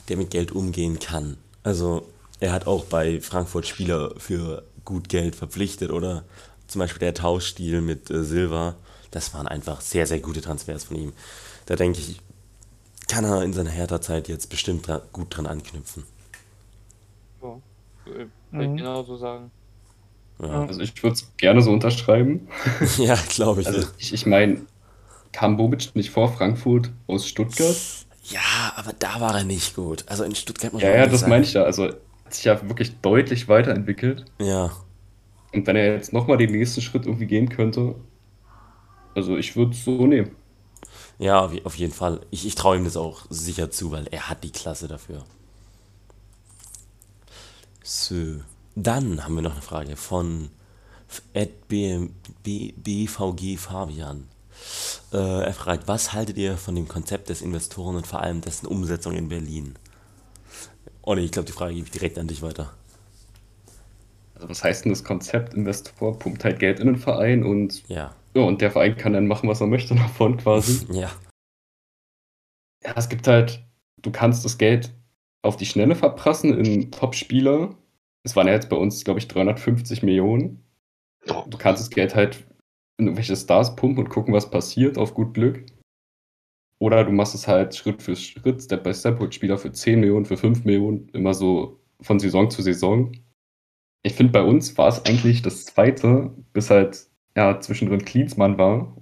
der 0.08 0.18
mit 0.18 0.32
Geld 0.32 0.52
umgehen 0.52 1.00
kann. 1.00 1.38
Also 1.64 2.08
er 2.40 2.52
hat 2.54 2.68
auch 2.68 2.86
bei 2.86 3.22
Frankfurt 3.22 3.68
Spieler 3.68 4.14
für 4.18 4.64
gut 4.86 5.10
Geld 5.10 5.36
verpflichtet 5.36 5.92
oder 5.92 6.26
zum 6.68 6.80
Beispiel 6.80 7.00
der 7.00 7.14
Tauschstil 7.14 7.82
mit 7.82 8.10
äh, 8.12 8.24
Silva. 8.24 8.76
Das 9.12 9.34
waren 9.34 9.48
einfach 9.48 9.82
sehr, 9.82 10.08
sehr 10.08 10.20
gute 10.20 10.42
Transfers 10.42 10.84
von 10.86 10.98
ihm. 10.98 11.14
Da 11.68 11.76
denke 11.76 12.00
ich, 12.00 12.20
kann 13.08 13.26
er 13.26 13.44
in 13.44 13.54
seiner 13.54 13.72
Hertha-Zeit 13.72 14.28
jetzt 14.30 14.50
bestimmt 14.50 14.88
dra 14.88 15.02
gut 15.14 15.36
dran 15.38 15.48
anknüpfen. 15.48 16.04
So, 17.40 17.64
Würde 18.06 18.32
Mhm. 18.52 18.72
ich 18.72 18.76
genauso 18.76 19.18
sagen. 19.18 19.52
Ja, 20.40 20.68
Also 20.68 20.82
ich 20.82 21.02
würde 21.04 21.16
es 21.16 21.36
gerne 21.38 21.62
so 21.62 21.72
unterschreiben. 21.72 22.50
ja 22.98 23.16
glaube 23.30 23.62
ich. 23.62 23.68
Also 23.68 23.88
ich, 23.98 24.14
ich 24.14 24.26
meine, 24.26 24.66
kam 25.34 25.58
Bobic 25.58 25.96
nicht 25.96 26.12
vor 26.12 26.34
Frankfurt 26.34 26.92
aus 27.08 27.28
Stuttgart? 27.28 27.84
Ja, 28.24 28.74
aber 28.76 28.94
da 28.94 29.20
war 29.22 29.36
er 29.38 29.44
nicht 29.44 29.76
gut. 29.76 30.04
Also 30.08 30.24
in 30.24 30.36
Stuttgart 30.36 30.74
muss 30.74 30.84
Ja, 30.84 30.90
man 30.90 30.96
ja, 30.96 31.06
wirklich 31.06 31.08
das 31.08 31.26
meine 31.26 31.44
ich 31.46 31.54
ja. 31.54 31.64
Also 31.64 31.90
sich 32.30 32.46
ja 32.46 32.62
wirklich 32.70 33.02
deutlich 33.02 33.48
weiterentwickelt. 33.48 34.26
Ja, 34.40 34.72
Und 35.54 35.66
wenn 35.66 35.76
er 35.76 35.94
jetzt 35.96 36.14
nochmal 36.14 36.38
den 36.38 36.52
nächsten 36.52 36.82
Schritt 36.82 37.08
irgendwie 37.08 37.26
gehen 37.26 37.50
könnte, 37.50 37.96
also 39.16 39.38
ich 39.38 39.56
würde 39.56 39.72
es 39.72 39.84
so 39.84 40.06
nehmen. 40.08 40.36
ja, 41.20 41.40
auf, 41.42 41.54
je- 41.54 41.64
auf 41.66 41.76
jeden 41.76 41.94
Fall. 41.94 42.22
Ich, 42.32 42.46
ich 42.46 42.56
traue 42.56 42.78
ihm 42.78 42.84
das 42.86 42.98
auch 42.98 43.26
sicher 43.30 43.72
zu, 43.72 43.92
weil 43.92 44.08
er 44.08 44.30
hat 44.30 44.44
die 44.44 44.52
Klasse 44.52 44.88
dafür. 44.88 45.24
So, 47.84 48.42
dann 48.76 49.24
haben 49.24 49.36
wir 49.36 49.42
noch 49.42 49.54
eine 49.54 49.62
Frage 49.62 49.96
von 49.96 50.50
Ed 51.34 51.68
B, 51.70 52.10
B, 52.44 52.74
BVG 52.74 53.58
Fabian. 53.58 54.28
Äh, 55.14 55.18
er 55.46 55.54
fragt, 55.54 55.88
was 55.88 56.14
haltet 56.14 56.38
ihr 56.38 56.58
von 56.58 56.76
dem 56.76 56.88
Konzept 56.88 57.30
des 57.30 57.42
Investoren 57.42 57.98
und 57.98 58.08
vor 58.08 58.22
allem 58.22 58.42
dessen 58.42 58.68
Umsetzung 58.68 59.16
in 59.16 59.30
Berlin? 59.30 59.76
Olli, 61.06 61.24
ich 61.26 61.32
glaube, 61.32 61.46
die 61.46 61.52
Frage 61.52 61.76
gebe 61.76 61.86
ich 61.86 61.92
direkt 61.92 62.18
an 62.18 62.28
dich 62.28 62.42
weiter. 62.42 62.74
Also 64.34 64.50
was 64.50 64.64
heißt 64.64 64.86
denn 64.86 64.92
das 64.92 65.04
Konzept? 65.04 65.54
Investor 65.54 66.18
pumpt 66.18 66.44
halt 66.44 66.60
Geld 66.60 66.80
in 66.80 66.88
den 66.88 66.98
Verein 66.98 67.44
und 67.44 67.88
Ja, 67.88 68.14
ja, 68.36 68.42
und 68.42 68.62
der 68.62 68.72
Verein 68.72 68.98
kann 68.98 69.14
dann 69.14 69.28
machen, 69.28 69.48
was 69.48 69.62
er 69.62 69.68
möchte 69.68 69.96
davon 69.96 70.38
quasi. 70.38 70.86
ja, 70.94 71.12
Ja, 72.84 72.94
es 72.96 73.08
gibt 73.08 73.28
halt, 73.28 73.64
du 74.02 74.12
kannst 74.12 74.44
das 74.44 74.58
Geld 74.58 74.94
auf 75.42 75.58
die 75.58 75.66
Schnelle 75.66 75.96
verprassen 75.96 76.58
in 76.58 76.92
Top-Spieler. 76.92 77.76
Es 78.24 78.36
waren 78.36 78.48
ja 78.48 78.54
jetzt 78.54 78.70
bei 78.70 78.76
uns, 78.76 79.04
glaube 79.04 79.20
ich, 79.20 79.28
350 79.28 80.02
Millionen. 80.02 80.64
Du 81.28 81.58
kannst 81.58 81.82
das 81.82 81.92
Geld 81.92 82.16
halt 82.16 82.46
in 82.98 83.06
irgendwelche 83.06 83.36
Stars 83.36 83.76
pumpen 83.76 84.06
und 84.06 84.10
gucken, 84.10 84.34
was 84.34 84.50
passiert, 84.50 84.98
auf 84.98 85.14
gut 85.14 85.34
Glück. 85.36 85.66
Oder 86.80 87.04
du 87.06 87.12
machst 87.12 87.36
es 87.36 87.48
halt 87.48 87.76
Schritt 87.76 88.02
für 88.02 88.16
Schritt, 88.16 88.62
Step 88.62 88.84
by 88.84 88.94
Step, 88.94 89.20
holt 89.20 89.34
Spieler 89.34 89.58
für 89.58 89.72
10 89.72 90.00
Millionen, 90.00 90.26
für 90.26 90.38
5 90.38 90.66
Millionen, 90.66 91.10
immer 91.10 91.34
so 91.34 91.80
von 92.02 92.20
Saison 92.20 92.50
zu 92.50 92.62
Saison. 92.62 93.12
Ich 94.04 94.14
finde, 94.14 94.34
bei 94.34 94.44
uns 94.44 94.78
war 94.78 94.88
es 94.88 95.04
eigentlich 95.06 95.42
das 95.42 95.66
zweite, 95.66 96.32
bis 96.54 96.70
halt 96.70 97.10
ja, 97.36 97.60
zwischendrin 97.60 98.06
Klinsmann 98.06 98.58
war, 98.58 98.96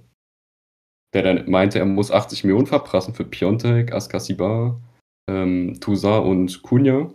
der 1.12 1.22
dann 1.22 1.50
meinte, 1.50 1.78
er 1.78 1.86
muss 1.86 2.10
80 2.10 2.44
Millionen 2.44 2.66
verprassen 2.66 3.14
für 3.14 3.24
Piontek, 3.24 3.92
Askasiba, 3.92 4.80
ähm, 5.28 5.78
Toussaint 5.80 6.24
und 6.24 6.62
Cunha. 6.62 7.12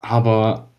Aber, 0.00 0.72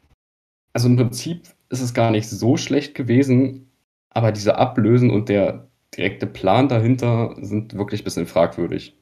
also 0.73 0.87
im 0.87 0.95
Prinzip 0.95 1.47
ist 1.69 1.81
es 1.81 1.93
gar 1.93 2.11
nicht 2.11 2.29
so 2.29 2.57
schlecht 2.57 2.95
gewesen, 2.95 3.71
aber 4.09 4.31
diese 4.31 4.57
Ablösen 4.57 5.11
und 5.11 5.29
der 5.29 5.69
direkte 5.97 6.27
Plan 6.27 6.69
dahinter 6.69 7.35
sind 7.41 7.75
wirklich 7.75 8.01
ein 8.01 8.03
bisschen 8.03 8.27
fragwürdig. 8.27 8.95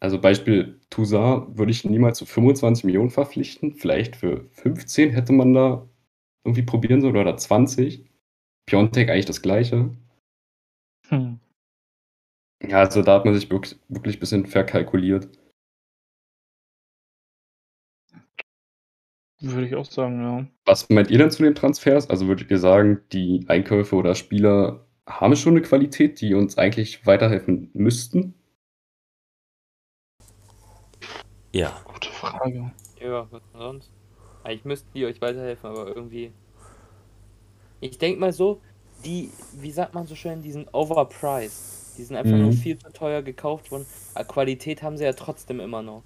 Also 0.00 0.20
Beispiel 0.20 0.80
Toussaint 0.90 1.56
würde 1.56 1.72
ich 1.72 1.84
niemals 1.84 2.18
zu 2.18 2.26
25 2.26 2.84
Millionen 2.84 3.10
verpflichten, 3.10 3.74
vielleicht 3.74 4.16
für 4.16 4.48
15 4.50 5.10
hätte 5.10 5.32
man 5.32 5.54
da 5.54 5.88
irgendwie 6.44 6.62
probieren 6.62 7.00
sollen 7.00 7.16
oder 7.16 7.36
20. 7.36 8.04
Piontek 8.66 9.10
eigentlich 9.10 9.26
das 9.26 9.42
gleiche. 9.42 9.90
Hm. 11.08 11.40
Ja, 12.62 12.78
also 12.80 13.02
da 13.02 13.14
hat 13.14 13.24
man 13.24 13.34
sich 13.34 13.50
wirklich, 13.50 13.78
wirklich 13.88 14.16
ein 14.16 14.20
bisschen 14.20 14.46
verkalkuliert. 14.46 15.28
Würde 19.40 19.66
ich 19.66 19.74
auch 19.74 19.84
sagen, 19.84 20.20
ja. 20.20 20.46
Was 20.64 20.88
meint 20.88 21.10
ihr 21.10 21.18
denn 21.18 21.30
zu 21.30 21.42
den 21.42 21.54
Transfers? 21.54 22.08
Also 22.08 22.26
würdet 22.26 22.50
ihr 22.50 22.58
sagen, 22.58 23.02
die 23.12 23.44
Einkäufe 23.48 23.94
oder 23.94 24.14
Spieler 24.14 24.85
haben 25.08 25.34
schon 25.36 25.54
eine 25.54 25.62
Qualität, 25.62 26.20
die 26.20 26.34
uns 26.34 26.58
eigentlich 26.58 27.06
weiterhelfen 27.06 27.70
müssten? 27.74 28.34
ja. 31.52 31.80
Gute 31.84 32.10
Frage. 32.10 32.72
Ja, 33.00 33.30
was 33.30 33.42
denn 33.52 33.60
sonst? 33.60 33.92
Eigentlich 34.42 34.64
müssten 34.64 34.90
die 34.94 35.06
euch 35.06 35.20
weiterhelfen, 35.20 35.70
aber 35.70 35.88
irgendwie. 35.88 36.34
Ich 37.80 37.98
denke 37.98 38.20
mal 38.20 38.32
so, 38.32 38.62
die, 39.04 39.36
wie 39.52 39.70
sagt 39.70 39.94
man 39.94 40.06
so 40.06 40.14
schön, 40.14 40.42
die 40.42 40.52
sind 40.52 40.72
overpriced. 40.74 41.66
Die 41.96 42.04
sind 42.04 42.16
einfach 42.16 42.36
Mhm. 42.36 42.38
nur 42.38 42.52
viel 42.52 42.78
zu 42.78 42.90
teuer 42.92 43.22
gekauft 43.22 43.70
worden. 43.70 43.86
Aber 44.14 44.24
Qualität 44.26 44.82
haben 44.82 44.96
sie 44.98 45.04
ja 45.04 45.12
trotzdem 45.14 45.60
immer 45.60 45.82
noch. 45.82 46.04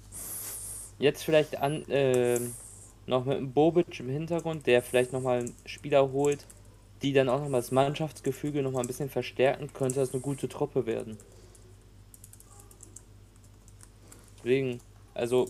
Jetzt 0.97 1.23
vielleicht 1.23 1.57
an, 1.57 1.85
ähm, 1.89 2.57
noch 3.05 3.25
mit 3.25 3.37
einem 3.37 3.53
Bobic 3.53 3.99
im 3.99 4.09
Hintergrund, 4.09 4.67
der 4.67 4.83
vielleicht 4.83 5.13
nochmal 5.13 5.39
einen 5.41 5.57
Spieler 5.65 6.11
holt, 6.11 6.47
die 7.01 7.13
dann 7.13 7.29
auch 7.29 7.39
nochmal 7.39 7.61
das 7.61 7.71
Mannschaftsgefüge 7.71 8.61
nochmal 8.61 8.83
ein 8.83 8.87
bisschen 8.87 9.09
verstärken, 9.09 9.71
könnte 9.73 9.95
das 9.95 10.13
eine 10.13 10.21
gute 10.21 10.47
Truppe 10.47 10.85
werden. 10.85 11.17
Deswegen, 14.37 14.79
also, 15.13 15.47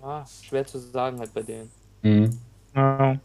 ah, 0.00 0.24
schwer 0.42 0.66
zu 0.66 0.78
sagen 0.78 1.18
halt 1.18 1.32
bei 1.34 1.42
denen. 1.42 1.70
Ja. 2.74 3.18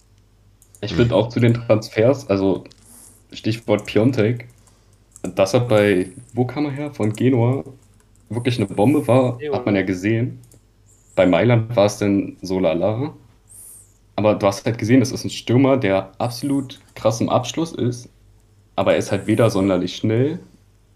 Ich 0.81 0.93
finde 0.93 1.15
auch 1.15 1.29
zu 1.29 1.39
den 1.39 1.55
Transfers, 1.55 2.29
also 2.29 2.63
Stichwort 3.31 3.85
Piontek, 3.85 4.47
dass 5.23 5.53
er 5.53 5.61
bei, 5.61 6.11
wo 6.33 6.45
kam 6.45 6.65
er 6.65 6.71
her? 6.71 6.93
Von 6.93 7.13
Genua, 7.13 7.63
wirklich 8.29 8.57
eine 8.57 8.67
Bombe 8.67 9.07
war, 9.07 9.39
hat 9.51 9.65
man 9.65 9.75
ja 9.75 9.81
gesehen. 9.81 10.39
Bei 11.15 11.25
Mailand 11.25 11.75
war 11.75 11.85
es 11.85 11.97
dann 11.97 12.37
so 12.41 12.59
lala. 12.59 13.13
Aber 14.17 14.33
du 14.33 14.47
hast 14.47 14.65
halt 14.65 14.79
gesehen, 14.79 14.99
das 14.99 15.11
ist 15.11 15.23
ein 15.23 15.29
Stürmer, 15.29 15.77
der 15.77 16.11
absolut 16.17 16.79
krass 16.95 17.21
im 17.21 17.29
Abschluss 17.29 17.71
ist. 17.71 18.09
Aber 18.75 18.93
er 18.93 18.97
ist 18.97 19.11
halt 19.11 19.27
weder 19.27 19.51
sonderlich 19.51 19.95
schnell, 19.95 20.39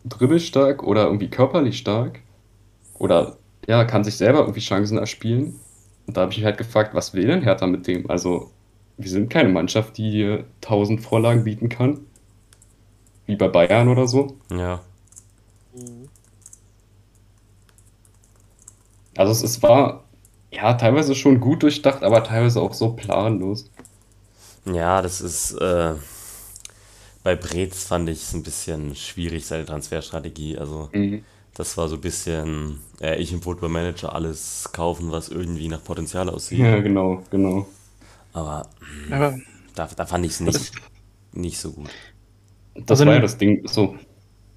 dribbelstark 0.05 0.81
oder 0.81 1.05
irgendwie 1.05 1.29
körperlich 1.29 1.77
stark. 1.77 2.19
Oder 2.97 3.37
ja, 3.67 3.85
kann 3.85 4.03
sich 4.03 4.17
selber 4.17 4.39
irgendwie 4.39 4.59
Chancen 4.59 4.97
erspielen. 4.97 5.59
Und 6.07 6.17
da 6.17 6.21
habe 6.21 6.31
ich 6.31 6.39
mich 6.39 6.45
halt 6.45 6.57
gefragt, 6.57 6.95
was 6.95 7.13
will 7.13 7.27
denn 7.27 7.43
Hertha 7.43 7.67
mit 7.67 7.85
dem? 7.85 8.09
Also, 8.09 8.49
wir 8.97 9.09
sind 9.09 9.29
keine 9.29 9.49
Mannschaft, 9.49 9.99
die 9.99 10.09
dir 10.09 10.45
1000 10.63 10.99
Vorlagen 10.99 11.43
bieten 11.43 11.69
kann. 11.69 11.99
Wie 13.27 13.35
bei 13.35 13.47
Bayern 13.47 13.87
oder 13.87 14.07
so. 14.07 14.35
Ja. 14.51 14.81
Also 19.15 19.31
es, 19.31 19.43
es 19.43 19.61
war 19.61 20.05
ja 20.51 20.75
teilweise 20.75 21.15
schon 21.15 21.39
gut 21.39 21.63
durchdacht, 21.63 22.03
aber 22.03 22.23
teilweise 22.23 22.61
auch 22.61 22.73
so 22.73 22.95
planlos. 22.95 23.71
Ja, 24.65 25.01
das 25.01 25.21
ist, 25.21 25.53
äh, 25.53 25.95
bei 27.23 27.35
Brez 27.35 27.83
fand 27.85 28.09
ich 28.09 28.23
es 28.23 28.33
ein 28.33 28.43
bisschen 28.43 28.95
schwierig, 28.95 29.45
seine 29.45 29.65
Transferstrategie. 29.65 30.57
Also, 30.57 30.89
das 31.55 31.77
war 31.77 31.89
so 31.89 31.95
ein 31.95 32.01
bisschen, 32.01 32.81
äh, 33.01 33.17
ich 33.21 33.33
im 33.33 33.41
Football 33.41 33.69
Manager 33.69 34.13
alles 34.15 34.69
kaufen, 34.73 35.11
was 35.11 35.29
irgendwie 35.29 35.67
nach 35.67 35.83
Potenzial 35.83 36.29
aussieht. 36.29 36.65
Ja, 36.65 36.79
genau, 36.81 37.23
genau. 37.31 37.67
Aber 38.33 38.69
Aber 39.09 39.37
da, 39.75 39.87
da 39.87 40.05
fand 40.05 40.25
ich 40.25 40.33
es 40.33 40.39
nicht, 40.39 40.73
nicht 41.33 41.59
so 41.59 41.71
gut. 41.71 41.91
Das 42.75 43.03
Also 43.03 43.05
war 43.05 43.13
ja 43.15 43.19
das 43.19 43.37
Ding. 43.37 43.65
So, 43.67 43.97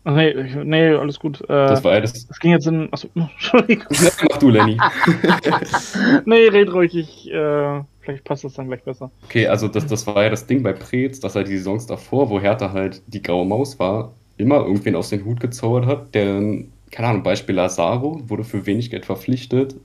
ach 0.05 0.15
nee, 0.15 0.35
nee, 0.65 0.89
alles 0.91 1.19
gut. 1.19 1.41
Äh, 1.43 1.47
das 1.49 1.83
war 1.85 1.95
ja 1.95 2.01
das. 2.01 2.27
das 2.27 2.39
ging 2.39 2.53
jetzt 2.53 2.67
in. 2.67 2.93
Achso, 2.93 3.09
Entschuldigung. 3.15 3.87
Mach 4.31 4.39
du, 4.39 4.51
Lenny. 4.51 4.79
Nee, 6.27 6.49
red 6.49 6.73
ruhig, 6.73 6.95
ich, 6.95 7.31
äh, 7.31 7.81
vielleicht 8.01 8.25
passt 8.25 8.45
das 8.45 8.55
dann 8.55 8.69
gleich 8.69 8.83
besser. 8.83 9.11
Okay, 9.25 9.47
also 9.47 9.69
das, 9.69 9.87
das 9.87 10.07
war 10.07 10.23
ja 10.23 10.31
das 10.31 10.47
Ding 10.47 10.63
bei 10.63 10.73
Preetz, 10.73 11.21
dass 11.21 11.35
er 11.35 11.45
die 11.45 11.57
Saisons 11.57 11.87
davor, 11.87 12.31
wo 12.31 12.41
Hertha 12.41 12.73
halt 12.73 13.03
die 13.07 13.23
graue 13.23 13.47
Maus 13.47 13.79
war, 13.79 14.13
immer 14.37 14.57
irgendwen 14.67 14.97
aus 14.97 15.11
den 15.11 15.25
Hut 15.25 15.41
gezaubert 15.41 15.87
hat, 15.87 16.15
der 16.15 16.27
dann, 16.27 16.73
keine 16.91 17.09
Ahnung, 17.09 17.23
Beispiel 17.23 17.55
Lazaro, 17.55 18.21
wurde 18.27 18.45
für 18.45 18.67
wenig 18.67 18.91
Geld 18.91 19.07
verpflichtet, 19.07 19.77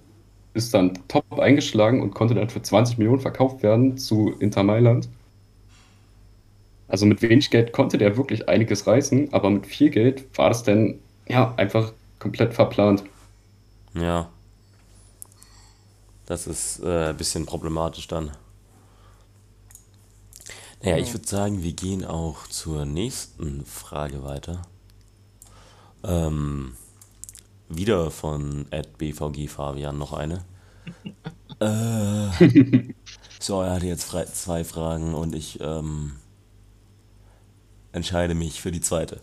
ist 0.53 0.73
dann 0.73 0.93
top 1.07 1.39
eingeschlagen 1.39 2.01
und 2.01 2.13
konnte 2.13 2.35
dann 2.35 2.49
für 2.49 2.61
20 2.61 2.97
Millionen 2.97 3.21
verkauft 3.21 3.63
werden 3.63 3.97
zu 3.97 4.33
Inter 4.39 4.63
Mailand. 4.63 5.09
Also 6.89 7.05
mit 7.05 7.21
wenig 7.21 7.51
Geld 7.51 7.71
konnte 7.71 7.99
der 7.99 8.17
wirklich 8.17 8.49
einiges 8.49 8.87
reißen, 8.87 9.31
aber 9.31 9.49
mit 9.51 9.67
viel 9.67 9.91
Geld 9.91 10.25
war 10.37 10.49
das 10.49 10.63
dann 10.63 10.99
ja 11.27 11.53
einfach 11.55 11.93
komplett 12.17 12.53
verplant. 12.53 13.03
Ja. 13.93 14.29
Das 16.25 16.47
ist 16.47 16.81
äh, 16.83 17.09
ein 17.09 17.17
bisschen 17.17 17.45
problematisch 17.45 18.07
dann. 18.07 18.31
Naja, 20.81 20.97
ich 20.97 21.13
würde 21.13 21.27
sagen, 21.27 21.61
wir 21.61 21.73
gehen 21.73 22.05
auch 22.05 22.47
zur 22.47 22.85
nächsten 22.85 23.65
Frage 23.65 24.23
weiter. 24.23 24.61
Ähm, 26.03 26.75
wieder 27.67 28.09
von 28.09 28.65
BVG 28.97 29.47
Fabian 29.47 29.97
noch 29.97 30.13
eine. 30.13 30.45
äh, 31.59 32.93
so, 33.39 33.61
er 33.61 33.73
hatte 33.73 33.87
jetzt 33.87 34.09
zwei 34.09 34.63
Fragen 34.63 35.13
und 35.13 35.35
ich 35.35 35.59
ähm, 35.61 36.13
entscheide 37.99 38.33
mich 38.35 38.61
für 38.61 38.71
die 38.71 38.81
zweite. 38.81 39.19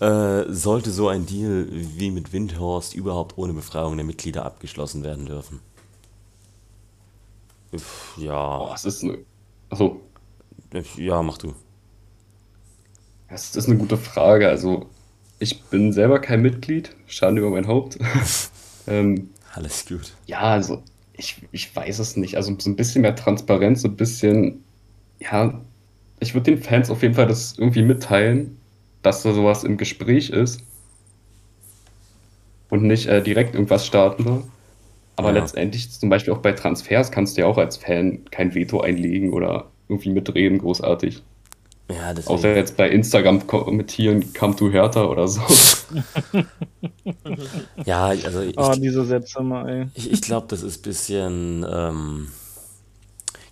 Äh, 0.00 0.52
sollte 0.52 0.90
so 0.90 1.08
ein 1.08 1.26
Deal 1.26 1.66
wie 1.70 2.10
mit 2.10 2.32
Windhorst 2.32 2.94
überhaupt 2.94 3.36
ohne 3.38 3.52
Befragung 3.52 3.96
der 3.96 4.06
Mitglieder 4.06 4.44
abgeschlossen 4.44 5.02
werden 5.04 5.26
dürfen? 5.26 5.60
Uff, 7.72 8.16
Ja, 8.16 8.74
es 8.74 8.84
ist 8.84 9.02
eine, 9.04 9.24
also, 9.70 10.00
ja, 10.96 11.22
mach 11.22 11.38
du. 11.38 11.54
Das 13.28 13.54
ist 13.56 13.66
eine 13.68 13.78
gute 13.78 13.96
Frage. 13.96 14.48
Also, 14.48 14.90
ich 15.38 15.68
bin 15.70 15.92
selber 15.92 16.20
kein 16.20 16.42
Mitglied, 16.42 16.96
Schande 17.06 17.40
über 17.42 17.50
mein 17.50 17.66
Haupt. 17.66 17.98
ähm, 18.86 19.30
Alles 19.54 19.84
gut. 19.86 20.16
ja, 20.26 20.40
also, 20.40 20.82
ich, 21.12 21.48
ich 21.52 21.74
weiß 21.74 21.98
es 21.98 22.16
nicht. 22.16 22.36
Also, 22.36 22.56
so 22.58 22.70
ein 22.70 22.76
bisschen 22.76 23.02
mehr 23.02 23.16
Transparenz, 23.16 23.82
so 23.82 23.88
ein 23.88 23.96
bisschen, 23.96 24.64
ja, 25.20 25.64
ich 26.20 26.34
würde 26.34 26.52
den 26.52 26.62
Fans 26.62 26.90
auf 26.90 27.02
jeden 27.02 27.14
Fall 27.14 27.26
das 27.26 27.58
irgendwie 27.58 27.82
mitteilen, 27.82 28.58
dass 29.02 29.22
da 29.22 29.32
sowas 29.34 29.64
im 29.64 29.76
Gespräch 29.78 30.30
ist 30.30 30.62
und 32.68 32.82
nicht 32.82 33.06
äh, 33.06 33.22
direkt 33.22 33.54
irgendwas 33.54 33.86
starten. 33.86 34.52
Aber 35.16 35.32
Ja. 35.32 35.32
letztendlich, 35.32 35.90
zum 35.92 36.10
Beispiel 36.10 36.32
auch 36.32 36.38
bei 36.42 36.52
Transfers, 36.52 37.10
kannst 37.12 37.36
du 37.36 37.42
ja 37.42 37.46
auch 37.46 37.58
als 37.58 37.76
Fan 37.78 38.24
kein 38.30 38.54
Veto 38.54 38.80
einlegen 38.80 39.32
oder 39.32 39.72
irgendwie 39.88 40.10
mitreden, 40.10 40.58
großartig. 40.58 41.22
Ja, 41.90 42.14
Außer 42.24 42.54
deswegen. 42.54 42.56
jetzt 42.56 42.76
bei 42.76 42.88
Instagram 42.90 43.46
kommentieren, 43.46 44.32
come 44.32 44.56
to 44.56 44.70
Hertha 44.70 45.04
oder 45.06 45.28
so. 45.28 45.42
Ja, 47.84 48.06
also 48.06 48.40
ich, 48.42 48.56
Ah, 48.56 48.76
diese 48.76 49.04
Sätze 49.04 49.42
mal, 49.42 49.68
ey. 49.68 49.88
ich, 49.94 50.10
ich 50.10 50.22
glaube, 50.22 50.46
das 50.48 50.62
ist 50.62 50.78
ein 50.80 50.82
bisschen, 50.82 51.66
ähm, 51.70 52.28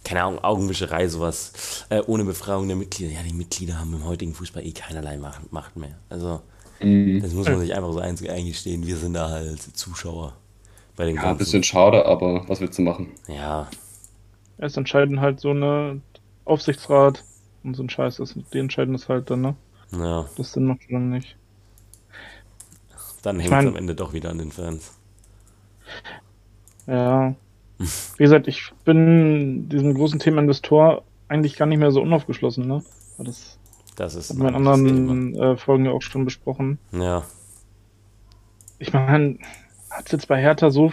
keine 0.08 0.22
Ahnung, 0.24 0.42
Augenwischerei, 0.42 1.08
sowas. 1.08 1.84
Äh, 1.90 2.02
ohne 2.06 2.24
Befragung 2.24 2.66
der 2.68 2.76
Mitglieder. 2.76 3.12
Ja, 3.12 3.22
die 3.22 3.34
Mitglieder 3.34 3.78
haben 3.78 3.92
im 3.94 4.04
heutigen 4.04 4.34
Fußball 4.34 4.64
eh 4.64 4.72
keinerlei 4.72 5.18
Macht, 5.18 5.76
mehr. 5.76 5.98
Also, 6.08 6.40
Mhm. 6.80 7.20
das 7.22 7.32
muss 7.34 7.48
man 7.48 7.58
sich 7.60 7.74
einfach 7.74 7.92
so 7.92 7.98
einzig 8.00 8.30
eingestehen. 8.30 8.86
Wir 8.86 8.96
sind 8.96 9.14
da 9.14 9.28
halt 9.30 9.60
Zuschauer 9.76 10.34
bei 10.96 11.04
den 11.06 11.16
Ja, 11.16 11.22
ein 11.24 11.38
ganzen. 11.38 11.38
bisschen 11.38 11.64
schade, 11.64 12.06
aber 12.06 12.48
was 12.48 12.60
willst 12.60 12.78
du 12.78 12.82
machen? 12.82 13.08
Ja, 13.28 13.68
Es 14.58 14.76
entscheiden 14.76 15.20
halt 15.20 15.40
so 15.40 15.50
eine 15.50 16.00
Aufsichtsrat 16.44 17.24
und 17.64 17.74
so 17.74 17.82
ein 17.82 17.90
Scheiß 17.90 18.18
ist. 18.20 18.36
Die 18.52 18.58
entscheiden 18.58 18.92
das 18.92 19.08
halt 19.08 19.30
dann, 19.30 19.40
ne? 19.40 19.56
ja, 19.92 20.28
Das 20.36 20.52
Sinn 20.52 20.66
macht 20.66 20.82
schon 20.84 21.10
nicht. 21.10 21.36
dann 23.22 23.40
hängt 23.40 23.58
es 23.58 23.66
am 23.66 23.76
Ende 23.76 23.94
doch 23.94 24.12
wieder 24.12 24.30
an 24.30 24.38
den 24.38 24.52
Fans. 24.52 24.92
Ja. 26.86 27.34
Wie 27.78 28.22
gesagt, 28.24 28.48
ich 28.48 28.72
bin 28.84 29.68
diesem 29.68 29.94
großen 29.94 30.18
Thema 30.18 30.40
Investor 30.40 31.04
eigentlich 31.28 31.56
gar 31.56 31.66
nicht 31.66 31.78
mehr 31.78 31.92
so 31.92 32.02
unaufgeschlossen, 32.02 32.66
ne? 32.66 32.82
Das 33.18 33.58
Das 33.96 34.14
ist 34.14 34.30
hatten 34.30 34.40
wir 34.40 34.48
in 34.48 34.54
ein 34.54 34.66
anderen 34.66 35.34
äh, 35.36 35.56
Folgen 35.56 35.84
ja 35.84 35.92
auch 35.92 36.02
schon 36.02 36.24
besprochen. 36.24 36.78
Ja, 36.92 37.24
Ich 38.78 38.92
meine, 38.92 39.38
hat 39.90 40.06
es 40.06 40.12
jetzt 40.12 40.28
bei 40.28 40.40
Hertha 40.40 40.70
so. 40.70 40.92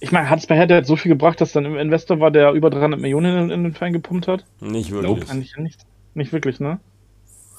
Ich 0.00 0.10
meine, 0.10 0.28
hat 0.28 0.40
es 0.40 0.46
bei 0.46 0.56
Hertha 0.56 0.74
jetzt 0.74 0.88
so 0.88 0.96
viel 0.96 1.10
gebracht, 1.10 1.40
dass 1.40 1.52
dann 1.52 1.64
im 1.64 1.76
Investor 1.76 2.18
war, 2.18 2.30
der 2.30 2.52
über 2.52 2.70
300 2.70 2.98
Millionen 3.00 3.44
in, 3.44 3.50
in 3.50 3.62
den 3.64 3.72
Verein 3.74 3.92
gepumpt 3.92 4.28
hat? 4.28 4.44
nicht 4.60 4.90
wirklich. 4.90 5.10
Nope. 5.10 5.30
Eigentlich 5.30 5.56
nicht. 5.58 5.86
Nicht 6.14 6.32
wirklich, 6.32 6.60
ne? 6.60 6.80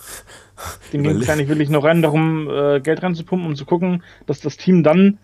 Dem 0.93 1.03
ging 1.03 1.17
es 1.17 1.27
gar 1.27 1.35
nicht 1.35 1.47
wirklich 1.47 1.69
nur 1.69 1.83
rein 1.83 2.01
darum, 2.01 2.49
äh, 2.49 2.79
Geld 2.81 3.01
reinzupumpen, 3.01 3.47
um 3.47 3.55
zu 3.55 3.65
gucken, 3.65 4.03
dass 4.25 4.39
das 4.39 4.57
Team 4.57 4.83
dann 4.83 5.17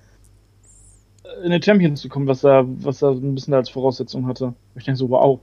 in 1.44 1.52
den 1.52 1.62
Champions 1.62 2.02
zu 2.02 2.10
kommen, 2.10 2.28
was 2.28 2.44
er, 2.44 2.66
was 2.84 3.02
er 3.02 3.12
ein 3.12 3.36
bisschen 3.36 3.54
als 3.54 3.70
Voraussetzung 3.70 4.28
hatte. 4.28 4.54
Ich 4.76 4.84
denke 4.86 4.98
so, 4.98 5.10
wow. 5.10 5.40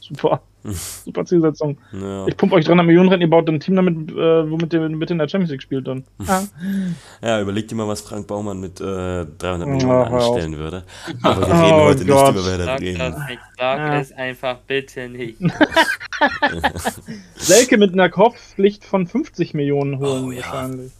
Super. 0.00 0.42
Super 0.64 1.24
Zielsetzung. 1.24 1.76
Ja. 1.92 2.24
Ich 2.28 2.36
pumpe 2.36 2.54
euch 2.54 2.64
300 2.64 2.86
Millionen 2.86 3.08
rein, 3.08 3.20
ihr 3.20 3.28
baut 3.28 3.48
ein 3.48 3.58
Team 3.58 3.74
damit, 3.74 4.12
äh, 4.12 4.48
womit 4.48 4.72
ihr 4.72 4.88
mit 4.88 5.10
in 5.10 5.18
der 5.18 5.26
Champions 5.28 5.50
League 5.50 5.62
spielt 5.62 5.88
dann. 5.88 6.04
Ja. 6.24 6.44
Ja, 7.22 7.40
überleg 7.40 7.66
dir 7.68 7.74
mal, 7.76 7.88
was 7.88 8.00
Frank 8.00 8.26
Baumann 8.28 8.60
mit 8.60 8.80
äh, 8.80 8.84
300 8.84 9.40
Ja, 9.42 9.66
Millionen 9.66 9.92
auf. 9.92 10.12
anstellen 10.12 10.56
würde. 10.58 10.84
Aber 11.22 11.40
wir 11.40 11.54
Oh 11.54 11.56
reden 11.62 11.74
heute 11.88 12.06
Gott. 12.06 12.34
nicht 12.34 12.42
über 12.42 12.46
Werder 12.50 12.64
Sag 12.64 12.78
Bremen. 12.78 12.98
das 12.98 13.18
nicht, 13.28 13.40
sag 13.58 13.78
Ja. 13.78 13.98
es 14.00 14.12
einfach 14.12 14.58
bitte 14.66 15.08
nicht. 15.08 15.38
Selke 17.36 17.78
mit 17.78 17.92
einer 17.92 18.08
Kaufpflicht 18.08 18.84
von 18.84 19.06
50 19.06 19.54
Millionen 19.54 19.98
holen 19.98 20.24
Oh, 20.26 20.30
ja. 20.30 20.42
wahrscheinlich. 20.44 20.92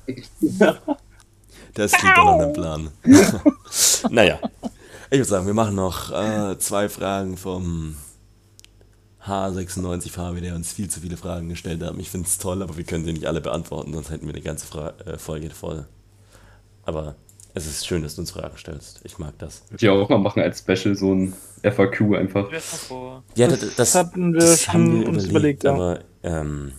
Das 1.74 1.92
klingt 1.92 2.16
doch 2.16 2.24
nach 2.24 2.38
einem 2.42 2.52
Plan. 2.52 2.90
naja, 4.10 4.38
ich 5.10 5.18
würde 5.18 5.24
sagen, 5.24 5.46
wir 5.46 5.54
machen 5.54 5.74
noch 5.74 6.10
äh, 6.10 6.58
zwei 6.58 6.88
Fragen 6.88 7.36
vom 7.36 7.96
H96 9.26 10.10
Fabi, 10.10 10.40
der 10.40 10.54
uns 10.54 10.72
viel 10.72 10.88
zu 10.90 11.00
viele 11.00 11.16
Fragen 11.16 11.48
gestellt 11.48 11.82
hat. 11.82 11.94
Ich 11.98 12.10
finde 12.10 12.26
es 12.26 12.38
toll, 12.38 12.62
aber 12.62 12.76
wir 12.76 12.84
können 12.84 13.04
sie 13.04 13.12
nicht 13.12 13.26
alle 13.26 13.40
beantworten, 13.40 13.92
sonst 13.94 14.10
hätten 14.10 14.26
wir 14.26 14.34
eine 14.34 14.42
ganze 14.42 14.66
Fra 14.66 14.94
äh, 15.06 15.16
Folge 15.18 15.50
voll. 15.50 15.86
Aber 16.84 17.14
es 17.54 17.66
ist 17.66 17.86
schön, 17.86 18.02
dass 18.02 18.16
du 18.16 18.22
uns 18.22 18.32
Fragen 18.32 18.56
stellst. 18.56 19.00
Ich 19.04 19.18
mag 19.18 19.34
das. 19.38 19.62
Würde 19.70 19.84
ich 19.84 19.88
auch 19.90 20.08
mal 20.08 20.18
machen 20.18 20.42
als 20.42 20.58
Special, 20.60 20.94
so 20.96 21.14
ein 21.14 21.34
FAQ 21.62 22.16
einfach. 22.16 22.50
Wer 22.50 22.60
vor? 22.60 23.22
Ja, 23.36 23.48
Das 23.76 23.94
hatten 23.94 24.34
wir 24.34 24.56
schon 24.56 25.06
uns 25.06 25.26
überlegt, 25.26 25.64
ja. 25.64 25.74
aber 25.74 26.00
ähm, 26.22 26.72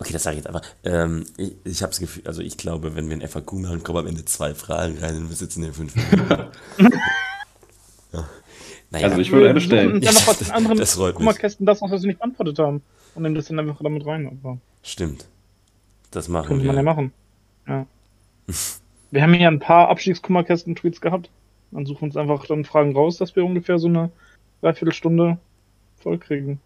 okay, 0.00 0.12
das 0.12 0.22
sage 0.22 0.36
ich 0.38 0.44
jetzt 0.44 0.48
aber. 0.48 0.62
Ähm, 0.82 1.26
ich 1.36 1.54
ich 1.64 1.82
habe 1.82 1.90
das 1.90 2.00
Gefühl, 2.00 2.22
also 2.26 2.42
ich 2.42 2.56
glaube, 2.56 2.96
wenn 2.96 3.08
wir 3.08 3.16
ein 3.16 3.26
FAQ 3.26 3.52
machen, 3.54 3.82
kommen 3.82 3.98
am 3.98 4.06
Ende 4.06 4.24
zwei 4.24 4.54
Fragen 4.54 4.98
rein 4.98 5.16
und 5.16 5.28
wir 5.28 5.36
sitzen 5.36 5.62
hier 5.62 5.72
fünf 5.72 5.94
Minuten. 5.94 6.50
ja. 8.12 8.28
Naja, 8.90 9.08
Also 9.08 9.20
ich 9.20 9.30
würde 9.30 9.50
eine 9.50 9.60
stellen. 9.60 10.00
Dann 10.00 10.14
noch 10.14 10.26
was 10.26 10.40
in 10.40 10.50
anderen 10.50 10.78
Das 10.78 10.94
freut 10.94 11.14
mich. 11.14 11.16
Kummerkästen 11.16 11.66
das 11.66 11.80
noch, 11.80 11.90
was 11.90 12.02
wir 12.02 12.08
nicht 12.08 12.18
beantwortet 12.18 12.58
haben. 12.58 12.82
Und 13.14 13.22
nehmen 13.22 13.34
das 13.34 13.46
dann 13.46 13.58
einfach 13.58 13.78
damit 13.82 14.04
rein. 14.06 14.26
Aber 14.26 14.58
stimmt. 14.82 15.26
Das 16.10 16.28
machen 16.28 16.48
könnte 16.48 16.66
man 16.66 16.76
ja 16.76 16.80
wir. 16.80 16.84
machen. 16.84 17.12
Ja. 17.68 17.86
Wir 19.12 19.22
haben 19.22 19.34
hier 19.34 19.48
ein 19.48 19.58
paar 19.58 19.88
Abstiegskummerkästen-Tweets 19.88 21.00
gehabt. 21.00 21.30
Dann 21.72 21.84
suchen 21.84 22.02
wir 22.02 22.06
uns 22.06 22.16
einfach 22.16 22.46
dann 22.46 22.64
Fragen 22.64 22.94
raus, 22.94 23.16
dass 23.16 23.34
wir 23.34 23.44
ungefähr 23.44 23.76
so 23.80 23.88
eine 23.88 24.12
Dreiviertelstunde 24.60 25.36
voll 26.00 26.18
kriegen. 26.18 26.60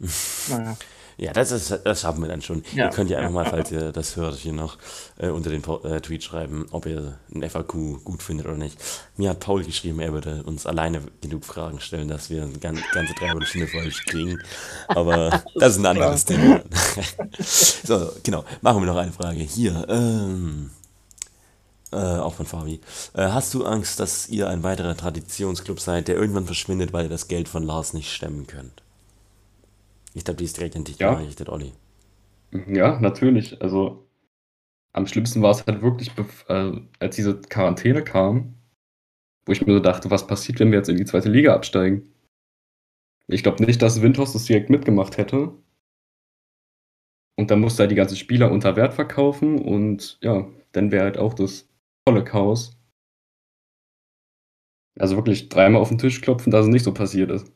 naja. 0.48 0.78
Ja, 1.18 1.32
das, 1.32 1.50
ist, 1.50 1.70
das 1.84 2.02
schaffen 2.02 2.20
wir 2.20 2.28
dann 2.28 2.42
schon. 2.42 2.62
Ja. 2.74 2.84
Ihr 2.86 2.90
könnt 2.90 3.08
ja 3.08 3.18
einfach 3.18 3.32
mal, 3.32 3.44
falls 3.50 3.70
ihr 3.72 3.90
das 3.92 4.16
hört, 4.16 4.34
hier 4.36 4.52
noch 4.52 4.76
äh, 5.16 5.28
unter 5.28 5.48
den 5.48 5.62
äh, 5.64 6.00
Tweet 6.00 6.22
schreiben, 6.22 6.66
ob 6.72 6.84
ihr 6.84 7.18
ein 7.34 7.48
FAQ 7.48 8.04
gut 8.04 8.22
findet 8.22 8.46
oder 8.46 8.56
nicht. 8.56 8.78
Mir 9.16 9.30
hat 9.30 9.40
Paul 9.40 9.64
geschrieben, 9.64 9.98
er 10.00 10.12
würde 10.12 10.42
uns 10.44 10.66
alleine 10.66 11.00
genug 11.22 11.44
Fragen 11.46 11.80
stellen, 11.80 12.08
dass 12.08 12.28
wir 12.28 12.42
eine 12.42 12.58
gan- 12.58 12.82
ganze 12.92 13.14
Dreiviertelstunde 13.14 13.66
voll 13.68 13.90
kriegen. 14.06 14.38
Aber 14.88 15.42
das 15.54 15.72
ist 15.72 15.78
ein 15.78 15.86
anderes 15.86 16.24
Thema. 16.26 16.60
so, 17.38 18.12
genau. 18.22 18.44
Machen 18.60 18.82
wir 18.82 18.86
noch 18.86 18.96
eine 18.98 19.12
Frage. 19.12 19.40
Hier, 19.40 19.86
ähm, 19.88 20.70
äh, 21.92 21.96
auch 21.96 22.34
von 22.34 22.44
Fabi. 22.44 22.80
Äh, 23.14 23.28
hast 23.28 23.54
du 23.54 23.64
Angst, 23.64 24.00
dass 24.00 24.28
ihr 24.28 24.50
ein 24.50 24.62
weiterer 24.62 24.94
Traditionsclub 24.96 25.80
seid, 25.80 26.08
der 26.08 26.16
irgendwann 26.16 26.44
verschwindet, 26.44 26.92
weil 26.92 27.04
ihr 27.06 27.10
das 27.10 27.28
Geld 27.28 27.48
von 27.48 27.62
Lars 27.62 27.94
nicht 27.94 28.12
stemmen 28.12 28.46
könnt? 28.46 28.82
Ich 30.16 30.24
glaube, 30.24 30.38
die 30.38 30.44
ist 30.44 30.56
direkt 30.56 30.76
an 30.76 30.84
dich 30.84 30.98
Ja. 30.98 31.12
gerichtet, 31.14 31.50
Olli. 31.50 31.74
Ja, 32.68 32.98
natürlich. 33.00 33.60
Also 33.60 34.08
am 34.94 35.06
schlimmsten 35.06 35.42
war 35.42 35.50
es 35.50 35.66
halt 35.66 35.82
wirklich, 35.82 36.10
äh, 36.48 36.72
als 36.98 37.16
diese 37.16 37.38
Quarantäne 37.38 38.02
kam, 38.02 38.54
wo 39.44 39.52
ich 39.52 39.66
mir 39.66 39.74
so 39.74 39.80
dachte, 39.80 40.10
was 40.10 40.26
passiert, 40.26 40.58
wenn 40.58 40.70
wir 40.70 40.78
jetzt 40.78 40.88
in 40.88 40.96
die 40.96 41.04
zweite 41.04 41.28
Liga 41.28 41.54
absteigen? 41.54 42.14
Ich 43.28 43.42
glaube 43.42 43.62
nicht, 43.62 43.82
dass 43.82 44.00
Windhorst 44.00 44.34
das 44.34 44.46
direkt 44.46 44.70
mitgemacht 44.70 45.18
hätte. 45.18 45.52
Und 47.38 47.50
dann 47.50 47.60
musste 47.60 47.82
er 47.82 47.88
die 47.88 47.94
ganzen 47.94 48.16
Spieler 48.16 48.50
unter 48.50 48.74
Wert 48.74 48.94
verkaufen 48.94 49.58
und 49.58 50.18
ja, 50.22 50.48
dann 50.72 50.92
wäre 50.92 51.04
halt 51.04 51.18
auch 51.18 51.34
das 51.34 51.68
volle 52.08 52.24
Chaos. 52.24 52.74
Also 54.98 55.16
wirklich 55.16 55.50
dreimal 55.50 55.82
auf 55.82 55.90
den 55.90 55.98
Tisch 55.98 56.22
klopfen, 56.22 56.50
dass 56.50 56.64
es 56.64 56.72
nicht 56.72 56.84
so 56.84 56.94
passiert 56.94 57.30
ist. 57.30 57.52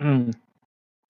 Hm. 0.00 0.30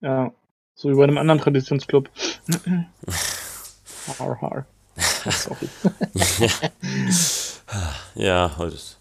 Ja, 0.01 0.33
so 0.75 0.89
wie 0.89 0.95
bei 0.95 1.03
einem 1.03 1.17
anderen 1.17 1.39
Traditionsclub. 1.39 2.09
har, 4.19 4.41
har. 4.41 4.65
Sorry. 5.31 5.67
ja, 8.15 8.51
heute 8.57 8.75
ist. 8.75 8.99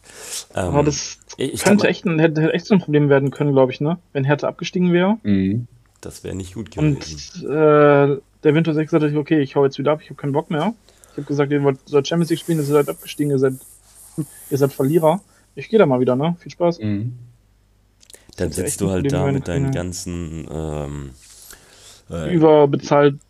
Ähm, 0.55 0.65
Aber 0.67 0.83
das 0.85 1.19
ich 1.37 1.63
könnte 1.63 1.83
glaub, 1.83 1.91
echt 1.91 2.05
ein, 2.07 2.19
hätte 2.19 2.43
hätte 2.43 2.55
echt 2.55 2.67
so 2.67 2.75
ein 2.75 2.81
Problem 2.81 3.09
werden 3.09 3.31
können, 3.31 3.53
glaube 3.53 3.73
ich, 3.73 3.81
ne? 3.81 3.99
Wenn 4.13 4.25
Hertha 4.25 4.49
abgestiegen 4.49 4.93
wäre. 4.93 5.19
Mhm. 5.23 5.67
das 6.01 6.25
wäre 6.25 6.35
nicht 6.35 6.55
gut 6.55 6.77
Und 6.79 7.01
gewesen. 7.01 7.47
äh, 7.47 8.21
der 8.45 8.55
Winter 8.55 8.75
6 8.75 8.91
sagte, 8.91 9.17
okay, 9.17 9.41
ich 9.41 9.57
hau 9.57 9.65
jetzt 9.65 9.79
wieder 9.79 9.93
ab, 9.93 10.01
ich 10.03 10.11
habe 10.11 10.21
keinen 10.21 10.33
Bock 10.33 10.51
mehr. 10.51 10.75
Ich 11.13 11.19
habe 11.19 11.27
gesagt, 11.27 11.53
ihr 11.53 11.63
wollt 11.63 11.79
sollt 11.87 12.09
Champions 12.09 12.31
League 12.31 12.41
spielen, 12.41 12.59
ihr 12.59 12.65
seid 12.65 12.89
abgestiegen, 12.89 13.31
ihr 13.31 13.39
seid, 13.39 13.55
ihr 14.51 14.59
seid 14.59 14.73
Verlierer. 14.73 15.21
Ich 15.55 15.69
gehe 15.69 15.79
da 15.79 15.87
mal 15.87 16.01
wieder, 16.01 16.17
ne? 16.17 16.37
Viel 16.41 16.53
Spaß. 16.53 16.81
Mhm. 16.81 17.17
Dann 18.37 18.51
sitzt 18.51 18.81
du 18.81 18.91
halt 18.91 19.05
Problem 19.05 19.27
da 19.27 19.33
mit 19.33 19.49
deinen 19.49 19.71
ganzen 19.71 20.49
ähm, 20.51 21.11
äh, 22.11 22.35
Überbezahlten 22.35 23.21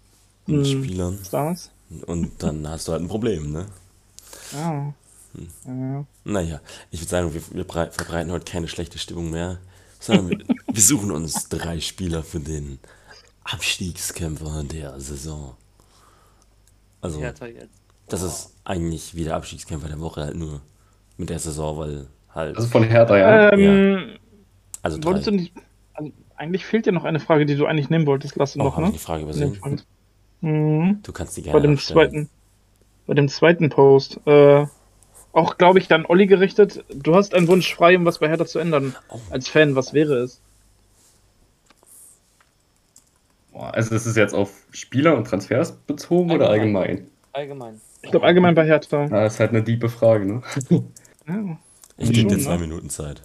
Spielern 0.65 1.19
Stars. 1.25 1.71
und 2.07 2.43
dann 2.43 2.69
hast 2.69 2.89
du 2.89 2.93
halt 2.93 3.03
ein 3.03 3.09
Problem, 3.09 3.53
ne? 3.53 3.67
Ja. 4.53 4.95
ja. 5.67 6.05
Naja, 6.25 6.61
ich 6.91 7.01
würde 7.01 7.11
sagen, 7.11 7.35
wir, 7.35 7.43
wir 7.53 7.65
brei- 7.65 7.91
verbreiten 7.91 8.31
heute 8.33 8.51
keine 8.51 8.69
schlechte 8.69 8.99
Stimmung 8.99 9.31
mehr, 9.31 9.59
sondern 10.01 10.31
wir, 10.31 10.39
wir 10.73 10.83
suchen 10.83 11.11
uns 11.11 11.49
drei 11.49 11.81
Spieler 11.81 12.23
für 12.23 12.41
den 12.41 12.79
Abstiegskämpfer 13.45 14.63
der 14.65 14.99
Saison. 15.01 15.57
Also, 17.01 17.21
das 18.09 18.23
ist 18.23 18.53
eigentlich 18.65 19.15
wie 19.15 19.25
der 19.25 19.37
Abstiegskämpfer 19.37 19.89
der 19.89 20.01
Woche, 20.01 20.23
halt 20.23 20.37
nur 20.37 20.61
mit 21.17 21.31
der 21.31 21.39
Saison, 21.39 21.77
weil 21.79 22.07
halt, 22.35 22.57
Also 22.57 22.69
von 22.69 22.83
Hertha, 22.85 23.17
ja. 23.17 23.53
Ähm, 23.53 24.19
also 24.83 24.99
drei. 24.99 25.07
wolltest 25.07 25.27
du 25.27 25.31
nicht. 25.33 25.53
Eigentlich 26.45 26.67
fehlt 26.67 26.85
dir 26.85 26.93
noch 26.93 27.05
eine 27.05 27.21
Frage, 27.21 27.47
die 27.47 27.57
du 27.57 27.65
eigentlich 27.65 27.89
nehmen 27.89 28.05
wolltest. 28.07 28.37
Lass 28.37 28.53
du 28.53 28.61
Oh, 28.61 28.65
noch, 28.65 28.77
habe 28.77 28.85
ich 28.87 28.93
ne? 28.93 28.99
die 28.99 29.03
Frage 29.03 29.23
übersehen? 29.23 29.55
Fall. 29.55 29.77
Mhm. 30.43 31.01
Du 31.03 31.11
kannst 31.13 31.35
die 31.39 31.41
Bei 31.41 31.53
gerne 31.53 31.63
dem 31.63 31.73
abstellen. 31.75 31.97
zweiten. 32.11 32.31
Bei 33.07 33.15
dem 33.15 33.29
zweiten 33.31 33.71
Post. 33.71 34.21
Äh, 34.27 34.67
auch, 35.33 35.57
glaube 35.57 35.79
ich, 35.79 35.89
dann 35.89 36.05
Olli 36.05 36.27
gerichtet. 36.27 36.85
Du 36.95 37.15
hast 37.15 37.35
einen 37.35 37.49
Wunsch 37.49 37.75
frei, 37.75 37.97
um 37.97 38.05
was 38.05 38.19
bei 38.19 38.29
Hertha 38.29 38.45
zu 38.45 38.59
ändern. 38.59 38.95
Oh. 39.09 39.19
Als 39.31 39.49
Fan, 39.49 39.75
was 39.75 39.95
wäre 39.95 40.17
es? 40.19 40.39
Also 43.55 43.91
das 43.95 44.05
ist 44.05 44.17
jetzt 44.17 44.35
auf 44.35 44.51
Spieler 44.73 45.17
und 45.17 45.27
Transfers 45.27 45.73
bezogen 45.73 46.31
oder 46.31 46.51
allgemein? 46.51 47.07
Allgemein. 47.33 47.81
Ich 48.03 48.11
glaube 48.11 48.27
allgemein 48.27 48.55
bei 48.55 48.67
Hertha. 48.67 49.07
Ja, 49.07 49.25
ist 49.25 49.41
halt 49.41 49.51
eine 49.51 49.63
diebe 49.63 49.89
Frage, 49.89 50.27
ne? 50.27 50.43
Ja. 51.27 51.57
Ich 51.97 52.13
gebe 52.13 52.29
dir 52.29 52.39
zwei 52.39 52.57
ne? 52.57 52.63
Minuten 52.63 52.91
Zeit. 52.91 53.23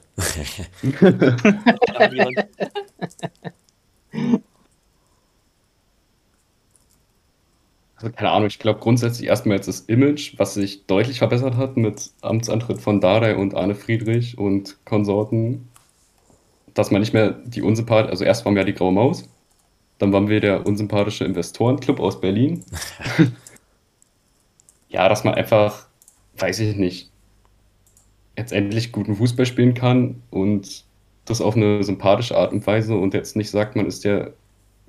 Also 8.02 8.14
keine 8.16 8.32
Ahnung, 8.32 8.48
ich 8.48 8.60
glaube 8.60 8.80
grundsätzlich 8.80 9.28
erstmal 9.28 9.58
jetzt 9.58 9.68
das 9.68 9.82
Image, 9.82 10.36
was 10.38 10.54
sich 10.54 10.86
deutlich 10.86 11.18
verbessert 11.18 11.58
hat 11.58 11.76
mit 11.76 12.12
Amtsantritt 12.22 12.80
von 12.80 13.02
Dardai 13.02 13.36
und 13.36 13.56
Arne 13.56 13.76
Friedrich 13.76 14.38
und 14.38 14.78
Konsorten. 14.86 15.68
Dass 16.74 16.92
man 16.92 17.02
nicht 17.02 17.14
mehr 17.14 17.32
die 17.32 17.62
unsympath, 17.62 18.10
also 18.10 18.24
erst 18.24 18.46
waren 18.46 18.54
wir 18.56 18.62
ja 18.62 18.66
die 18.66 18.74
Graue 18.74 18.94
Maus, 18.94 19.28
dann 19.98 20.14
waren 20.14 20.30
wir 20.30 20.40
der 20.40 20.66
unsympathische 20.66 21.26
Investorenclub 21.26 22.00
aus 22.00 22.22
Berlin. 22.22 22.64
ja, 24.90 25.10
dass 25.10 25.26
man 25.26 25.34
einfach, 25.34 25.88
weiß 26.38 26.60
ich 26.60 26.78
nicht, 26.78 27.12
jetzt 28.38 28.52
endlich 28.52 28.92
guten 28.92 29.16
Fußball 29.16 29.46
spielen 29.46 29.74
kann 29.74 30.22
und 30.30 30.86
das 31.26 31.42
auf 31.42 31.56
eine 31.56 31.84
sympathische 31.84 32.38
Art 32.38 32.54
und 32.54 32.66
Weise 32.66 32.96
und 32.96 33.14
jetzt 33.14 33.36
nicht 33.36 33.50
sagt, 33.50 33.76
man 33.76 33.86
ist 33.86 34.04
der 34.06 34.34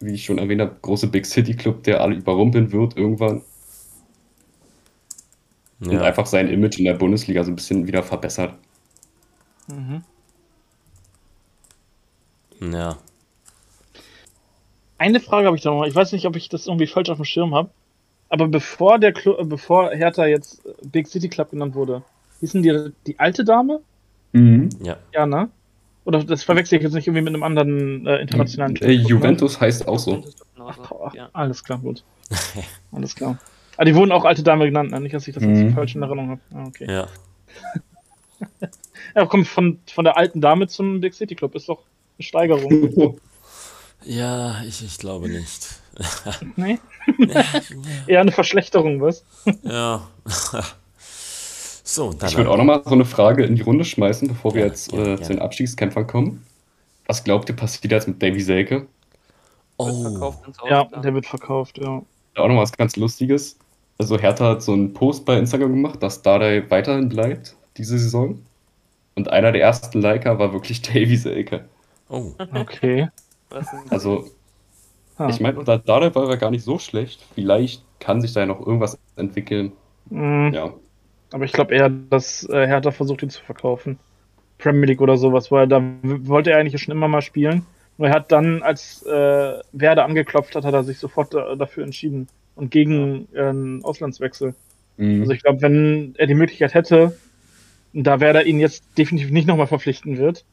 wie 0.03 0.15
ich 0.15 0.25
schon 0.25 0.39
erwähnt 0.39 0.63
habe, 0.63 0.77
große 0.81 1.09
Big 1.09 1.27
City 1.27 1.55
Club, 1.55 1.83
der 1.83 2.01
alle 2.01 2.15
überrumpeln 2.15 2.73
wird 2.73 2.97
irgendwann 2.97 3.43
und 5.81 5.93
Ja, 5.93 6.03
einfach 6.03 6.27
sein 6.27 6.49
Image 6.49 6.79
in 6.79 6.85
der 6.85 6.95
Bundesliga 6.95 7.43
so 7.43 7.51
ein 7.51 7.57
bisschen 7.57 7.87
wieder 7.87 8.03
verbessert. 8.03 8.55
Mhm. 9.69 10.03
ja. 12.61 12.99
Eine 14.99 15.21
Frage 15.21 15.47
habe 15.47 15.57
ich 15.57 15.63
da 15.63 15.71
noch. 15.71 15.87
Ich 15.87 15.95
weiß 15.95 16.13
nicht, 16.13 16.27
ob 16.27 16.37
ich 16.37 16.51
das 16.51 16.67
irgendwie 16.67 16.87
falsch 16.87 17.09
auf 17.09 17.17
dem 17.17 17.25
Schirm 17.25 17.55
habe. 17.55 17.71
Aber 18.29 18.47
bevor 18.49 18.99
der 18.99 19.17
äh, 19.17 19.45
bevor 19.45 19.91
Hertha 19.91 20.27
jetzt 20.27 20.63
Big 20.93 21.09
City 21.09 21.29
Club 21.29 21.51
genannt 21.51 21.75
wurde, 21.75 22.03
hießen 22.41 22.63
die 22.63 22.91
die 23.07 23.19
alte 23.19 23.45
Dame? 23.45 23.81
ja. 24.33 24.97
Ja, 25.13 25.27
ne? 25.27 25.49
Oder 26.05 26.25
das 26.25 26.43
verwechsel 26.45 26.79
ich 26.79 26.83
jetzt 26.85 26.95
nicht 26.95 27.07
irgendwie 27.07 27.23
mit 27.23 27.35
einem 27.35 27.43
anderen 27.43 28.07
äh, 28.07 28.17
internationalen 28.19 28.75
Äh, 28.77 28.79
Club, 28.79 28.89
ne? 28.91 28.95
Juventus 28.95 29.61
heißt 29.61 29.87
auch 29.89 29.99
so. 29.99 30.25
Ach, 30.59 30.79
ach, 31.07 31.15
Ja. 31.15 31.29
Alles 31.33 31.63
klar, 31.65 31.79
gut. 31.79 32.05
Alles 32.93 33.15
klar. 33.15 33.39
Ah, 33.77 33.85
die 33.85 33.95
wurden 33.95 34.13
auch 34.13 34.25
alte 34.25 34.43
Dame 34.43 34.67
genannt, 34.67 34.91
ne? 34.93 35.01
Nicht, 35.01 35.15
dass 35.15 35.27
ich 35.29 35.35
das 35.35 35.43
jetzt 35.43 35.59
Mhm. 35.59 35.75
falsch 35.75 35.95
in 35.95 36.03
Erinnerung 36.03 36.31
habe. 36.31 36.41
Ah, 36.55 36.65
okay. 36.67 36.87
Ja. 36.91 37.07
Ja, 39.15 39.27
komm, 39.27 39.45
von, 39.45 39.79
von 39.93 40.05
der 40.05 40.17
alten 40.17 40.41
Dame 40.41 40.67
zum 40.69 41.01
Big 41.01 41.15
City 41.15 41.35
Club 41.35 41.55
ist 41.55 41.69
doch 41.69 41.83
eine 42.19 42.25
Steigerung. 42.25 43.19
Ja, 44.07 44.63
ich, 44.67 44.83
ich 44.83 44.97
glaube 44.97 45.29
nicht. 45.29 45.79
nee? 46.57 46.79
Eher 48.07 48.23
eine 48.23 48.33
Verschlechterung, 48.33 49.03
was? 49.03 49.27
Ja. 49.63 50.09
So, 51.95 52.13
dann. 52.13 52.29
Ich 52.29 52.37
würde 52.37 52.51
auch 52.51 52.57
nochmal 52.57 52.83
so 52.85 52.91
eine 52.93 53.05
Frage 53.05 53.45
in 53.45 53.55
die 53.57 53.63
Runde 53.63 53.85
schmeißen, 53.85 54.29
bevor 54.29 54.55
wir 54.55 54.63
Ja, 54.63 54.67
jetzt 54.69 54.91
gerne, 54.91 55.03
äh, 55.03 55.07
gerne. 55.07 55.23
zu 55.23 55.33
den 55.33 55.43
Abstiegskämpfern 55.43 56.07
kommen. 56.07 56.45
Was 57.07 57.25
glaubt 57.25 57.49
ihr, 57.49 57.57
passiert 57.57 57.91
jetzt 57.93 58.07
mit 58.09 58.23
Davy 58.23 58.41
Selke? 58.41 58.87
Oh, 59.79 60.35
Ja, 60.69 60.85
der 60.85 61.15
wird 61.15 61.27
verkauft, 61.27 61.79
ja. 61.79 62.03
Auch 62.37 62.49
noch 62.49 62.59
was 62.59 62.73
ganz 62.73 62.97
Lustiges. 62.97 63.59
Also 63.99 64.19
Hertha 64.19 64.49
hat 64.51 64.63
so 64.63 64.73
einen 64.73 64.93
Post 64.95 65.25
bei 65.25 65.37
Instagram 65.39 65.73
gemacht, 65.73 66.03
dass 66.03 66.23
Dardai 66.23 66.65
weiterhin 66.71 67.09
bleibt, 67.09 67.57
diese 67.77 67.99
Saison. 67.99 68.39
Und 69.17 69.29
einer 69.31 69.53
der 69.53 69.61
ersten 69.63 70.01
Liker 70.01 70.39
war 70.39 70.53
wirklich 70.53 70.81
Davy 70.83 71.17
Selke. 71.17 71.65
oh. 72.09 72.33
Okay. 72.55 73.09
Also, 73.91 74.27
Ah. 75.19 75.29
ich 75.29 75.41
meine, 75.41 75.59
unter 75.59 75.77
Dardai 75.79 76.15
war 76.15 76.31
er 76.31 76.37
gar 76.37 76.51
nicht 76.53 76.65
so 76.65 76.79
schlecht. 76.79 77.21
Vielleicht 77.35 77.83
kann 77.99 78.21
sich 78.21 78.33
da 78.33 78.41
ja 78.41 78.47
noch 78.47 78.65
irgendwas 78.65 78.97
entwickeln. 79.17 79.73
Mhm. 80.09 80.53
Ja. 80.55 80.73
Aber 81.33 81.45
ich 81.45 81.53
glaube 81.53 81.75
eher, 81.75 81.89
dass 81.89 82.49
äh, 82.49 82.67
Hertha 82.67 82.91
versucht, 82.91 83.23
ihn 83.23 83.31
zu 83.31 83.43
verkaufen. 83.43 83.99
Premier 84.59 84.87
League 84.87 85.01
oder 85.01 85.17
sowas, 85.17 85.51
weil 85.51 85.69
da 85.69 85.83
wollte 86.03 86.51
er 86.51 86.59
eigentlich 86.59 86.81
schon 86.83 86.95
immer 86.95 87.09
mal 87.09 87.23
spielen. 87.23 87.65
Nur 87.99 88.09
er 88.09 88.15
hat 88.15 88.33
dann, 88.33 88.63
als 88.63 89.03
äh, 89.05 89.61
Werder 89.73 90.05
angeklopft 90.05 90.55
hat, 90.55 90.65
hat 90.65 90.75
er 90.75 90.85
sich 90.85 90.99
sofort 90.99 91.35
da, 91.35 91.55
dafür 91.55 91.85
entschieden. 91.85 92.29
Und 92.57 92.71
gegen 92.71 93.29
äh, 93.33 93.45
einen 93.45 93.85
Auslandswechsel. 93.85 94.55
Mhm. 94.97 95.21
Also 95.21 95.33
ich 95.33 95.43
glaube, 95.43 95.63
wenn 95.63 96.15
er 96.19 96.27
die 96.27 96.35
Möglichkeit 96.35 96.75
hätte, 96.75 97.17
da 97.93 98.21
Werder 98.21 98.45
ihn 98.45 98.61
jetzt 98.61 98.85
definitiv 98.99 99.31
nicht 99.31 99.49
nochmal 99.49 99.67
verpflichten 99.67 100.19
wird, 100.19 100.45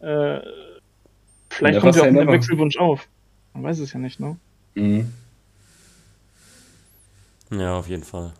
äh, 0.00 0.40
vielleicht 1.50 1.74
Never 1.74 1.80
kommt 1.80 1.96
er 1.96 2.02
auch 2.02 2.10
never. 2.10 2.32
Wechselwunsch 2.32 2.76
auf. 2.78 3.08
Man 3.54 3.64
weiß 3.64 3.80
es 3.80 3.92
ja 3.92 3.98
nicht, 3.98 4.20
ne? 4.20 4.36
Mhm. 4.74 5.12
Ja, 7.50 7.76
auf 7.76 7.88
jeden 7.88 8.04
Fall. 8.04 8.32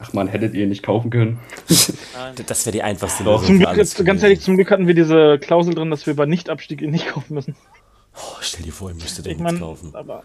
Ach 0.00 0.12
man, 0.12 0.28
hättet 0.28 0.54
ihr 0.54 0.64
ihn 0.64 0.68
nicht 0.70 0.82
kaufen 0.82 1.10
können. 1.10 1.38
Nein. 2.14 2.34
Das 2.46 2.66
wäre 2.66 2.72
die 2.72 2.82
einfachste. 2.82 3.22
Lösung 3.24 3.46
Zum 3.46 3.58
Glück, 3.58 3.76
jetzt, 3.76 4.04
ganz 4.04 4.22
ehrlich, 4.22 4.40
zum 4.40 4.56
Glück 4.56 4.70
hatten 4.70 4.86
wir 4.86 4.94
diese 4.94 5.38
Klausel 5.38 5.74
drin, 5.74 5.90
dass 5.90 6.06
wir 6.06 6.16
bei 6.16 6.26
Nichtabstieg 6.26 6.82
ihn 6.82 6.90
nicht 6.90 7.08
kaufen 7.08 7.34
müssen. 7.34 7.56
Oh, 8.14 8.36
stell 8.40 8.64
dir 8.64 8.72
vor, 8.72 8.90
ihr 8.90 8.96
müsstet 8.96 9.26
den 9.26 9.36
Ich 9.36 9.38
meine, 9.38 9.58
kaufen. 9.58 9.94
aber. 9.94 10.24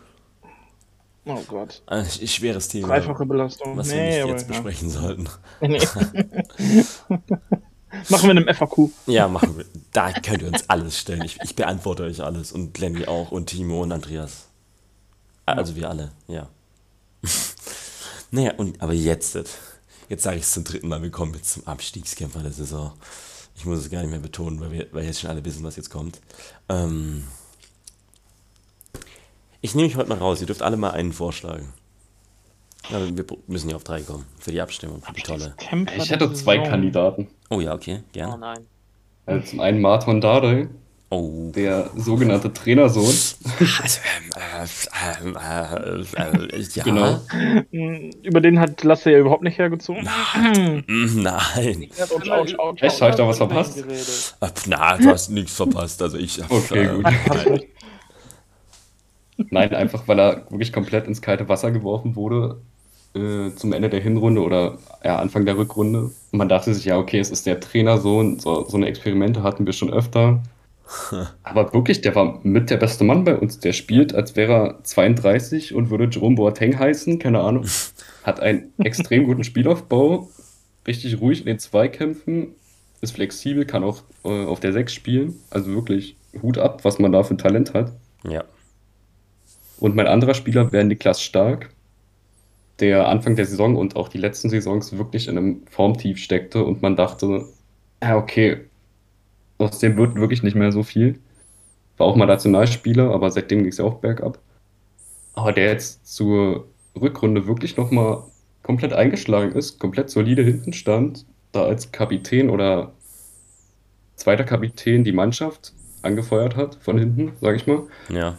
Oh 1.26 1.42
Gott. 1.48 1.82
Ein 1.88 2.06
schweres 2.06 2.68
Thema, 2.68 2.88
Dreifache 2.88 3.26
Belastung. 3.26 3.76
was 3.78 3.90
wir 3.90 3.96
nee, 3.96 4.10
nicht 4.10 4.24
aber. 4.24 4.32
jetzt 4.32 4.42
ja. 4.44 4.48
besprechen 4.50 4.90
sollten. 4.90 5.30
Nee. 5.62 5.80
Machen 8.10 8.24
wir 8.24 8.32
in 8.32 8.38
einem 8.38 8.54
FAQ. 8.54 8.90
Ja, 9.08 9.28
machen 9.28 9.58
wir. 9.58 9.66
Da 9.94 10.12
könnt 10.12 10.42
ihr 10.42 10.50
uns 10.50 10.70
alles 10.70 11.00
stellen. 11.00 11.22
Ich, 11.24 11.40
ich 11.44 11.56
beantworte 11.56 12.04
euch 12.04 12.22
alles. 12.22 12.52
Und 12.52 12.78
Lenny 12.78 13.06
auch 13.06 13.32
und 13.32 13.48
Timo 13.48 13.84
und 13.84 13.92
Andreas. 13.94 14.50
Also 15.46 15.76
wir 15.76 15.90
alle, 15.90 16.12
ja. 16.28 16.50
Naja, 18.36 18.54
und, 18.58 18.82
aber 18.82 18.94
jetzt, 18.94 19.36
jetzt 20.10 20.24
sage 20.24 20.38
ich 20.38 20.44
es 20.44 20.52
zum 20.52 20.64
dritten 20.64 20.88
Mal, 20.90 21.02
wir 21.02 21.12
kommen 21.12 21.34
jetzt 21.34 21.52
zum 21.54 21.66
Abstiegskämpfer 21.68 22.40
der 22.42 22.52
Saison. 22.52 22.92
Ich 23.56 23.66
muss 23.66 23.80
es 23.80 23.90
gar 23.90 24.02
nicht 24.02 24.12
mehr 24.12 24.20
betonen, 24.20 24.60
weil 24.60 24.72
wir 24.72 24.88
weil 24.92 25.06
jetzt 25.06 25.22
schon 25.22 25.30
alle 25.30 25.44
wissen, 25.46 25.64
was 25.64 25.78
jetzt 25.78 25.90
kommt. 25.90 26.20
Ähm, 26.68 27.24
ich 29.62 29.74
nehme 29.76 29.88
mich 29.88 29.96
heute 29.96 30.10
mal 30.10 30.18
raus. 30.18 30.42
Ihr 30.42 30.48
dürft 30.48 30.62
alle 30.62 30.78
mal 30.78 30.92
einen 30.92 31.14
vorschlagen. 31.14 31.74
Ja, 32.90 33.00
wir 33.16 33.26
müssen 33.48 33.70
ja 33.70 33.78
auf 33.78 33.84
drei 33.84 34.02
kommen 34.02 34.26
für 34.40 34.52
die 34.52 34.62
Abstimmung, 34.62 35.02
für 35.02 35.14
die 35.14 35.22
tolle. 35.22 35.56
Kämpfer 35.58 35.96
Ich 35.98 36.12
hätte 36.12 36.32
zwei. 36.34 36.60
Kandidaten. 36.60 37.28
Oh 37.50 37.60
ja, 37.62 37.74
okay, 37.74 38.02
Oh 38.04 38.10
gerne. 38.14 38.38
nein. 38.38 38.66
Also 39.26 39.48
zum 39.48 39.60
einen 39.62 39.82
Martin 39.82 40.22
Dardai, 40.22 40.68
Oh. 41.10 41.52
der 41.56 41.92
sogenannte 41.96 42.52
Trainersohn. 42.52 43.06
Also, 43.06 44.90
ähm, 45.24 45.38
äh, 45.38 45.76
äh, 45.86 46.24
äh, 46.24 46.60
äh, 46.60 46.68
ja. 46.74 46.84
Genau. 46.84 47.20
Mm, 47.72 48.10
Über 48.24 48.42
den 48.42 48.60
hat 48.60 48.84
Lasse 48.84 49.12
ja 49.12 49.20
überhaupt 49.20 49.44
nicht 49.44 49.58
hergezogen. 49.58 50.08
Mm, 50.88 51.22
Nein. 51.22 51.90
Ouch, 52.30 52.82
Echt, 52.82 53.02
habe 53.02 53.12
ich 53.12 53.16
da 53.18 53.28
was 53.28 53.38
verpasst? 53.38 53.84
Na, 54.68 54.98
du 54.98 55.10
hast 55.10 55.30
nichts 55.30 55.56
verpasst. 55.56 56.02
Also 56.02 56.18
ich. 56.18 56.42
Okay, 56.50 56.86
äh, 56.86 56.96
gut. 56.96 57.04
Nein. 57.04 57.62
Nein, 59.50 59.76
einfach 59.76 60.08
weil 60.08 60.20
er 60.20 60.50
wirklich 60.50 60.72
komplett 60.74 61.08
ins 61.08 61.22
kalte 61.22 61.48
Wasser 61.50 61.72
geworfen 61.72 62.16
wurde 62.16 62.62
äh, 63.16 63.52
zum 63.56 63.74
Ende 63.74 63.90
der 63.90 64.02
Hinrunde 64.02 64.42
oder 64.42 64.78
ja, 65.04 65.18
Anfang 65.20 65.46
der 65.46 65.58
Rückrunde. 65.58 66.12
Und 66.32 66.38
man 66.38 66.50
dachte 66.50 66.74
sich, 66.74 66.86
ja, 66.86 66.98
okay, 66.98 67.20
es 67.20 67.32
ist 67.32 67.46
der 67.46 67.60
Trainersohn, 67.60 68.40
so, 68.40 68.66
so 68.68 68.78
eine 68.78 68.88
Experimente 68.88 69.44
hatten 69.44 69.66
wir 69.66 69.74
schon 69.74 69.92
öfter. 69.92 70.42
Aber 71.44 71.74
wirklich, 71.74 72.02
der 72.02 72.16
war 72.16 72.40
mit 72.44 72.70
der 72.70 72.78
beste 72.78 73.04
Mann 73.04 73.24
bei 73.24 73.36
uns. 73.36 73.60
Der 73.60 73.74
spielt, 73.74 74.14
als 74.14 74.36
wäre 74.36 74.54
er 74.54 74.84
32 74.84 75.74
und 75.74 75.90
würde 75.90 76.10
Jerome 76.12 76.36
Boateng 76.36 76.78
heißen, 76.78 77.20
keine 77.20 77.42
Ahnung. 77.42 77.66
Hat 78.24 78.40
einen 78.40 78.74
extrem 78.78 79.26
guten 79.26 79.44
Spielaufbau, 79.44 80.30
richtig 80.88 81.20
ruhig 81.20 81.42
in 81.42 81.48
den 81.48 81.60
Zweikämpfen, 81.60 82.50
ist 83.02 83.16
flexibel, 83.16 83.66
kann 83.66 83.84
auch 83.84 84.04
äh, 84.24 84.46
auf 84.46 84.60
der 84.60 84.74
6 84.74 84.94
spielen. 84.94 85.40
Also 85.50 85.74
wirklich 85.74 86.16
Hut 86.42 86.58
ab, 86.58 86.84
was 86.84 87.00
man 87.00 87.12
da 87.12 87.24
für 87.24 87.36
ein 87.36 87.40
Talent 87.40 87.74
hat. 87.74 87.92
Ja. 88.28 88.44
Und 89.80 89.96
mein 89.96 90.08
anderer 90.08 90.34
Spieler 90.34 90.72
wäre 90.72 90.86
Niklas 90.86 91.22
Stark, 91.22 91.70
der 92.80 93.08
Anfang 93.08 93.36
der 93.36 93.46
Saison 93.46 93.76
und 93.76 93.96
auch 93.96 94.08
die 94.08 94.18
letzten 94.18 94.50
Saisons 94.50 94.98
wirklich 94.98 95.28
in 95.28 95.38
einem 95.38 95.62
Formtief 95.70 96.18
steckte 96.18 96.64
und 96.64 96.82
man 96.82 96.96
dachte, 96.96 97.46
ja, 98.02 98.18
okay, 98.18 98.62
aus 99.58 99.80
dem 99.80 99.98
wird 99.98 100.16
wirklich 100.16 100.44
nicht 100.44 100.56
mehr 100.56 100.72
so 100.72 100.84
viel. 100.84 101.20
War 101.98 102.08
auch 102.08 102.16
mal 102.16 102.26
Nationalspieler, 102.26 103.12
aber 103.12 103.32
seitdem 103.32 103.60
ging 103.60 103.70
es 103.70 103.78
ja 103.78 103.86
auch 103.86 103.96
bergab. 103.96 104.40
Aber 105.34 105.52
der 105.52 105.66
jetzt 105.66 106.06
zur 106.14 106.68
Rückrunde 107.00 107.48
wirklich 107.48 107.78
nochmal 107.78 108.24
komplett 108.64 108.94
eingeschlagen 108.94 109.52
ist, 109.52 109.80
komplett 109.80 110.10
solide 110.10 110.44
hinten 110.44 110.74
stand, 110.74 111.26
da 111.52 111.64
als 111.64 111.92
Kapitän 111.92 112.50
oder 112.50 112.94
zweiter 114.16 114.44
Kapitän 114.44 115.04
die 115.04 115.12
Mannschaft 115.12 115.74
angefeuert 116.02 116.56
hat 116.56 116.76
von 116.82 116.98
hinten, 116.98 117.34
sage 117.42 117.58
ich 117.58 117.68
mal. 117.68 117.84
Ja. 118.10 118.38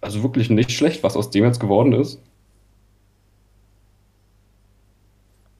Also 0.00 0.22
wirklich 0.22 0.50
nicht 0.50 0.72
schlecht, 0.72 1.02
was 1.02 1.16
aus 1.16 1.30
dem 1.30 1.44
jetzt 1.44 1.60
geworden 1.60 1.92
ist. 1.92 2.20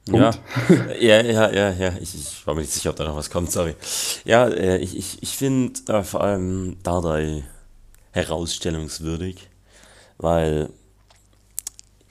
Punkt. 0.11 0.39
ja, 0.99 1.21
ja, 1.21 1.51
ja, 1.51 1.69
ja. 1.71 1.93
Ich, 2.01 2.13
ich 2.15 2.45
war 2.47 2.53
mir 2.53 2.61
nicht 2.61 2.73
sicher, 2.73 2.89
ob 2.91 2.95
da 2.95 3.05
noch 3.05 3.15
was 3.15 3.29
kommt, 3.29 3.51
sorry. 3.51 3.75
Ja, 4.25 4.47
äh, 4.47 4.77
ich, 4.77 4.97
ich, 4.97 5.21
ich 5.23 5.37
finde 5.37 5.79
äh, 5.91 6.03
vor 6.03 6.21
allem 6.21 6.77
Dardai 6.83 7.43
herausstellungswürdig, 8.11 9.49
weil. 10.17 10.69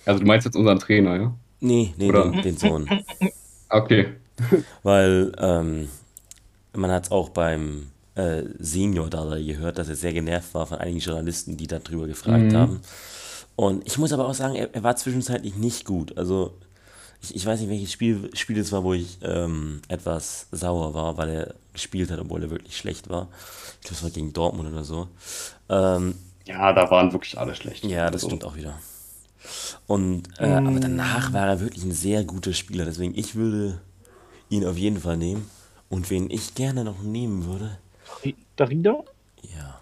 Also 0.06 0.20
du 0.20 0.26
meinst 0.26 0.44
jetzt 0.46 0.56
unseren 0.56 0.78
Trainer, 0.78 1.16
ja? 1.16 1.34
Nee, 1.60 1.94
nee, 1.98 2.10
den, 2.10 2.42
den 2.42 2.56
Sohn. 2.56 2.88
Okay. 3.72 4.14
Weil 4.82 5.30
ähm, 5.38 5.88
man 6.72 6.90
hat 6.90 7.04
es 7.04 7.12
auch 7.12 7.28
beim 7.28 7.86
äh, 8.16 8.42
Senior 8.58 9.08
Dardai 9.08 9.42
gehört, 9.44 9.78
dass 9.78 9.88
er 9.88 9.94
sehr 9.94 10.12
genervt 10.12 10.54
war 10.54 10.66
von 10.66 10.78
einigen 10.78 10.98
Journalisten, 10.98 11.56
die 11.56 11.68
darüber 11.68 12.08
gefragt 12.08 12.50
Mhm. 12.50 12.56
haben. 12.56 12.80
Und 13.54 13.86
ich 13.86 13.96
muss 13.96 14.12
aber 14.12 14.26
auch 14.26 14.34
sagen, 14.34 14.56
er, 14.56 14.74
er 14.74 14.82
war 14.82 14.96
zwischenzeitlich 14.96 15.54
nicht 15.54 15.84
gut. 15.84 16.18
Also 16.18 16.54
ich, 17.22 17.34
ich 17.36 17.46
weiß 17.46 17.60
nicht, 17.60 17.70
welches 17.70 17.92
Spiel, 17.92 18.30
Spiel 18.34 18.58
es 18.58 18.72
war, 18.72 18.84
wo 18.84 18.94
ich 18.94 19.18
ähm, 19.22 19.82
etwas 19.88 20.46
sauer 20.52 20.94
war, 20.94 21.16
weil 21.16 21.28
er 21.30 21.54
gespielt 21.72 22.10
hat, 22.10 22.18
obwohl 22.20 22.42
er 22.42 22.50
wirklich 22.50 22.76
schlecht 22.76 23.08
war. 23.10 23.28
Ich 23.80 23.88
glaube, 23.88 23.96
es 23.96 24.02
war 24.02 24.10
gegen 24.10 24.32
Dortmund 24.32 24.70
oder 24.72 24.84
so. 24.84 25.08
Ähm, 25.68 26.14
Ja, 26.46 26.72
da 26.74 26.90
waren 26.90 27.12
wirklich 27.12 27.38
alle 27.38 27.54
schlecht. 27.54 27.84
ja, 27.84 28.10
das 28.10 28.24
Also, 28.24 28.28
stimmt 28.28 28.44
auch 28.44 28.56
wieder. 28.56 28.82
Und 29.86 30.28
äh, 30.38 30.60
aber 30.64 30.80
danach 30.80 31.32
war 31.32 31.46
er 31.48 31.60
wirklich 31.60 31.84
ein 31.84 31.92
sehr 31.92 32.24
guter 32.24 32.52
Spieler. 32.52 32.84
Deswegen, 32.84 33.16
ich 33.18 33.34
würde 33.34 33.80
ihn 34.50 34.66
auf 34.66 34.76
jeden 34.78 35.00
Fall 35.00 35.16
nehmen. 35.16 35.50
Und 35.88 36.10
wen 36.10 36.30
ich 36.30 36.54
gerne 36.54 36.84
noch 36.84 37.02
nehmen 37.02 37.46
würde, 37.46 37.78
Darida? 38.56 39.04
ja. 39.42 39.80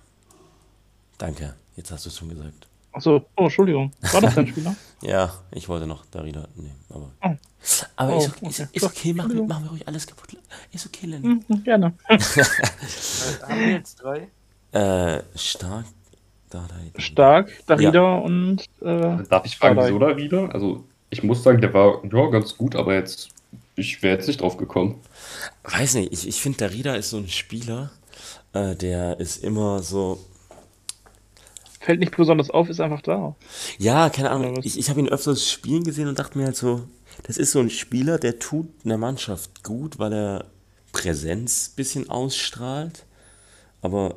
Danke, 1.19 1.57
jetzt 1.77 1.91
hast 1.91 2.07
du 2.07 2.11
es 2.11 2.17
schon 2.17 2.29
gesagt. 2.31 2.68
Achso, 2.99 3.25
oh, 3.37 3.45
Entschuldigung. 3.45 3.93
War 4.13 4.21
das 4.21 4.35
dein 4.35 4.47
Spieler? 4.49 4.75
Ja, 5.03 5.33
ich 5.53 5.69
wollte 5.69 5.87
noch 5.87 6.05
Darida 6.07 6.49
nehmen, 6.57 6.81
aber. 6.91 7.13
Oh. 7.23 7.37
Aber 7.97 8.17
Oh, 8.17 8.19
ist, 8.19 8.29
okay, 8.29 8.47
ist, 8.49 8.61
okay. 8.61 8.69
ist 8.73 8.83
okay, 8.85 9.13
machen 9.13 9.47
machen 9.47 9.65
wir 9.65 9.71
ruhig 9.71 9.87
alles 9.87 10.07
kaputt. 10.07 10.37
Ist 10.73 10.87
okay, 10.87 11.07
Lenny. 11.07 11.41
Hm, 11.47 11.65
gerne. 11.65 11.95
Haben 12.09 13.61
wir 13.61 13.71
jetzt 13.71 14.03
drei? 14.03 14.29
Äh, 14.73 15.23
stark. 15.37 15.87
Dardai. 16.51 16.93
Stark, 16.97 17.53
Darida 17.67 18.15
und 18.17 18.65
äh, 18.81 19.23
Darf 19.29 19.45
ich 19.45 19.59
fragen, 19.59 19.79
wieso 19.81 19.99
da 19.99 20.17
wieder? 20.17 20.53
Also 20.55 20.83
ich 21.11 21.23
muss 21.23 21.43
sagen, 21.43 21.61
der 21.61 21.75
war 21.75 22.03
ja 22.03 22.27
ganz 22.31 22.57
gut, 22.57 22.75
aber 22.75 22.95
jetzt, 22.95 23.29
ich 23.77 24.03
wäre 24.03 24.17
jetzt 24.17 24.27
nicht 24.27 24.41
drauf 24.41 24.57
gekommen. 24.57 24.97
Weiß 25.65 25.95
nicht, 25.95 26.13
ich, 26.13 26.27
ich 26.27 26.41
finde, 26.41 26.59
Darida 26.59 26.95
ist 26.95 27.11
so 27.11 27.19
ein 27.19 27.29
Spieler, 27.29 27.91
äh, 28.55 28.75
der 28.75 29.21
ist 29.21 29.45
immer 29.45 29.83
so. 29.83 30.19
Fällt 31.89 32.01
nicht 32.01 32.15
besonders 32.15 32.51
auf, 32.51 32.69
ist 32.69 32.81
einfach 32.83 33.01
da. 33.01 33.35
Ja, 33.79 34.11
keine 34.11 34.31
Ahnung. 34.31 34.61
Ich, 34.63 34.79
ich 34.79 34.91
habe 34.91 35.01
ihn 35.01 35.09
öfters 35.09 35.51
spielen 35.51 35.85
gesehen 35.85 36.07
und 36.07 36.19
dachte 36.19 36.37
mir 36.37 36.45
halt 36.45 36.57
so, 36.57 36.83
das 37.23 37.39
ist 37.39 37.53
so 37.53 37.61
ein 37.61 37.71
Spieler, 37.71 38.19
der 38.19 38.39
tut 38.39 38.69
einer 38.85 38.99
Mannschaft 38.99 39.65
gut, 39.65 39.99
weil 39.99 40.13
er 40.13 40.45
Präsenz 40.93 41.71
ein 41.71 41.77
bisschen 41.77 42.11
ausstrahlt. 42.11 43.07
Aber 43.81 44.17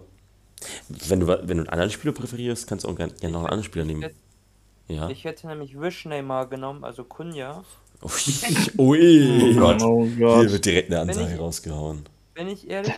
wenn 0.89 1.21
du, 1.21 1.27
wenn 1.27 1.47
du 1.47 1.53
einen 1.63 1.69
anderen 1.69 1.91
Spieler 1.91 2.13
präferierst, 2.13 2.67
kannst 2.67 2.83
du 2.83 2.89
auch 2.89 2.95
gerne 2.97 3.13
noch 3.21 3.23
einen 3.23 3.35
anderen 3.35 3.63
Spieler 3.63 3.85
nehmen. 3.85 4.05
Ja. 4.89 5.09
Ich 5.09 5.23
hätte 5.23 5.47
nämlich 5.47 5.79
Wish 5.79 6.03
Neymar 6.03 6.47
genommen, 6.47 6.83
also 6.83 7.05
Kunja. 7.05 7.63
Ui, 8.03 8.77
ui. 8.77 9.53
Oh 9.55 9.59
Gott. 9.61 9.81
Oh 9.81 10.05
Hier 10.05 10.25
Gott. 10.25 10.51
wird 10.51 10.65
direkt 10.65 10.91
eine 10.91 10.99
Wenn 11.03 11.09
Ansage 11.09 11.35
ich- 11.35 11.39
rausgehauen. 11.39 12.03
Bin 12.33 12.49
ich 12.49 12.69
ehrlich, 12.69 12.93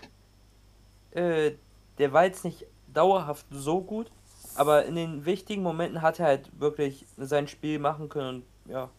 äh, 1.11 1.51
der 1.99 2.11
war 2.11 2.25
jetzt 2.25 2.43
nicht 2.43 2.65
dauerhaft 2.91 3.45
so 3.51 3.79
gut, 3.81 4.09
aber 4.55 4.85
in 4.85 4.95
den 4.95 5.25
wichtigen 5.25 5.63
Momenten 5.63 6.01
hat 6.01 6.19
er 6.19 6.25
halt 6.27 6.49
wirklich 6.59 7.05
sein 7.17 7.47
Spiel 7.47 7.79
machen 7.79 8.09
können 8.09 8.43
und 8.65 8.71
ja. 8.71 8.89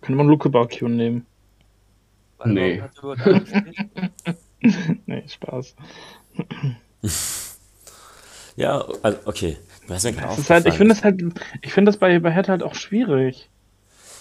Könnte 0.00 0.12
man 0.16 0.26
Luke 0.28 0.48
Bacchio 0.50 0.88
nehmen. 0.88 1.26
weil 2.38 2.52
Nee. 2.52 2.82
Nee, 5.06 5.24
Spaß. 5.28 5.74
Ja, 8.56 8.84
also, 9.02 9.18
okay. 9.24 9.56
Das 9.88 10.04
ist 10.04 10.48
halt, 10.50 10.66
ich 10.66 10.74
finde 10.74 10.94
das 10.94 11.02
halt, 11.04 11.20
ich 11.60 11.72
finde 11.72 11.90
das 11.90 11.98
bei, 11.98 12.18
bei 12.20 12.30
Hertha 12.30 12.52
halt 12.52 12.62
auch 12.62 12.74
schwierig. 12.74 13.50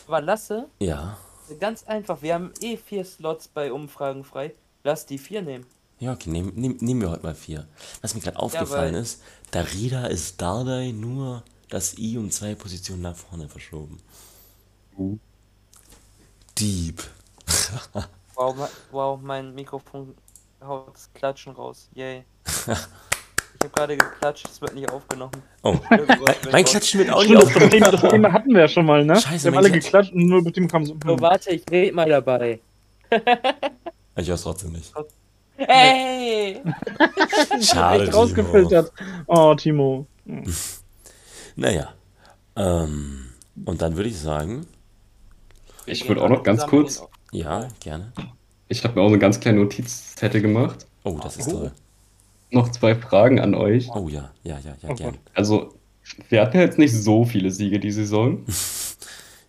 Aber 0.08 0.22
Lasse, 0.22 0.68
Ja. 0.80 1.18
ganz 1.60 1.84
einfach, 1.84 2.22
wir 2.22 2.34
haben 2.34 2.52
eh 2.62 2.76
vier 2.78 3.06
Slots 3.06 3.48
bei 3.48 3.72
Umfragen 3.72 4.24
frei. 4.24 4.54
Lass 4.84 5.06
die 5.06 5.18
vier 5.18 5.42
nehmen. 5.44 5.66
Ja, 6.00 6.14
okay, 6.14 6.30
nehmen 6.30 6.52
nehm, 6.56 6.78
nehmen 6.82 7.02
wir 7.02 7.12
heute 7.12 7.24
mal 7.24 7.36
vier. 7.36 7.68
Was 8.02 8.14
mir 8.16 8.22
gerade 8.22 8.38
aufgefallen 8.40 8.96
weil- 8.96 9.02
ist, 9.02 9.22
Darida 9.52 10.08
ist 10.08 10.42
Dardai 10.42 10.92
nur 10.92 11.44
das 11.70 11.98
I 11.98 12.18
um 12.18 12.30
zwei 12.32 12.56
Positionen 12.56 13.02
nach 13.04 13.16
vorne 13.16 13.48
verschoben. 13.50 14.00
Uh. 14.98 15.18
Dieb. 16.58 17.04
Wow, 18.36 18.56
ma- 18.56 18.70
wow 18.92 19.20
mein 19.22 19.54
Mikrofon 19.54 20.16
haut 20.60 20.92
das 20.96 21.08
Klatschen 21.14 21.54
raus. 21.54 21.88
Yay. 21.94 22.24
Ich 23.56 23.70
habe 23.70 23.76
gerade 23.76 23.96
geklatscht, 23.98 24.50
es 24.52 24.60
wird 24.60 24.74
nicht 24.74 24.90
aufgenommen. 24.90 25.32
Oh, 25.62 25.78
mein, 25.90 26.08
mein 26.52 26.66
Klatschen 26.66 27.00
wird 27.00 27.12
auch 27.12 27.22
nicht 27.24 27.34
das, 27.36 27.46
das, 27.46 27.54
Thema, 27.54 27.64
aufgenommen. 27.86 28.02
das 28.02 28.12
Thema 28.12 28.34
hatten 28.34 28.50
wir 28.50 28.60
ja 28.62 28.68
schon 28.68 28.86
mal, 28.86 29.06
ne? 29.06 29.16
Scheiße, 29.16 29.46
wir 29.46 29.52
haben 29.52 29.56
mein 29.56 29.66
alle 29.66 29.70
Klatsch- 29.70 29.84
geklatscht 29.84 30.12
und 30.14 30.26
nur 30.26 30.42
mit 30.42 30.58
dem 30.58 30.68
kam 30.68 30.86
so. 30.86 30.98
So, 31.06 31.20
warte, 31.22 31.52
ich 31.52 31.64
red 31.72 31.94
mal 31.94 32.10
dabei. 32.10 32.60
Ich 34.18 34.28
hör's 34.28 34.42
trotzdem 34.42 34.74
nicht. 34.74 34.92
Ey! 35.58 36.62
Schade, 37.62 38.04
echt 38.04 38.12
Timo. 38.12 38.22
rausgefiltert. 38.24 38.92
Oh, 39.28 39.54
Timo. 39.56 40.08
Naja. 41.56 41.94
Ähm, 42.56 43.26
und 43.66 43.82
dann 43.82 43.96
würde 43.96 44.10
ich 44.10 44.20
sagen, 44.20 44.66
Ich 45.86 46.08
würde 46.08 46.22
auch 46.24 46.30
noch 46.30 46.44
ganz 46.44 46.66
kurz, 46.68 47.04
ja, 47.32 47.68
gerne. 47.80 48.12
ich 48.68 48.84
habe 48.84 48.96
mir 48.96 49.02
auch 49.02 49.10
eine 49.10 49.20
ganz 49.20 49.40
kleine 49.40 49.60
Notizzettel 49.60 50.42
gemacht. 50.42 50.86
Oh, 51.04 51.20
das 51.22 51.38
ist 51.38 51.50
toll. 51.52 51.72
Noch 52.52 52.70
zwei 52.70 52.96
Fragen 52.96 53.40
an 53.40 53.56
euch. 53.56 53.90
Oh 53.94 54.08
ja, 54.10 54.32
ja, 54.44 54.60
ja, 54.60 54.76
ja, 54.82 54.90
Oh 54.90 54.96
gern. 54.96 55.18
Also, 55.34 55.74
wir 56.30 56.42
hatten 56.42 56.60
jetzt 56.60 56.78
nicht 56.78 56.94
so 56.94 57.26
viele 57.26 57.52
Siege 57.52 57.80
die 57.80 57.92
Saison. 57.92 58.46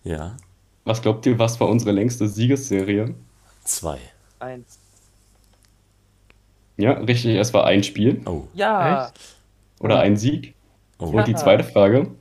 Ja, 0.03 0.37
Was 0.83 1.01
glaubt 1.01 1.25
ihr, 1.25 1.39
was 1.39 1.59
war 1.59 1.67
unsere 1.67 1.91
längste 1.91 2.27
Siegesserie? 2.27 3.15
zwei. 3.63 3.97
Eins. 4.37 4.77
Ja, 6.77 6.91
richtig, 6.93 7.35
es 7.37 7.53
war 7.53 7.65
ein 7.65 7.83
Spiel 7.83 8.21
Oh, 8.25 8.43
Ja! 8.53 9.11
oder 9.79 9.99
ein 9.99 10.17
Sieg. 10.17 10.55
oh. 10.99 11.05
Und 11.05 11.27
die 11.27 11.35
zweite 11.35 11.63
Frage, 11.63 12.11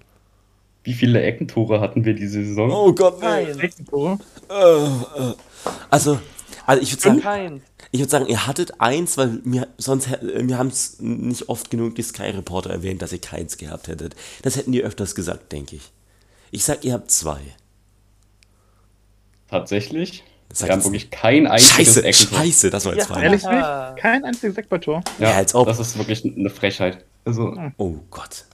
wie 0.85 0.93
viele 0.95 1.23
Eckentore 1.23 1.81
hatten 1.81 2.05
wir 2.05 2.15
diese 2.15 2.45
Saison? 2.45 2.71
Oh 2.71 2.93
Gott, 2.93 3.19
nee. 3.21 3.25
Kein. 3.27 3.59
Eckentore. 3.61 4.19
Äh, 4.51 4.55
äh. 4.55 5.35
Also, 5.91 6.21
also 6.67 6.83
ich 6.83 6.93
würde 6.93 7.03
sagen, 7.03 7.21
Kein. 7.21 7.63
ich 7.91 8.01
würde 8.01 8.11
sagen, 8.11 8.27
ihr 8.27 8.47
hattet 8.47 8.81
eins, 8.81 9.17
weil 9.17 9.41
mir 9.45 9.67
sonst 9.79 10.09
hä- 10.09 10.17
äh, 10.25 10.47
wir 10.47 10.59
haben 10.59 10.69
es 10.69 11.01
nicht 11.01 11.49
oft 11.49 11.71
genug 11.71 11.95
die 11.95 12.03
Sky 12.03 12.25
Reporter 12.31 12.71
erwähnt, 12.71 13.01
dass 13.03 13.13
ihr 13.13 13.21
keins 13.21 13.57
gehabt 13.57 13.89
hättet. 13.89 14.15
Das 14.43 14.57
hätten 14.57 14.73
die 14.73 14.83
öfters 14.83 15.15
gesagt, 15.15 15.51
denke 15.53 15.77
ich. 15.77 15.91
Ich 16.51 16.65
sag, 16.65 16.85
ihr 16.85 16.93
habt 16.93 17.11
zwei. 17.11 17.41
Tatsächlich. 19.49 20.23
Wir 20.61 20.71
haben 20.71 20.85
wirklich 20.85 21.11
kein 21.11 21.47
einziges 21.47 21.95
Scheiße, 21.95 22.05
Eckentor. 22.05 22.39
Scheiße, 22.39 22.71
das 22.71 22.85
war 22.87 22.95
jetzt 22.95 23.11
Ja. 23.11 23.21
Ehrlich 23.21 23.43
Ja. 23.43 23.91
nicht? 23.93 24.03
Kein 24.03 24.25
einziges 24.25 24.57
Eckballtor. 24.57 25.03
Ja, 25.19 25.31
Ja, 25.31 25.37
als 25.37 25.55
ob. 25.55 25.67
Das 25.67 25.79
ist 25.81 25.97
wirklich 25.99 26.25
eine 26.25 26.51
Frechheit. 26.51 27.05
Also, 27.25 27.57
Oh 27.79 27.95
Gott. 28.11 28.45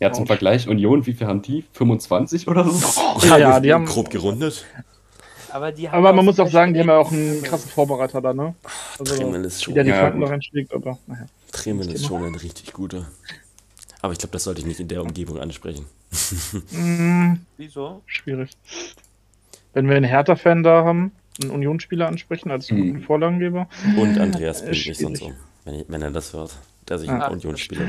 ja, 0.00 0.12
zum 0.12 0.26
Vergleich, 0.26 0.68
Union, 0.68 1.04
wie 1.06 1.12
viel 1.12 1.26
haben 1.26 1.42
die? 1.42 1.64
25 1.72 2.46
oder 2.48 2.64
so? 2.68 3.00
Ja, 3.26 3.36
ja, 3.38 3.54
wir- 3.54 3.60
die 3.60 3.72
haben- 3.72 3.84
grob 3.86 4.10
gerundet. 4.10 4.64
Aber, 5.50 5.72
die 5.72 5.88
haben 5.88 5.98
Aber 5.98 6.12
man 6.12 6.24
muss 6.24 6.38
auch 6.38 6.50
sagen, 6.50 6.74
die 6.74 6.80
haben 6.80 6.88
ja 6.88 6.98
auch 6.98 7.10
einen 7.10 7.42
krassen 7.42 7.70
Vorbereiter 7.70 8.20
da, 8.20 8.34
ne? 8.34 8.54
Also, 8.98 9.14
ist 9.36 9.62
schon, 9.64 9.74
der 9.74 9.84
die 9.84 9.90
Ja, 9.90 9.98
Flanken 10.00 10.18
gut. 10.20 10.28
da 10.28 10.32
reinschlägt, 10.32 10.74
aber 10.74 10.98
naja. 11.06 11.26
Tremen 11.52 11.88
ist 11.88 12.04
schon 12.06 12.24
ein 12.24 12.34
richtig 12.34 12.72
guter. 12.74 13.06
Aber 14.02 14.12
ich 14.12 14.18
glaube, 14.18 14.32
das 14.32 14.44
sollte 14.44 14.60
ich 14.60 14.66
nicht 14.66 14.80
in 14.80 14.88
der 14.88 15.02
Umgebung 15.02 15.38
ansprechen. 15.40 15.86
Mm, 16.70 17.34
Wieso? 17.56 18.02
schwierig. 18.06 18.50
Wenn 19.72 19.88
wir 19.88 19.96
einen 19.96 20.04
Hertha-Fan 20.04 20.62
da 20.62 20.84
haben, 20.84 21.12
einen 21.42 21.50
Unionsspieler 21.50 22.06
ansprechen 22.08 22.50
als 22.50 22.70
Mhm. 22.70 22.76
guten 22.92 23.00
Vorlagengeber. 23.02 23.68
Und 23.96 24.18
Andreas 24.18 24.62
Äh, 24.62 24.70
bringt 24.70 24.86
mich 24.86 24.98
sonst 24.98 25.18
schwierig. 25.18 25.22
um, 25.34 25.34
wenn, 25.64 25.74
ich, 25.74 25.84
wenn 25.88 26.02
er 26.02 26.10
das 26.10 26.32
hört, 26.32 26.56
der 26.88 26.98
sich 26.98 27.08
Ah. 27.08 27.14
einen 27.14 27.22
Ach, 27.22 27.30
Unionsspieler. 27.30 27.84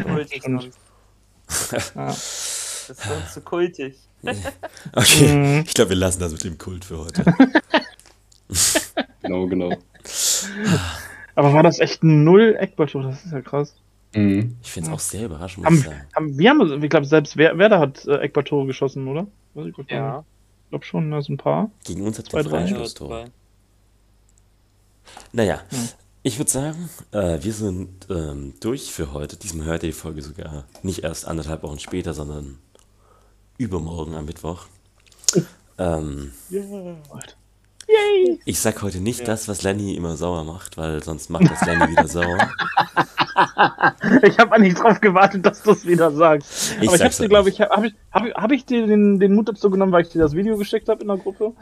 Ja. 1.96 2.08
Das 2.08 2.90
ist 2.90 3.04
sonst 3.04 3.34
zu 3.34 3.42
kultig. 3.42 3.96
Okay, 4.94 5.34
Mhm. 5.36 5.64
ich 5.68 5.74
glaube, 5.74 5.90
wir 5.90 5.98
lassen 5.98 6.20
das 6.20 6.32
mit 6.32 6.44
dem 6.44 6.58
Kult 6.58 6.86
für 6.86 7.00
heute. 7.00 7.24
Genau, 9.22 9.46
genau. 9.48 9.76
Aber 11.36 11.54
war 11.54 11.64
das 11.64 11.80
echt 11.80 12.02
ein 12.02 12.24
Null 12.24 12.56
Eckballtor? 12.58 13.04
Das 13.04 13.26
ist 13.26 13.34
ja 13.34 13.42
krass. 13.42 13.76
Mhm. 14.16 14.56
Ich 14.64 14.72
finde 14.72 14.90
es 14.90 14.94
auch 14.96 15.00
sehr 15.00 15.26
überraschend, 15.26 15.66
muss 15.66 15.80
ich 15.80 15.86
Haben, 15.86 15.92
sagen. 15.96 16.08
haben, 16.16 16.38
wir 16.38 16.50
haben, 16.50 16.82
ich 16.84 16.90
glaube, 16.90 17.06
selbst 17.06 17.36
Wer- 17.36 17.58
Werder 17.58 17.80
hat 17.80 18.06
äh, 18.06 18.20
Eckballtore 18.20 18.66
geschossen, 18.66 19.06
oder? 19.08 19.28
Ja. 19.54 19.64
nicht. 19.66 19.80
Ich 20.68 20.70
glaube 20.70 20.84
schon, 20.84 21.10
da 21.12 21.22
sind 21.22 21.36
ein 21.36 21.38
paar. 21.38 21.72
Gegen 21.86 22.06
uns 22.06 22.20
hat 22.20 22.26
Zwei, 22.30 22.42
drei. 22.44 22.68
Freistoßtor. 22.68 23.30
Naja, 25.32 25.62
Hm. 25.70 25.88
ich 26.24 26.38
würde 26.38 26.52
sagen, 26.52 26.90
äh, 27.14 27.42
wir 27.42 27.54
sind 27.54 28.06
ähm, 28.10 28.54
durch 28.60 28.92
für 28.92 29.14
heute. 29.14 29.38
Diesmal 29.38 29.66
hört 29.68 29.84
ihr 29.84 29.90
die 29.90 29.94
Folge 29.94 30.22
sogar 30.22 30.66
nicht 30.84 31.04
erst 31.04 31.26
anderthalb 31.26 31.64
Wochen 31.64 31.80
später, 31.80 32.14
sondern 32.14 32.60
übermorgen 33.58 34.14
am 34.16 34.26
Mittwoch. 34.26 34.66
Ähm, 35.78 36.34
ich 38.46 38.60
sag 38.60 38.82
heute 38.82 39.00
nicht 39.00 39.28
das, 39.28 39.48
was 39.48 39.62
Lenny 39.64 39.96
immer 39.96 40.16
sauer 40.18 40.44
macht, 40.44 40.78
weil 40.78 41.04
sonst 41.04 41.30
macht 41.30 41.50
das 41.50 41.66
Lenny 41.66 41.90
wieder 41.92 42.08
sauer. 42.08 42.38
Ich 44.24 44.38
habe 44.40 44.54
eigentlich 44.56 44.74
drauf 44.74 45.00
gewartet, 45.00 45.46
dass 45.46 45.62
du 45.62 45.72
es 45.72 45.86
wieder 45.86 46.12
sagst. 46.12 46.72
Ich 46.72 46.76
Aber 46.78 46.84
ich 46.86 46.90
habe 46.90 46.98
sag's 46.98 47.18
dir, 47.18 47.28
glaube 47.30 47.50
ich, 47.50 47.62
habe 47.62 47.88
ich, 47.88 47.94
hab 48.12 48.26
ich, 48.26 48.34
hab 48.34 48.52
ich 48.52 48.66
dir 48.66 48.88
den, 48.88 49.20
den 49.20 49.36
Mut 49.36 49.48
dazu 49.50 49.70
genommen, 49.70 49.92
weil 49.92 50.04
ich 50.04 50.10
dir 50.10 50.20
das 50.20 50.34
Video 50.34 50.58
geschickt 50.58 50.90
habe 50.90 51.02
in 51.02 51.08
der 51.08 51.18
Gruppe? 51.18 51.54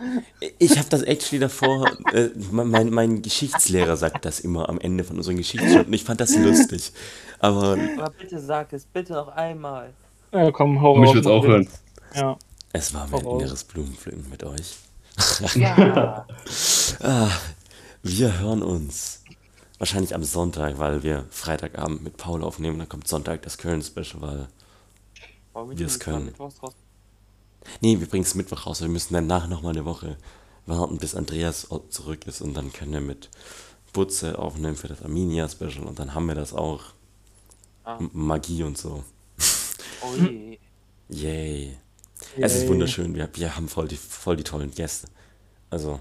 Ich 0.57 0.77
habe 0.77 0.87
das 0.89 1.01
actually 1.01 1.39
davor, 1.39 1.85
äh, 2.13 2.29
mein, 2.51 2.91
mein 2.91 3.21
Geschichtslehrer 3.21 3.97
sagt 3.97 4.23
das 4.23 4.39
immer 4.39 4.69
am 4.69 4.79
Ende 4.79 5.03
von 5.03 5.17
unseren 5.17 5.35
Geschichtsstunden. 5.35 5.91
Ich 5.93 6.05
fand 6.05 6.21
das 6.21 6.37
lustig. 6.37 6.93
Aber 7.39 7.77
Aber 7.97 8.11
bitte 8.17 8.39
sag 8.39 8.71
es, 8.71 8.85
bitte 8.85 9.11
noch 9.13 9.27
einmal. 9.29 9.89
Ja, 10.31 10.51
komm, 10.51 10.81
hau 10.81 10.95
Oh, 10.97 11.03
ich 11.03 11.09
raus, 11.09 11.15
will's 11.15 11.27
auch 11.27 11.41
mach 11.41 11.49
hören. 11.49 11.63
jetzt. 11.63 11.81
Ja. 12.15 12.37
es 12.71 12.93
war 12.93 13.07
mir 13.07 13.17
ein 13.17 13.21
Voraus. 13.21 13.41
inneres 13.41 13.63
Blumenpflücken 13.65 14.29
mit 14.29 14.43
euch. 14.45 14.75
Ja. 15.55 16.25
Wir 18.03 18.39
hören 18.39 18.61
uns 18.61 19.23
wahrscheinlich 19.79 20.13
am 20.13 20.23
Sonntag, 20.23 20.77
weil 20.77 21.01
wir 21.01 21.25
Freitagabend 21.31 22.03
mit 22.03 22.17
Paul 22.17 22.43
aufnehmen. 22.43 22.77
Dann 22.77 22.87
kommt 22.87 23.07
Sonntag 23.07 23.41
das 23.41 23.57
Köln-Special, 23.57 24.21
weil. 24.21 24.47
Warum 25.53 25.77
Wir 25.77 25.87
es 25.87 25.99
können. 25.99 26.33
Nee, 27.81 27.99
wir 27.99 28.07
bringen 28.07 28.23
es 28.23 28.35
Mittwoch 28.35 28.67
raus. 28.67 28.81
Wir 28.81 28.89
müssen 28.89 29.15
danach 29.15 29.47
nochmal 29.47 29.71
eine 29.71 29.85
Woche 29.85 30.17
warten, 30.67 30.97
bis 30.97 31.15
Andreas 31.15 31.67
zurück 31.89 32.27
ist. 32.27 32.41
Und 32.41 32.53
dann 32.53 32.71
können 32.71 32.93
wir 32.93 33.01
mit 33.01 33.29
Butze 33.91 34.37
aufnehmen 34.37 34.75
für 34.75 34.87
das 34.87 35.01
Arminia-Special. 35.01 35.85
Und 35.85 35.97
dann 35.97 36.13
haben 36.13 36.27
wir 36.27 36.35
das 36.35 36.53
auch. 36.53 36.81
Ah. 37.83 37.99
Magie 38.13 38.63
und 38.63 38.77
so. 38.77 39.03
Oh 40.01 40.15
je. 40.15 40.59
Yay. 41.09 41.77
Es 42.37 42.55
ist 42.55 42.61
Yay. 42.63 42.69
wunderschön. 42.69 43.15
Wir, 43.15 43.29
wir 43.33 43.55
haben 43.55 43.67
voll 43.67 43.87
die, 43.87 43.97
voll 43.97 44.35
die 44.37 44.43
tollen 44.43 44.71
Gäste. 44.71 45.07
Also, 45.69 45.99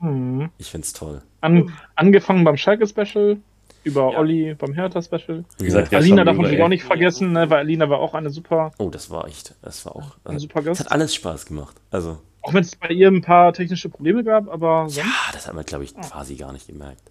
Mhm. 0.00 0.50
ich 0.58 0.70
find's 0.70 0.92
toll. 0.92 1.22
An, 1.40 1.72
angefangen 1.94 2.44
beim 2.44 2.56
Schalke-Special, 2.56 3.38
über 3.84 4.12
Ja. 4.12 4.18
Olli 4.18 4.54
beim 4.54 4.72
Hertha-Special. 4.74 5.44
Wie 5.58 5.64
gesagt, 5.64 5.92
ja, 5.92 5.98
Alina 5.98 6.24
darf 6.24 6.34
man 6.36 6.44
natürlich 6.44 6.62
auch 6.64 6.68
nicht 6.68 6.84
vergessen, 6.84 7.32
ne, 7.32 7.48
weil 7.50 7.58
Alina 7.58 7.88
war 7.90 7.98
auch 7.98 8.14
eine 8.14 8.30
super, 8.30 8.72
Oh, 8.78 8.88
das 8.90 9.10
war 9.10 9.26
echt. 9.28 9.54
Das 9.62 9.84
war 9.86 9.94
auch. 9.96 10.16
ein 10.24 10.36
Äh, 10.36 10.40
super 10.40 10.60
es 10.60 10.64
Gast. 10.66 10.80
hat 10.80 10.92
alles 10.92 11.14
Spaß 11.14 11.46
gemacht. 11.46 11.76
Also, 11.90 12.18
Auch 12.42 12.52
wenn 12.54 12.62
es 12.62 12.74
bei 12.76 12.88
ihr 12.88 13.08
ein 13.08 13.20
paar 13.22 13.52
technische 13.52 13.88
Probleme 13.88 14.24
gab, 14.24 14.48
aber 14.48 14.84
sonst. 14.88 14.96
ja, 14.96 15.04
das 15.32 15.46
hat 15.46 15.54
man, 15.54 15.64
glaube 15.64 15.84
ich, 15.84 15.94
quasi 15.96 16.34
gar 16.36 16.52
nicht 16.52 16.66
gemerkt. 16.66 17.02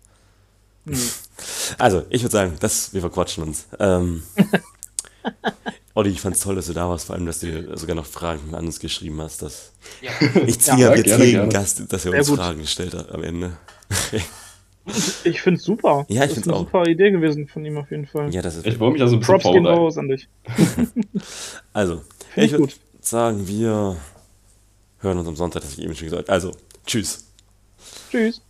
Hm. 0.86 0.96
Also, 1.80 2.04
ich 2.10 2.22
würde 2.22 2.32
sagen, 2.34 2.56
das, 2.60 2.94
wir 2.94 3.02
verquatschen 3.02 3.44
uns. 3.44 3.68
Ähm, 3.80 4.22
Olli, 5.96 6.10
ich 6.10 6.22
fand's 6.22 6.40
toll, 6.42 6.56
dass 6.56 6.66
du 6.68 6.74
da 6.74 6.90
warst, 6.90 7.06
vor 7.06 7.16
allem, 7.16 7.26
dass 7.28 7.40
du 7.40 7.48
dir 7.52 7.78
sogar 7.78 7.96
noch 7.96 8.06
Fragen 8.08 8.56
an 8.56 8.66
uns 8.66 8.80
geschrieben 8.80 9.22
hast. 9.22 9.42
Dass 9.44 9.74
Ja. 10.02 10.12
ich 10.48 10.60
zwinge 10.60 10.82
Ja, 10.82 10.96
jetzt 10.96 11.06
gerne, 11.06 11.24
jeden 11.26 11.36
gerne. 11.38 11.52
Gast, 11.54 11.82
dass 11.94 12.06
er 12.06 12.12
Sehr 12.12 12.20
uns 12.20 12.30
gut. 12.30 12.40
Fragen 12.40 12.62
gestellt 12.62 12.94
hat 12.96 13.12
am 13.12 13.24
Ende. 13.24 13.58
Ich 15.24 15.40
finde 15.42 15.60
es 15.60 15.64
super. 15.64 16.06
Ja, 16.10 16.24
ich 16.26 16.32
das 16.32 16.34
find's 16.34 16.38
ist 16.40 16.48
eine 16.50 16.56
auch. 16.58 16.66
super 16.66 16.86
Idee 16.88 17.12
gewesen 17.12 17.48
von 17.48 17.64
ihm 17.64 17.78
auf 17.78 17.90
jeden 17.90 18.06
Fall. 18.06 18.34
ja, 18.34 18.42
das 18.42 18.58
ist. 18.58 18.66
Ich 18.68 18.78
wollte 18.82 18.94
mich 18.96 19.02
also 19.02 19.16
ein 19.16 19.20
bisschen 19.22 19.40
Props 19.40 19.54
gehen 19.54 19.66
raus 19.66 19.98
an 19.98 20.10
dich. 20.10 20.28
Also, 21.72 22.02
Find 22.34 22.48
ich 22.48 22.52
ich 22.52 22.60
würde 22.60 22.74
sagen, 23.00 23.48
wir 23.48 23.96
hören 25.00 25.18
uns 25.20 25.28
am 25.30 25.38
Sonntag, 25.38 25.62
das 25.62 25.72
habe 25.72 25.82
ich 25.84 25.86
eben 25.88 25.96
schon 25.96 26.10
gesagt. 26.10 26.30
Also, 26.30 26.52
tschüss. 26.86 27.26
Tschüss. 28.12 28.42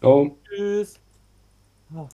Ciao. 0.00 0.38
Tschüss. 0.48 0.94